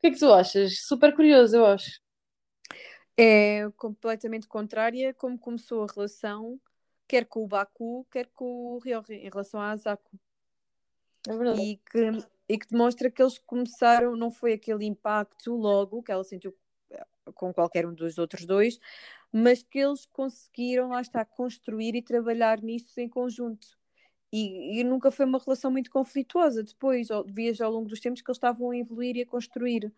que 0.00 0.06
é 0.08 0.10
que 0.10 0.18
tu 0.18 0.32
achas? 0.32 0.80
Super 0.86 1.14
curioso, 1.14 1.56
eu 1.56 1.66
acho. 1.66 2.00
É 3.18 3.68
completamente 3.76 4.46
contrária 4.46 5.14
como 5.14 5.38
começou 5.38 5.84
a 5.84 5.86
relação, 5.94 6.60
quer 7.06 7.24
com 7.24 7.44
o 7.44 7.46
Baku, 7.48 8.06
quer 8.10 8.28
com 8.34 8.74
o 8.74 8.78
Ryohei, 8.78 9.26
em 9.26 9.30
relação 9.30 9.60
à 9.60 9.70
Asako. 9.70 10.18
É 11.28 11.36
verdade. 11.36 11.60
E 11.60 11.76
que, 11.76 12.26
e 12.48 12.58
que 12.58 12.68
demonstra 12.68 13.10
que 13.10 13.22
eles 13.22 13.38
começaram, 13.38 14.16
não 14.16 14.30
foi 14.30 14.52
aquele 14.52 14.84
impacto 14.84 15.54
logo 15.54 16.02
que 16.02 16.12
ela 16.12 16.24
sentiu 16.24 16.54
eh, 16.90 17.06
com 17.34 17.52
qualquer 17.52 17.86
um 17.86 17.94
dos 17.94 18.18
outros 18.18 18.44
dois, 18.44 18.78
mas 19.32 19.62
que 19.62 19.78
eles 19.78 20.06
conseguiram, 20.06 20.90
lá 20.90 21.00
está, 21.00 21.24
construir 21.24 21.94
e 21.94 22.02
trabalhar 22.02 22.62
nisso 22.62 23.00
em 23.00 23.08
conjunto. 23.08 23.66
E, 24.32 24.80
e 24.80 24.84
nunca 24.84 25.10
foi 25.10 25.24
uma 25.24 25.38
relação 25.38 25.70
muito 25.70 25.90
conflituosa. 25.90 26.62
Depois, 26.62 27.08
vias 27.26 27.60
ao 27.60 27.70
longo 27.70 27.88
dos 27.88 28.00
tempos 28.00 28.20
que 28.20 28.30
eles 28.30 28.36
estavam 28.36 28.70
a 28.70 28.76
evoluir 28.76 29.16
e 29.16 29.22
a 29.22 29.26
construir. 29.26 29.92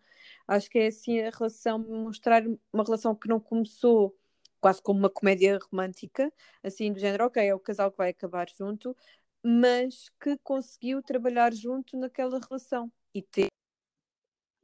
Acho 0.47 0.69
que 0.69 0.79
é 0.79 0.87
assim 0.87 1.19
a 1.19 1.29
relação, 1.29 1.79
mostrar 1.79 2.43
uma 2.71 2.83
relação 2.83 3.15
que 3.15 3.27
não 3.27 3.39
começou 3.39 4.15
quase 4.59 4.81
como 4.81 4.99
uma 4.99 5.09
comédia 5.09 5.59
romântica, 5.71 6.31
assim 6.63 6.91
do 6.93 6.99
género, 6.99 7.25
ok, 7.25 7.43
é 7.47 7.55
o 7.55 7.59
casal 7.59 7.91
que 7.91 7.97
vai 7.97 8.09
acabar 8.09 8.47
junto, 8.49 8.95
mas 9.43 10.09
que 10.21 10.37
conseguiu 10.43 11.01
trabalhar 11.03 11.53
junto 11.53 11.97
naquela 11.97 12.39
relação 12.39 12.91
e 13.13 13.21
ter 13.21 13.47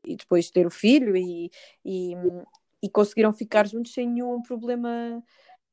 e 0.03 0.15
depois 0.15 0.49
ter 0.51 0.65
o 0.67 0.71
filho 0.71 1.15
e, 1.17 1.49
e, 1.83 2.13
e 2.81 2.89
conseguiram 2.89 3.33
ficar 3.33 3.67
juntos 3.67 3.93
sem 3.93 4.07
nenhum 4.07 4.41
problema 4.41 5.23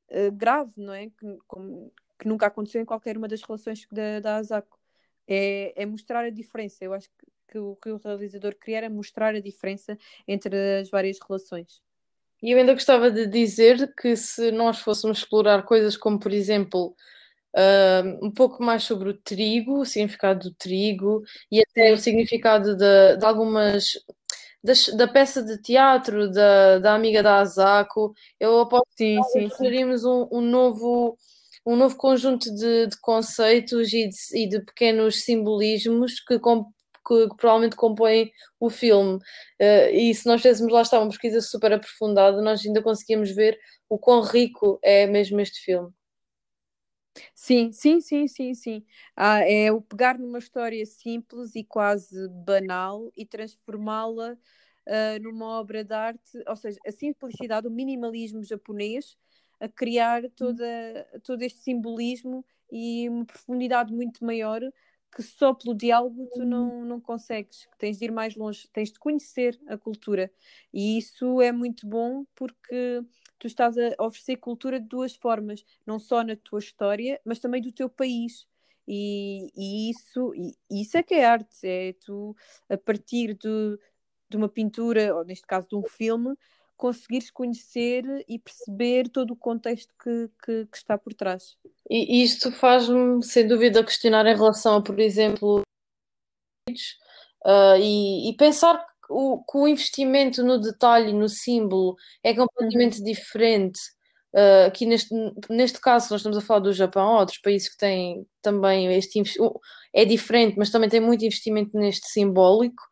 eh, 0.09 0.31
grave, 0.31 0.75
não 0.79 0.95
é? 0.95 1.09
Que, 1.11 1.39
como- 1.49 1.93
que 2.19 2.29
nunca 2.29 2.47
aconteceu 2.47 2.81
em 2.83 2.85
qualquer 2.85 3.17
uma 3.19 3.29
das 3.29 3.43
relações 3.43 3.87
da, 3.93 4.21
da 4.21 4.37
Asako. 4.39 4.79
É, 5.27 5.83
é 5.83 5.87
mostrar 5.87 6.25
a 6.25 6.31
diferença. 6.31 6.85
Eu 6.85 6.95
acho 6.95 7.09
que, 7.19 7.27
que 7.49 7.59
o 7.59 7.77
que 7.77 7.91
o 7.91 7.99
realizador 7.99 8.55
queria 8.57 8.79
era 8.79 8.91
mostrar 8.91 9.35
a 9.35 9.41
diferença 9.41 9.99
entre 10.29 10.57
as 10.81 10.91
várias 10.91 11.19
relações. 11.21 11.83
E 12.43 12.51
eu 12.53 12.59
ainda 12.59 12.75
gostava 12.75 13.11
de 13.11 13.27
dizer 13.27 13.95
que 13.97 14.17
se 14.17 14.51
nós 14.51 14.81
fôssemos 14.81 15.19
explorar 15.19 15.63
coisas 15.65 15.97
como, 15.97 16.19
por 16.19 16.33
exemplo, 16.33 16.95
ah, 17.57 18.03
um 18.23 18.31
pouco 18.33 18.63
mais 18.63 18.85
sobre 18.85 19.11
o 19.11 19.15
trigo, 19.19 19.81
o 19.81 19.85
significado 19.87 20.51
do 20.51 20.55
trigo 20.57 21.23
e 21.51 21.61
até 21.61 21.93
o 21.93 21.99
significado 21.99 22.77
de, 22.77 23.17
de 23.19 23.25
algumas 23.27 23.93
das- 24.63 24.89
da 24.97 25.09
peça 25.09 25.43
de 25.43 25.61
teatro 25.63 26.31
da, 26.31 26.79
da 26.79 26.95
amiga 26.95 27.23
da 27.23 27.41
Asako, 27.41 28.15
eu 28.41 28.61
aposto 28.61 28.87
Sim, 28.97 29.21
que 29.33 29.41
encontraríamos 29.45 30.05
um, 30.05 30.29
um 30.33 30.41
novo 30.41 31.17
um 31.67 31.77
novo 31.77 31.97
conjunto 31.97 32.53
de, 32.55 32.89
de 32.89 33.01
conceitos 33.01 33.93
e 33.93 34.09
de, 34.09 34.17
e 34.35 34.49
de 34.49 34.61
pequenos 34.65 35.23
simbolismos 35.25 36.19
que, 36.21 36.39
com- 36.41 36.67
que- 37.07 37.29
que 37.29 37.37
provavelmente 37.37 37.77
compõem 37.77 38.31
o 38.61 38.71
filme. 38.71 39.19
Eh, 39.59 39.91
e 40.11 40.15
se 40.15 40.27
nós 40.27 40.41
fizéssemos 40.43 40.73
lá 40.73 40.83
está 40.83 40.99
uma 41.01 41.09
pesquisa 41.09 41.41
super 41.41 41.73
aprofundada, 41.73 42.41
nós 42.43 42.65
ainda 42.67 42.83
conseguíamos 42.83 43.31
ver 43.35 43.59
o 43.89 43.99
quão 43.99 44.23
rico 44.23 44.79
é 44.83 45.07
mesmo 45.07 45.41
este 45.41 45.61
filme. 45.61 45.91
Sim, 47.35 47.73
sim, 47.73 48.01
sim, 48.01 48.27
sim, 48.27 48.55
sim. 48.55 48.85
Ah, 49.15 49.41
é 49.41 49.71
o 49.71 49.83
pegar 49.83 50.19
numa 50.19 50.39
história 50.39 50.85
simples 50.87 51.55
e 51.55 51.63
quase 51.65 52.29
banal 52.31 53.11
e 53.17 53.27
transformá-la 53.27 54.33
uh, 54.87 55.23
numa 55.23 55.47
obra 55.61 55.85
de 55.85 55.93
arte, 55.95 56.43
ou 56.47 56.57
seja, 56.57 56.79
a 56.87 56.91
simplicidade, 56.93 57.67
o 57.67 57.71
minimalismo 57.71 58.43
japonês, 58.43 59.17
a 59.61 59.69
criar 59.69 60.23
toda, 60.35 60.65
todo 61.23 61.43
este 61.43 61.61
simbolismo 61.61 62.45
e 62.71 63.09
uma 63.09 63.27
profundidade 63.27 63.93
muito 63.93 64.25
maior 64.25 64.61
que 65.15 65.23
só 65.23 65.53
pelo 65.53 65.75
diálogo 65.75 66.29
tu 66.33 66.45
não, 66.45 66.85
não 66.85 67.01
consegues, 67.01 67.69
tens 67.79 67.99
de 67.99 68.07
ir 68.07 68.11
mais 68.11 68.35
longe, 68.35 68.69
tens 68.73 68.91
de 68.91 68.99
conhecer 68.99 69.61
a 69.67 69.77
cultura. 69.77 70.33
E 70.73 70.97
isso 70.97 71.41
é 71.43 71.53
muito 71.53 71.87
bom 71.87 72.25
porque 72.35 73.03
tu 73.39 73.47
estás 73.47 73.77
a 73.77 73.95
oferecer 73.99 74.37
cultura 74.37 74.81
de 74.81 74.89
duas 74.89 75.15
formas, 75.15 75.65
não 75.87 75.99
só 75.99 76.23
na 76.25 76.35
tua 76.35 76.61
história, 76.61 77.21
mas 77.25 77.39
também 77.39 77.61
do 77.61 77.73
teu 77.73 77.91
país. 77.91 78.47
E, 78.89 79.51
e 79.55 79.91
isso, 79.91 80.35
e, 80.35 80.55
isso 80.71 80.97
é 80.97 81.03
que 81.03 81.15
é 81.15 81.25
arte, 81.25 81.67
é 81.67 81.93
tu, 81.93 82.35
a 82.69 82.77
partir 82.79 83.35
de, 83.35 83.79
de 84.31 84.37
uma 84.37 84.49
pintura, 84.49 85.15
ou 85.15 85.25
neste 85.25 85.47
caso 85.47 85.69
de 85.69 85.77
um 85.77 85.85
filme, 85.85 86.35
conseguires 86.83 87.31
conhecer 87.31 88.05
e 88.29 88.41
perceber 88.41 89.09
todo 89.09 89.35
o 89.35 89.37
contexto 89.37 89.95
que, 90.03 90.29
que, 90.45 90.67
que 90.67 90.77
está 90.77 90.99
por 90.99 91.15
trás. 91.15 91.57
E 91.89 92.25
isto 92.25 92.51
faz-me, 92.51 93.23
sem 93.23 93.47
dúvida, 93.47 93.85
questionar 93.85 94.27
em 94.27 94.35
relação 94.35 94.75
a, 94.75 94.83
por 94.83 94.99
exemplo, 94.99 95.63
uh, 96.69 97.77
e, 97.81 98.31
e, 98.31 98.37
pensar 98.37 98.85
que 99.07 99.13
o, 99.13 99.45
que 99.45 99.59
o, 99.59 99.69
investimento 99.69 100.43
no 100.43 100.61
detalhe, 100.61 101.13
no 101.13 101.29
símbolo, 101.29 101.95
é 102.25 102.35
completamente 102.35 102.99
uhum. 102.99 103.05
diferente. 103.05 103.79
Uh, 104.35 104.67
aqui 104.67 104.85
neste, 104.85 105.15
neste 105.49 105.81
caso, 105.81 106.09
nós 106.11 106.19
estamos 106.19 106.37
a 106.37 106.41
falar 106.41 106.61
do 106.61 106.73
Japão, 106.73 107.15
outros 107.15 107.39
países 107.39 107.69
que 107.69 107.79
têm 107.79 108.27
também 108.41 108.93
este 108.93 109.23
é 109.95 110.05
diferente, 110.05 110.59
mas 110.59 110.71
também 110.71 110.91
tem 110.91 111.01
muito 111.01 111.25
investimento 111.25 111.79
neste 111.79 112.09
simbólico. 112.09 112.83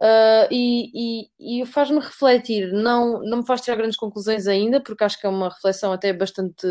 Uh, 0.00 0.50
e, 0.50 1.28
e, 1.38 1.60
e 1.62 1.66
faz-me 1.66 2.00
refletir, 2.00 2.72
não, 2.72 3.22
não 3.22 3.38
me 3.38 3.46
faz 3.46 3.60
tirar 3.60 3.76
grandes 3.76 3.96
conclusões 3.96 4.46
ainda, 4.48 4.82
porque 4.82 5.04
acho 5.04 5.18
que 5.20 5.26
é 5.26 5.28
uma 5.28 5.48
reflexão 5.48 5.92
até 5.92 6.12
bastante. 6.12 6.66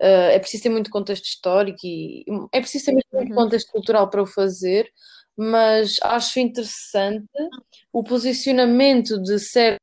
Uh, 0.00 0.30
é 0.32 0.38
preciso 0.38 0.62
ter 0.62 0.68
muito 0.68 0.90
contexto 0.90 1.24
histórico 1.24 1.80
e 1.84 2.24
é 2.52 2.60
preciso 2.60 2.86
ter 2.86 2.92
muito 2.92 3.06
uhum. 3.12 3.34
contexto 3.34 3.70
cultural 3.70 4.08
para 4.08 4.22
o 4.22 4.26
fazer, 4.26 4.88
mas 5.36 5.96
acho 6.02 6.40
interessante 6.40 7.26
o 7.92 8.02
posicionamento 8.02 9.20
de 9.22 9.38
certos 9.38 9.78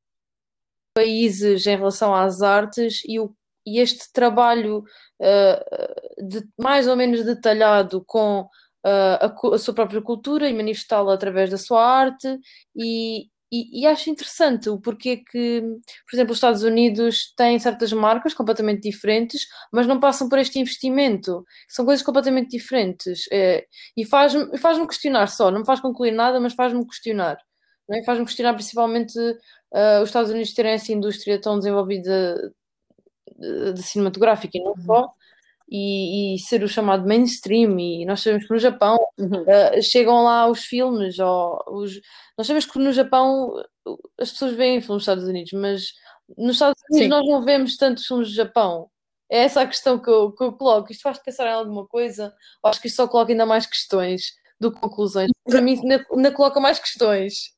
países 0.96 1.68
em 1.68 1.76
relação 1.76 2.16
às 2.16 2.42
artes 2.42 3.02
e, 3.06 3.20
o, 3.20 3.36
e 3.66 3.80
este 3.80 4.12
trabalho 4.14 4.84
uh, 5.22 6.26
de, 6.28 6.48
mais 6.58 6.88
ou 6.88 6.96
menos 6.96 7.24
detalhado 7.24 8.04
com 8.06 8.50
a, 8.86 9.34
a, 9.54 9.58
sua 9.58 9.74
própria 9.74 10.02
cultura 10.02 10.48
e 10.48 10.54
manifestá-la 10.54 11.14
através 11.14 11.50
da 11.50 11.58
sua 11.58 11.84
arte 11.84 12.40
e, 12.76 13.28
e, 13.52 13.82
e, 13.82 13.88
acho 13.88 14.10
interessante 14.10 14.70
o 14.70 14.80
porquê 14.80 15.18
que, 15.18 15.62
por 15.62 16.16
exemplo, 16.16 16.32
os 16.32 16.38
Estados 16.38 16.64
Unidos 16.64 17.34
têm 17.36 17.58
certas 17.58 17.92
marcas 17.94 18.34
completamente 18.34 18.82
diferentes, 18.82 19.48
mas 19.72 19.88
não 19.88 20.00
passam 20.00 20.28
por 20.30 20.40
este 20.40 20.60
investimento. 20.60 21.44
São 21.70 21.86
coisas 21.86 22.06
completamente 22.06 22.50
diferentes. 22.52 23.26
É, 23.32 23.66
e 23.96 24.06
faz-me 24.06 24.58
faz 24.58 24.78
questionar 24.88 25.28
só, 25.28 25.50
não 25.52 25.60
me 25.60 25.66
faz 25.66 25.80
concluir 25.80 26.12
nada, 26.12 26.40
mas 26.40 26.54
faz-me 26.54 26.86
questionar. 26.86 27.38
É? 27.92 28.04
Faz-me 28.04 28.26
questionar 28.26 28.54
principalmente 28.56 29.18
uh, 29.20 30.02
os 30.02 30.10
Estados 30.10 30.32
Unidos 30.32 30.54
terem 30.54 30.74
essa 30.74 30.92
indústria 30.92 31.40
tão 31.40 31.58
desenvolvida 31.58 32.52
de, 33.38 33.74
de 33.74 33.84
cinematográfica 33.84 34.58
e 34.58 34.64
não 34.64 34.72
uhum. 34.72 34.86
só, 34.86 35.14
e, 35.70 36.36
e, 36.36 36.40
ser 36.40 36.64
o 36.64 36.68
chamado 36.68 37.08
mainstream. 37.08 37.80
E 37.80 38.06
nós 38.06 38.22
sabemos 38.22 38.48
que 38.48 38.54
no 38.54 38.60
Japão 38.60 38.98
uhum. 39.18 39.42
uh, 39.42 39.82
chegam 39.82 40.24
lá 40.24 40.48
os 40.48 40.66
filmes, 40.66 41.20
ou 41.20 41.64
os... 41.68 42.00
nós 42.38 42.48
sabemos 42.48 42.66
que 42.66 42.80
no 42.80 42.94
Japão 42.94 43.54
as 44.20 44.32
pessoas 44.32 44.54
veem 44.54 44.82
filmes 44.82 44.88
dos 44.88 45.04
Estados 45.04 45.24
Unidos, 45.26 45.52
mas 45.54 45.94
nos 46.38 46.56
Estados 46.56 46.82
Unidos 46.90 47.06
Sim. 47.06 47.08
nós 47.08 47.28
não 47.28 47.44
vemos 47.44 47.78
tantos 47.78 48.06
filmes 48.06 48.30
do 48.30 48.36
Japão. 48.36 48.90
É 49.30 49.40
essa 49.40 49.62
a 49.62 49.68
questão 49.68 50.00
que 50.00 50.10
eu, 50.10 50.32
que 50.32 50.44
eu 50.44 50.54
coloco. 50.54 50.92
Isto 50.92 51.02
faz 51.02 51.18
pensar 51.18 51.48
em 51.48 51.54
alguma 51.54 51.88
coisa? 51.88 52.34
Ou 52.64 52.70
acho 52.70 52.80
que 52.80 52.88
isto 52.88 52.98
só 52.98 53.08
coloca 53.08 53.32
ainda 53.32 53.46
mais 53.46 53.66
questões 53.66 54.34
do 54.60 54.72
que 54.72 54.80
conclusões. 54.80 55.32
Para 55.44 55.62
mim, 55.62 55.80
ainda, 55.82 56.06
ainda 56.12 56.32
coloca 56.32 56.60
mais 56.60 56.80
questões. 56.80 57.56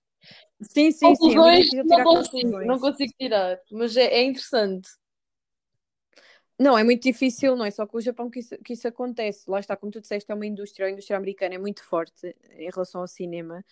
Sim, 0.61 0.91
sim, 0.91 1.05
conclusões, 1.05 1.69
sim. 1.69 1.83
Não 1.83 2.03
consigo, 2.03 2.65
não 2.65 2.79
consigo 2.79 3.13
tirar, 3.19 3.59
mas 3.71 3.95
é, 3.95 4.05
é 4.05 4.23
interessante. 4.23 4.89
Não, 6.59 6.77
é 6.77 6.83
muito 6.83 7.03
difícil, 7.03 7.55
não 7.55 7.65
é 7.65 7.71
só 7.71 7.85
com 7.85 7.97
o 7.97 8.01
Japão 8.01 8.29
que 8.29 8.39
isso, 8.39 8.57
que 8.63 8.73
isso 8.73 8.87
acontece. 8.87 9.49
Lá 9.49 9.59
está, 9.59 9.77
como 9.77 9.91
tu 9.91 10.01
disseste, 10.01 10.31
é 10.31 10.35
uma 10.35 10.45
indústria, 10.45 10.87
a 10.87 10.91
indústria 10.91 11.17
americana 11.17 11.55
é 11.55 11.57
muito 11.57 11.83
forte 11.83 12.35
em 12.51 12.69
relação 12.71 13.01
ao 13.01 13.07
cinema 13.07 13.63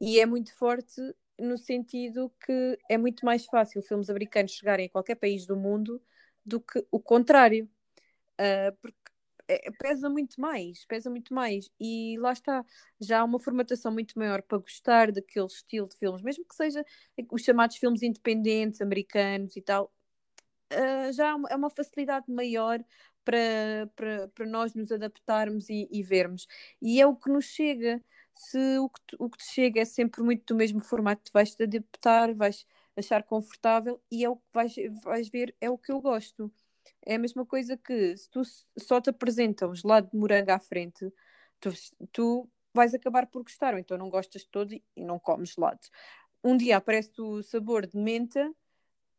e 0.00 0.18
é 0.18 0.26
muito 0.26 0.54
forte 0.56 1.00
no 1.38 1.58
sentido 1.58 2.32
que 2.44 2.78
é 2.88 2.96
muito 2.98 3.24
mais 3.26 3.44
fácil 3.46 3.82
filmes 3.82 4.08
americanos 4.10 4.52
chegarem 4.52 4.86
a 4.86 4.90
qualquer 4.90 5.16
país 5.16 5.46
do 5.46 5.56
mundo 5.56 6.00
do 6.44 6.60
que 6.60 6.86
o 6.90 7.00
contrário. 7.00 7.68
Uh, 8.40 8.76
porque 8.80 8.96
é, 9.48 9.70
pesa 9.72 10.08
muito 10.08 10.40
mais, 10.40 10.84
pesa 10.86 11.10
muito 11.10 11.34
mais. 11.34 11.68
E 11.80 12.16
lá 12.18 12.32
está, 12.32 12.64
já 13.00 13.20
há 13.20 13.24
uma 13.24 13.38
formatação 13.38 13.92
muito 13.92 14.18
maior 14.18 14.42
para 14.42 14.58
gostar 14.58 15.12
daquele 15.12 15.46
estilo 15.46 15.88
de 15.88 15.96
filmes, 15.96 16.22
mesmo 16.22 16.44
que 16.46 16.54
seja 16.54 16.84
os 17.30 17.42
chamados 17.42 17.76
filmes 17.76 18.02
independentes, 18.02 18.80
americanos 18.80 19.56
e 19.56 19.62
tal, 19.62 19.92
uh, 20.72 21.12
já 21.12 21.36
é 21.50 21.56
uma 21.56 21.70
facilidade 21.70 22.30
maior 22.30 22.82
para, 23.24 23.90
para, 23.96 24.28
para 24.28 24.46
nós 24.46 24.74
nos 24.74 24.90
adaptarmos 24.90 25.68
e, 25.70 25.88
e, 25.90 26.02
vermos. 26.02 26.46
E 26.80 27.00
é 27.00 27.06
o 27.06 27.16
que 27.16 27.30
nos 27.30 27.46
chega. 27.46 28.02
Se 28.34 28.78
o 28.78 28.88
que, 28.88 29.00
te, 29.06 29.16
o 29.18 29.30
que 29.30 29.38
te 29.38 29.44
chega 29.52 29.80
é 29.80 29.84
sempre 29.84 30.22
muito 30.22 30.54
do 30.54 30.56
mesmo 30.56 30.80
formato, 30.80 31.22
tu 31.24 31.32
vais 31.32 31.54
te 31.54 31.62
adaptar, 31.62 32.34
vais 32.34 32.66
achar 32.96 33.22
confortável 33.22 34.00
e 34.10 34.24
é 34.24 34.28
o 34.28 34.36
que 34.36 34.42
vais, 34.52 34.74
vais 35.04 35.28
ver, 35.28 35.54
é 35.60 35.70
o 35.70 35.78
que 35.78 35.92
eu 35.92 36.00
gosto. 36.00 36.52
É 37.04 37.14
a 37.16 37.18
mesma 37.18 37.44
coisa 37.46 37.76
que 37.76 38.16
se 38.16 38.28
tu 38.30 38.42
só 38.78 39.00
te 39.00 39.10
apresentam 39.10 39.74
gelado 39.74 40.10
de 40.10 40.16
morango 40.16 40.50
à 40.52 40.58
frente, 40.58 41.12
tu, 41.60 41.70
tu 42.12 42.50
vais 42.74 42.94
acabar 42.94 43.26
por 43.26 43.42
gostar, 43.42 43.74
ou 43.74 43.80
então 43.80 43.98
não 43.98 44.10
gostas 44.10 44.42
de 44.42 44.48
todo 44.48 44.72
e 44.72 44.82
não 44.96 45.18
comes 45.18 45.50
gelado. 45.50 45.80
Um 46.42 46.56
dia 46.56 46.76
aparece 46.78 47.20
o 47.20 47.42
sabor 47.42 47.86
de 47.86 47.96
menta 47.96 48.52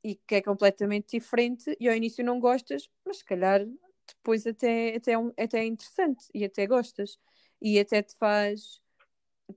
e 0.04 0.16
que 0.16 0.36
é 0.36 0.42
completamente 0.42 1.18
diferente 1.18 1.76
e 1.80 1.88
ao 1.88 1.96
início 1.96 2.24
não 2.24 2.40
gostas, 2.40 2.90
mas 3.06 3.18
se 3.18 3.26
calhar 3.26 3.66
depois 4.08 4.46
até, 4.46 4.96
até, 4.96 5.14
é, 5.14 5.18
um, 5.18 5.32
até 5.38 5.60
é 5.60 5.66
interessante 5.66 6.26
e 6.34 6.44
até 6.44 6.68
gostas. 6.68 7.18
E 7.62 7.80
até 7.80 8.02
te 8.02 8.16
faz 8.18 8.82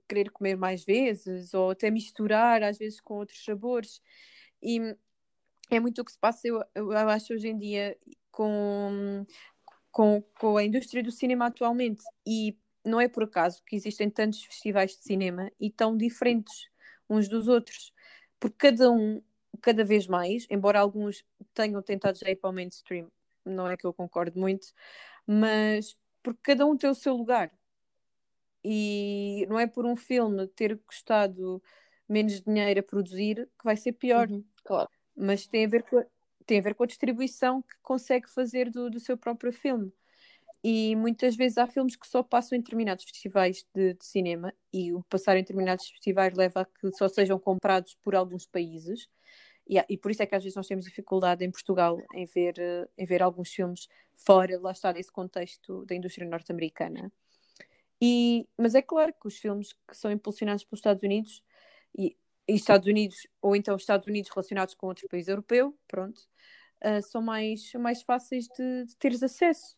querer 0.07 0.31
comer 0.31 0.55
mais 0.55 0.83
vezes 0.85 1.53
ou 1.53 1.71
até 1.71 1.89
misturar 1.89 2.63
às 2.63 2.77
vezes 2.77 3.01
com 3.01 3.15
outros 3.15 3.43
sabores. 3.43 4.01
E 4.61 4.79
é 5.69 5.79
muito 5.79 6.01
o 6.01 6.05
que 6.05 6.11
se 6.11 6.19
passa 6.19 6.47
eu, 6.47 6.63
eu 6.75 6.91
acho 6.91 7.33
hoje 7.33 7.49
em 7.49 7.57
dia 7.57 7.97
com, 8.31 9.25
com, 9.91 10.23
com 10.39 10.57
a 10.57 10.63
indústria 10.63 11.03
do 11.03 11.11
cinema 11.11 11.47
atualmente. 11.47 12.03
E 12.25 12.57
não 12.85 13.01
é 13.01 13.09
por 13.09 13.23
acaso 13.23 13.61
que 13.65 13.75
existem 13.75 14.09
tantos 14.09 14.43
festivais 14.45 14.91
de 14.91 15.03
cinema 15.03 15.51
e 15.59 15.69
tão 15.69 15.97
diferentes 15.97 16.69
uns 17.09 17.27
dos 17.27 17.47
outros 17.47 17.91
porque 18.39 18.69
cada 18.69 18.91
um 18.91 19.21
cada 19.61 19.83
vez 19.83 20.07
mais, 20.07 20.45
embora 20.49 20.79
alguns 20.79 21.23
tenham 21.53 21.81
tentado 21.81 22.17
já 22.17 22.29
ir 22.29 22.35
para 22.35 22.49
o 22.49 22.53
mainstream, 22.53 23.11
não 23.45 23.67
é 23.67 23.77
que 23.77 23.85
eu 23.85 23.93
concordo 23.93 24.39
muito, 24.39 24.67
mas 25.25 25.97
porque 26.21 26.39
cada 26.43 26.65
um 26.65 26.77
tem 26.77 26.89
o 26.89 26.95
seu 26.95 27.15
lugar. 27.15 27.51
E 28.63 29.45
não 29.47 29.59
é 29.59 29.65
por 29.65 29.85
um 29.85 29.95
filme 29.95 30.47
ter 30.47 30.77
custado 30.79 31.61
menos 32.07 32.41
dinheiro 32.41 32.79
a 32.79 32.83
produzir 32.83 33.47
que 33.57 33.63
vai 33.63 33.77
ser 33.77 33.93
pior. 33.93 34.29
Uhum, 34.29 34.43
claro. 34.63 34.89
Mas 35.15 35.47
tem 35.47 35.65
a 35.65 35.69
ver 35.69 35.83
com 35.83 35.99
a, 35.99 36.05
tem 36.45 36.59
a 36.59 36.61
ver 36.61 36.75
com 36.75 36.83
a 36.83 36.87
distribuição 36.87 37.61
que 37.61 37.75
consegue 37.81 38.29
fazer 38.29 38.69
do, 38.69 38.89
do 38.89 38.99
seu 38.99 39.17
próprio 39.17 39.53
filme. 39.53 39.91
E 40.63 40.95
muitas 40.95 41.35
vezes 41.35 41.57
há 41.57 41.67
filmes 41.67 41.95
que 41.95 42.07
só 42.07 42.23
passam 42.23 42.57
em 42.57 42.61
determinados 42.61 43.05
festivais 43.05 43.65
de, 43.73 43.93
de, 43.93 44.05
cinema, 44.05 44.53
e 44.73 44.91
o 44.91 45.03
passar 45.03 45.37
em 45.37 45.41
determinados 45.41 45.87
festivais 45.87 46.33
leva 46.35 46.61
a 46.61 46.65
que 46.65 46.91
só 46.93 47.07
sejam 47.07 47.39
comprados 47.39 47.95
por 48.03 48.15
alguns 48.15 48.45
países, 48.45 49.07
e, 49.67 49.97
por 49.97 50.11
isso 50.11 50.23
é 50.23 50.25
que 50.25 50.35
às 50.35 50.43
vezes 50.43 50.55
nós 50.55 50.67
temos 50.67 50.85
dificuldade 50.85 51.43
em 51.43 51.51
Portugal 51.51 51.99
em 52.13 52.25
ver, 52.25 52.57
eh, 52.57 52.87
em 52.97 53.05
ver 53.05 53.21
alguns 53.21 53.49
filmes 53.49 53.87
fora, 54.15 54.59
lá 54.59 54.71
está, 54.71 54.91
desse 54.91 55.11
contexto 55.11 55.85
da 55.85 55.95
indústria 55.95 56.27
norte-americana. 56.27 57.11
E, 58.01 58.47
mas 58.57 58.75
é 58.75 58.81
claro 58.81 59.13
que 59.13 59.27
os 59.27 59.37
filmes 59.37 59.73
que 59.87 59.97
são 59.97 60.11
impulsionados 60.11 60.63
pelos 60.63 60.79
Estados 60.79 61.03
Unidos 61.03 61.43
e, 61.97 62.15
e 62.47 62.53
Estados 62.53 62.87
Unidos, 62.87 63.27
ou 63.41 63.55
então 63.55 63.75
Estados 63.75 64.07
Unidos 64.07 64.31
relacionados 64.33 64.73
com 64.73 64.87
outro 64.87 65.07
país 65.09 65.27
europeu, 65.27 65.77
pronto, 65.87 66.19
uh, 66.83 67.01
são 67.01 67.21
mais, 67.21 67.73
mais 67.73 68.01
fáceis 68.03 68.47
de, 68.47 68.85
de, 68.85 68.95
teres 68.97 69.21
acesso. 69.23 69.75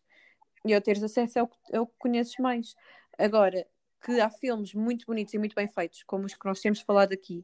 E 0.64 0.74
ao 0.74 0.80
teres 0.80 1.02
acesso 1.02 1.38
é 1.38 1.42
o, 1.42 1.50
é 1.72 1.80
o 1.80 1.86
que 1.86 1.94
conheces 1.98 2.36
mais. 2.38 2.76
Agora, 3.18 3.66
que 4.04 4.20
há 4.20 4.30
filmes 4.30 4.74
muito 4.74 5.06
bonitos 5.06 5.34
e 5.34 5.38
muito 5.38 5.54
bem 5.54 5.66
feitos, 5.68 6.02
como 6.04 6.26
os 6.26 6.34
que 6.34 6.46
nós 6.46 6.60
temos 6.60 6.80
falado 6.80 7.12
aqui, 7.12 7.42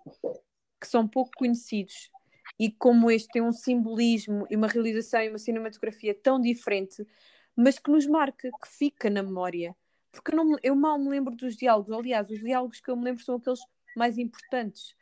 que 0.81 0.87
são 0.87 1.09
pouco 1.09 1.31
conhecidos 1.37 2.11
e 2.59 2.71
como 2.71 3.11
este 3.11 3.29
tem 3.29 3.43
um 3.43 3.53
simbolismo 3.53 4.47
e 4.51 4.57
uma 4.57 4.67
realização 4.67 5.21
e 5.21 5.29
uma 5.29 5.39
cinematografia 5.39 6.15
tão 6.15 6.41
diferente, 6.41 7.07
mas 7.55 7.79
que 7.79 7.91
nos 7.91 8.07
marca, 8.07 8.51
que 8.51 8.69
fica 8.69 9.11
na 9.11 9.23
memória. 9.23 9.77
Porque 10.11 10.33
eu, 10.33 10.37
não, 10.37 10.57
eu 10.63 10.75
mal 10.75 10.99
me 10.99 11.11
lembro 11.11 11.35
dos 11.35 11.57
diálogos. 11.57 11.93
Aliás, 11.93 12.31
os 12.31 12.41
diálogos 12.41 12.81
que 12.81 12.91
eu 12.91 12.97
me 12.97 13.05
lembro 13.05 13.23
são 13.23 13.37
aqueles 13.37 13.61
mais 13.95 14.19
importantes. 14.19 14.95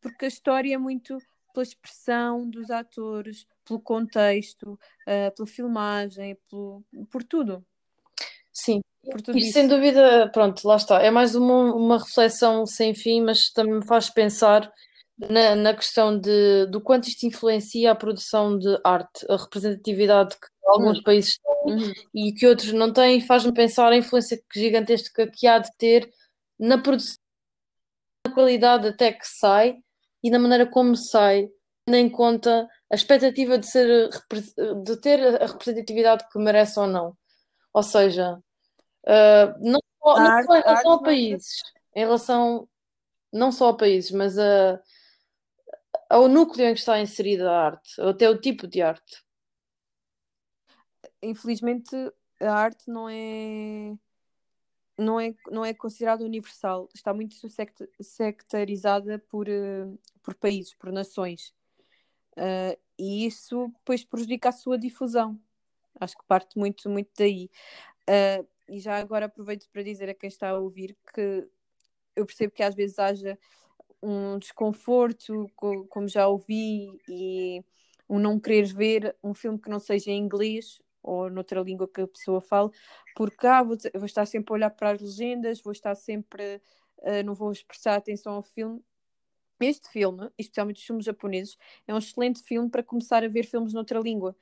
porque 0.00 0.24
a 0.24 0.28
história 0.28 0.74
é 0.74 0.78
muito 0.78 1.18
pela 1.52 1.64
expressão 1.64 2.48
dos 2.48 2.70
atores, 2.70 3.46
pelo 3.64 3.80
contexto, 3.80 4.78
uh, 5.06 5.34
pela 5.34 5.46
filmagem, 5.46 6.38
pelo, 6.48 6.84
por 7.10 7.22
tudo. 7.24 7.64
Sim, 8.52 8.80
e 9.34 9.52
sem 9.52 9.66
dúvida, 9.66 10.30
pronto, 10.32 10.66
lá 10.66 10.76
está. 10.76 11.02
É 11.02 11.10
mais 11.10 11.34
uma, 11.34 11.74
uma 11.74 11.98
reflexão 11.98 12.66
sem 12.66 12.94
fim, 12.94 13.22
mas 13.22 13.50
também 13.50 13.74
me 13.74 13.86
faz 13.86 14.10
pensar 14.10 14.70
na, 15.28 15.54
na 15.54 15.74
questão 15.74 16.18
de, 16.18 16.66
do 16.66 16.80
quanto 16.80 17.08
isto 17.08 17.26
influencia 17.26 17.92
a 17.92 17.94
produção 17.94 18.58
de 18.58 18.80
arte, 18.82 19.26
a 19.28 19.36
representatividade 19.36 20.36
que 20.36 20.46
alguns 20.66 20.98
uhum. 20.98 21.04
países 21.04 21.38
têm 21.38 21.74
uhum. 21.74 21.92
e 22.14 22.32
que 22.32 22.46
outros 22.46 22.72
não 22.72 22.92
têm, 22.92 23.20
faz-me 23.20 23.52
pensar 23.52 23.92
a 23.92 23.96
influência 23.96 24.40
gigantesca 24.54 25.30
que 25.30 25.46
há 25.46 25.58
de 25.58 25.70
ter 25.76 26.10
na 26.58 26.78
produção, 26.78 27.16
na 28.26 28.34
qualidade 28.34 28.88
até 28.88 29.12
que 29.12 29.26
sai 29.26 29.76
e 30.22 30.30
na 30.30 30.38
maneira 30.38 30.66
como 30.66 30.96
sai, 30.96 31.48
tendo 31.84 31.96
em 31.96 32.08
conta 32.08 32.68
a 32.90 32.94
expectativa 32.94 33.58
de, 33.58 33.66
ser, 33.66 34.08
de 34.84 34.96
ter 35.00 35.42
a 35.42 35.46
representatividade 35.46 36.24
que 36.30 36.38
merece 36.38 36.78
ou 36.78 36.86
não. 36.86 37.16
Ou 37.72 37.82
seja, 37.82 38.38
uh, 39.06 39.54
não, 39.60 39.80
só, 40.02 40.18
não 40.18 40.44
só 40.44 40.56
em 40.56 40.62
relação 40.62 40.92
a 40.92 41.02
países, 41.02 41.56
em 41.94 42.00
relação 42.00 42.68
não 43.32 43.52
só 43.52 43.68
a 43.68 43.76
países, 43.76 44.10
mas 44.10 44.38
a, 44.38 44.80
ao 46.10 46.28
núcleo 46.28 46.66
em 46.66 46.74
que 46.74 46.80
está 46.80 47.00
inserida 47.00 47.48
a 47.48 47.66
arte, 47.66 48.00
ou 48.00 48.08
até 48.08 48.28
o 48.28 48.38
tipo 48.38 48.66
de 48.66 48.82
arte. 48.82 49.24
Infelizmente, 51.22 51.94
a 52.40 52.52
arte 52.52 52.90
não 52.90 53.08
é 53.08 53.96
não 54.98 55.18
é, 55.18 55.34
não 55.50 55.64
é 55.64 55.72
considerada 55.72 56.24
universal, 56.24 56.88
está 56.94 57.14
muito 57.14 57.34
sectarizada 58.02 59.18
por, 59.30 59.48
uh, 59.48 59.98
por 60.22 60.34
países, 60.34 60.74
por 60.74 60.92
nações. 60.92 61.54
Uh, 62.36 62.78
e 62.98 63.24
isso 63.24 63.68
depois 63.78 64.04
prejudica 64.04 64.50
a 64.50 64.52
sua 64.52 64.78
difusão. 64.78 65.40
Acho 65.98 66.18
que 66.18 66.24
parte 66.26 66.58
muito, 66.58 66.90
muito 66.90 67.10
daí. 67.16 67.50
Uh, 68.02 68.46
e 68.68 68.78
já 68.78 68.98
agora 68.98 69.24
aproveito 69.24 69.68
para 69.72 69.82
dizer 69.82 70.10
a 70.10 70.14
quem 70.14 70.28
está 70.28 70.50
a 70.50 70.58
ouvir 70.58 70.94
que 71.14 71.48
eu 72.14 72.26
percebo 72.26 72.52
que 72.52 72.62
às 72.62 72.74
vezes 72.74 72.98
haja 72.98 73.38
um 74.02 74.38
desconforto, 74.38 75.50
como 75.88 76.08
já 76.08 76.26
ouvi, 76.28 76.98
e 77.08 77.62
um 78.08 78.18
não 78.18 78.40
querer 78.40 78.64
ver 78.74 79.16
um 79.22 79.34
filme 79.34 79.58
que 79.58 79.70
não 79.70 79.78
seja 79.78 80.10
em 80.10 80.18
inglês 80.18 80.80
ou 81.02 81.30
noutra 81.30 81.60
língua 81.60 81.88
que 81.88 82.02
a 82.02 82.08
pessoa 82.08 82.40
fale, 82.40 82.70
porque 83.14 83.46
ah, 83.46 83.62
vou, 83.62 83.76
vou 83.94 84.04
estar 84.04 84.26
sempre 84.26 84.52
a 84.52 84.54
olhar 84.54 84.70
para 84.70 84.90
as 84.92 85.00
legendas, 85.00 85.62
vou 85.62 85.72
estar 85.72 85.94
sempre, 85.94 86.60
uh, 86.98 87.22
não 87.24 87.34
vou 87.34 87.52
prestar 87.66 87.96
atenção 87.96 88.34
ao 88.34 88.42
filme. 88.42 88.82
Este 89.60 89.88
filme, 89.90 90.30
especialmente 90.38 90.78
os 90.78 90.86
filmes 90.86 91.04
japoneses, 91.04 91.56
é 91.86 91.94
um 91.94 91.98
excelente 91.98 92.42
filme 92.42 92.70
para 92.70 92.82
começar 92.82 93.22
a 93.22 93.28
ver 93.28 93.44
filmes 93.44 93.74
noutra 93.74 94.00
língua 94.00 94.34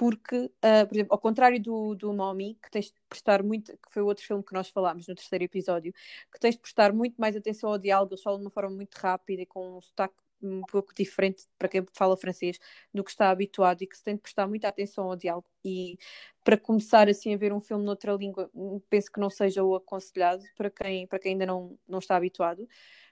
porque, 0.00 0.34
uh, 0.34 0.86
por 0.88 0.94
exemplo, 0.94 1.12
ao 1.12 1.18
contrário 1.18 1.60
do, 1.60 1.94
do 1.94 2.10
que 2.54 2.70
tens 2.70 2.86
de 2.86 2.94
prestar 3.06 3.42
muito, 3.42 3.70
que 3.72 3.92
foi 3.92 4.00
outro 4.00 4.24
filme 4.24 4.42
que 4.42 4.54
nós 4.54 4.70
falámos 4.70 5.06
no 5.06 5.14
terceiro 5.14 5.44
episódio, 5.44 5.92
que 6.32 6.40
tens 6.40 6.54
de 6.54 6.60
prestar 6.62 6.90
muito 6.90 7.16
mais 7.18 7.36
atenção 7.36 7.68
ao 7.68 7.76
diálogo, 7.76 8.14
eles 8.14 8.22
falam 8.22 8.38
de 8.38 8.46
uma 8.46 8.50
forma 8.50 8.70
muito 8.74 8.94
rápida 8.94 9.42
e 9.42 9.44
com 9.44 9.76
um 9.76 9.82
sotaque 9.82 10.14
um 10.42 10.62
pouco 10.62 10.94
diferente 10.94 11.44
para 11.58 11.68
quem 11.68 11.84
fala 11.92 12.16
francês 12.16 12.58
do 12.94 13.04
que 13.04 13.10
está 13.10 13.28
habituado 13.28 13.82
e 13.82 13.86
que 13.86 13.94
se 13.94 14.02
tem 14.02 14.14
de 14.14 14.22
prestar 14.22 14.48
muita 14.48 14.68
atenção 14.68 15.04
ao 15.04 15.16
diálogo. 15.16 15.46
E 15.62 15.98
para 16.42 16.56
começar 16.56 17.06
assim 17.06 17.34
a 17.34 17.36
ver 17.36 17.52
um 17.52 17.60
filme 17.60 17.84
noutra 17.84 18.14
língua 18.14 18.48
hum, 18.54 18.80
penso 18.88 19.12
que 19.12 19.20
não 19.20 19.28
seja 19.28 19.62
o 19.62 19.74
aconselhado 19.74 20.42
para 20.56 20.70
quem, 20.70 21.06
para 21.06 21.18
quem 21.18 21.32
ainda 21.32 21.44
não, 21.44 21.78
não 21.86 21.98
está 21.98 22.16
habituado. 22.16 22.66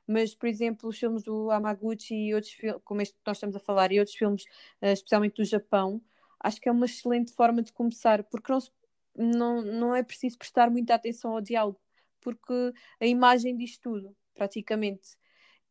Mas 0.06 0.34
por 0.34 0.46
exemplo 0.46 0.88
os 0.88 0.98
filmes 0.98 1.22
do 1.22 1.50
Amaguchi 1.50 2.14
e 2.14 2.34
outros 2.34 2.56
como 2.82 3.02
este 3.02 3.14
que 3.14 3.20
nós 3.26 3.36
estamos 3.36 3.54
a 3.56 3.60
falar 3.60 3.92
e 3.92 3.98
outros 3.98 4.16
filmes 4.16 4.44
uh, 4.80 4.86
especialmente 4.86 5.36
do 5.36 5.44
Japão 5.44 6.00
acho 6.40 6.60
que 6.60 6.68
é 6.68 6.72
uma 6.72 6.86
excelente 6.86 7.32
forma 7.32 7.62
de 7.62 7.72
começar, 7.72 8.22
porque 8.24 8.52
não, 8.52 8.60
não, 9.16 9.62
não 9.62 9.94
é 9.94 10.02
preciso 10.02 10.38
prestar 10.38 10.70
muita 10.70 10.94
atenção 10.94 11.32
ao 11.32 11.40
diálogo, 11.40 11.80
porque 12.20 12.72
a 13.00 13.06
imagem 13.06 13.56
diz 13.56 13.78
tudo, 13.78 14.16
praticamente. 14.34 15.16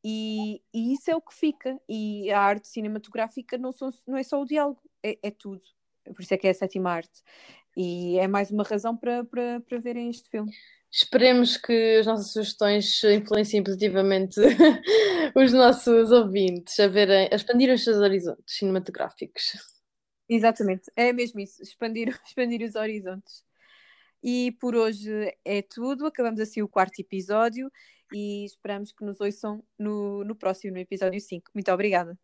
E, 0.03 0.61
e 0.73 0.93
isso 0.93 1.09
é 1.11 1.15
o 1.15 1.21
que 1.21 1.33
fica. 1.33 1.77
E 1.89 2.31
a 2.31 2.39
arte 2.39 2.67
cinematográfica 2.67 3.57
não, 3.57 3.71
são, 3.71 3.89
não 4.07 4.17
é 4.17 4.23
só 4.23 4.41
o 4.41 4.45
diálogo, 4.45 4.81
é, 5.03 5.17
é 5.21 5.31
tudo. 5.31 5.61
Por 6.05 6.21
isso 6.21 6.33
é 6.33 6.37
que 6.37 6.47
é 6.47 6.51
a 6.51 6.53
sétima 6.53 6.91
arte. 6.91 7.21
E 7.75 8.17
é 8.17 8.27
mais 8.27 8.49
uma 8.49 8.63
razão 8.63 8.95
para, 8.95 9.23
para, 9.25 9.61
para 9.61 9.79
verem 9.79 10.09
este 10.09 10.29
filme. 10.29 10.51
Esperemos 10.91 11.57
que 11.57 11.97
as 11.99 12.05
nossas 12.05 12.31
sugestões 12.31 13.03
influenciem 13.03 13.63
positivamente 13.63 14.39
os 15.35 15.51
nossos 15.51 16.11
ouvintes 16.11 16.79
a 16.79 16.87
verem, 16.87 17.27
a 17.31 17.35
expandir 17.35 17.71
os 17.73 17.83
seus 17.83 17.97
horizontes 17.97 18.57
cinematográficos. 18.57 19.51
Exatamente, 20.29 20.91
é 20.95 21.13
mesmo 21.13 21.39
isso, 21.39 21.61
expandir, 21.63 22.09
expandir 22.25 22.61
os 22.61 22.75
horizontes. 22.75 23.43
E 24.23 24.53
por 24.59 24.75
hoje 24.75 25.11
é 25.45 25.61
tudo, 25.61 26.05
acabamos 26.07 26.39
assim 26.41 26.61
o 26.61 26.69
quarto 26.69 26.99
episódio 26.99 27.71
e 28.13 28.45
esperamos 28.45 28.91
que 28.93 29.05
nos 29.05 29.21
ouçam 29.21 29.63
no, 29.79 30.23
no 30.25 30.35
próximo, 30.35 30.73
no 30.73 30.79
episódio 30.79 31.21
5. 31.21 31.51
Muito 31.53 31.71
obrigada. 31.71 32.17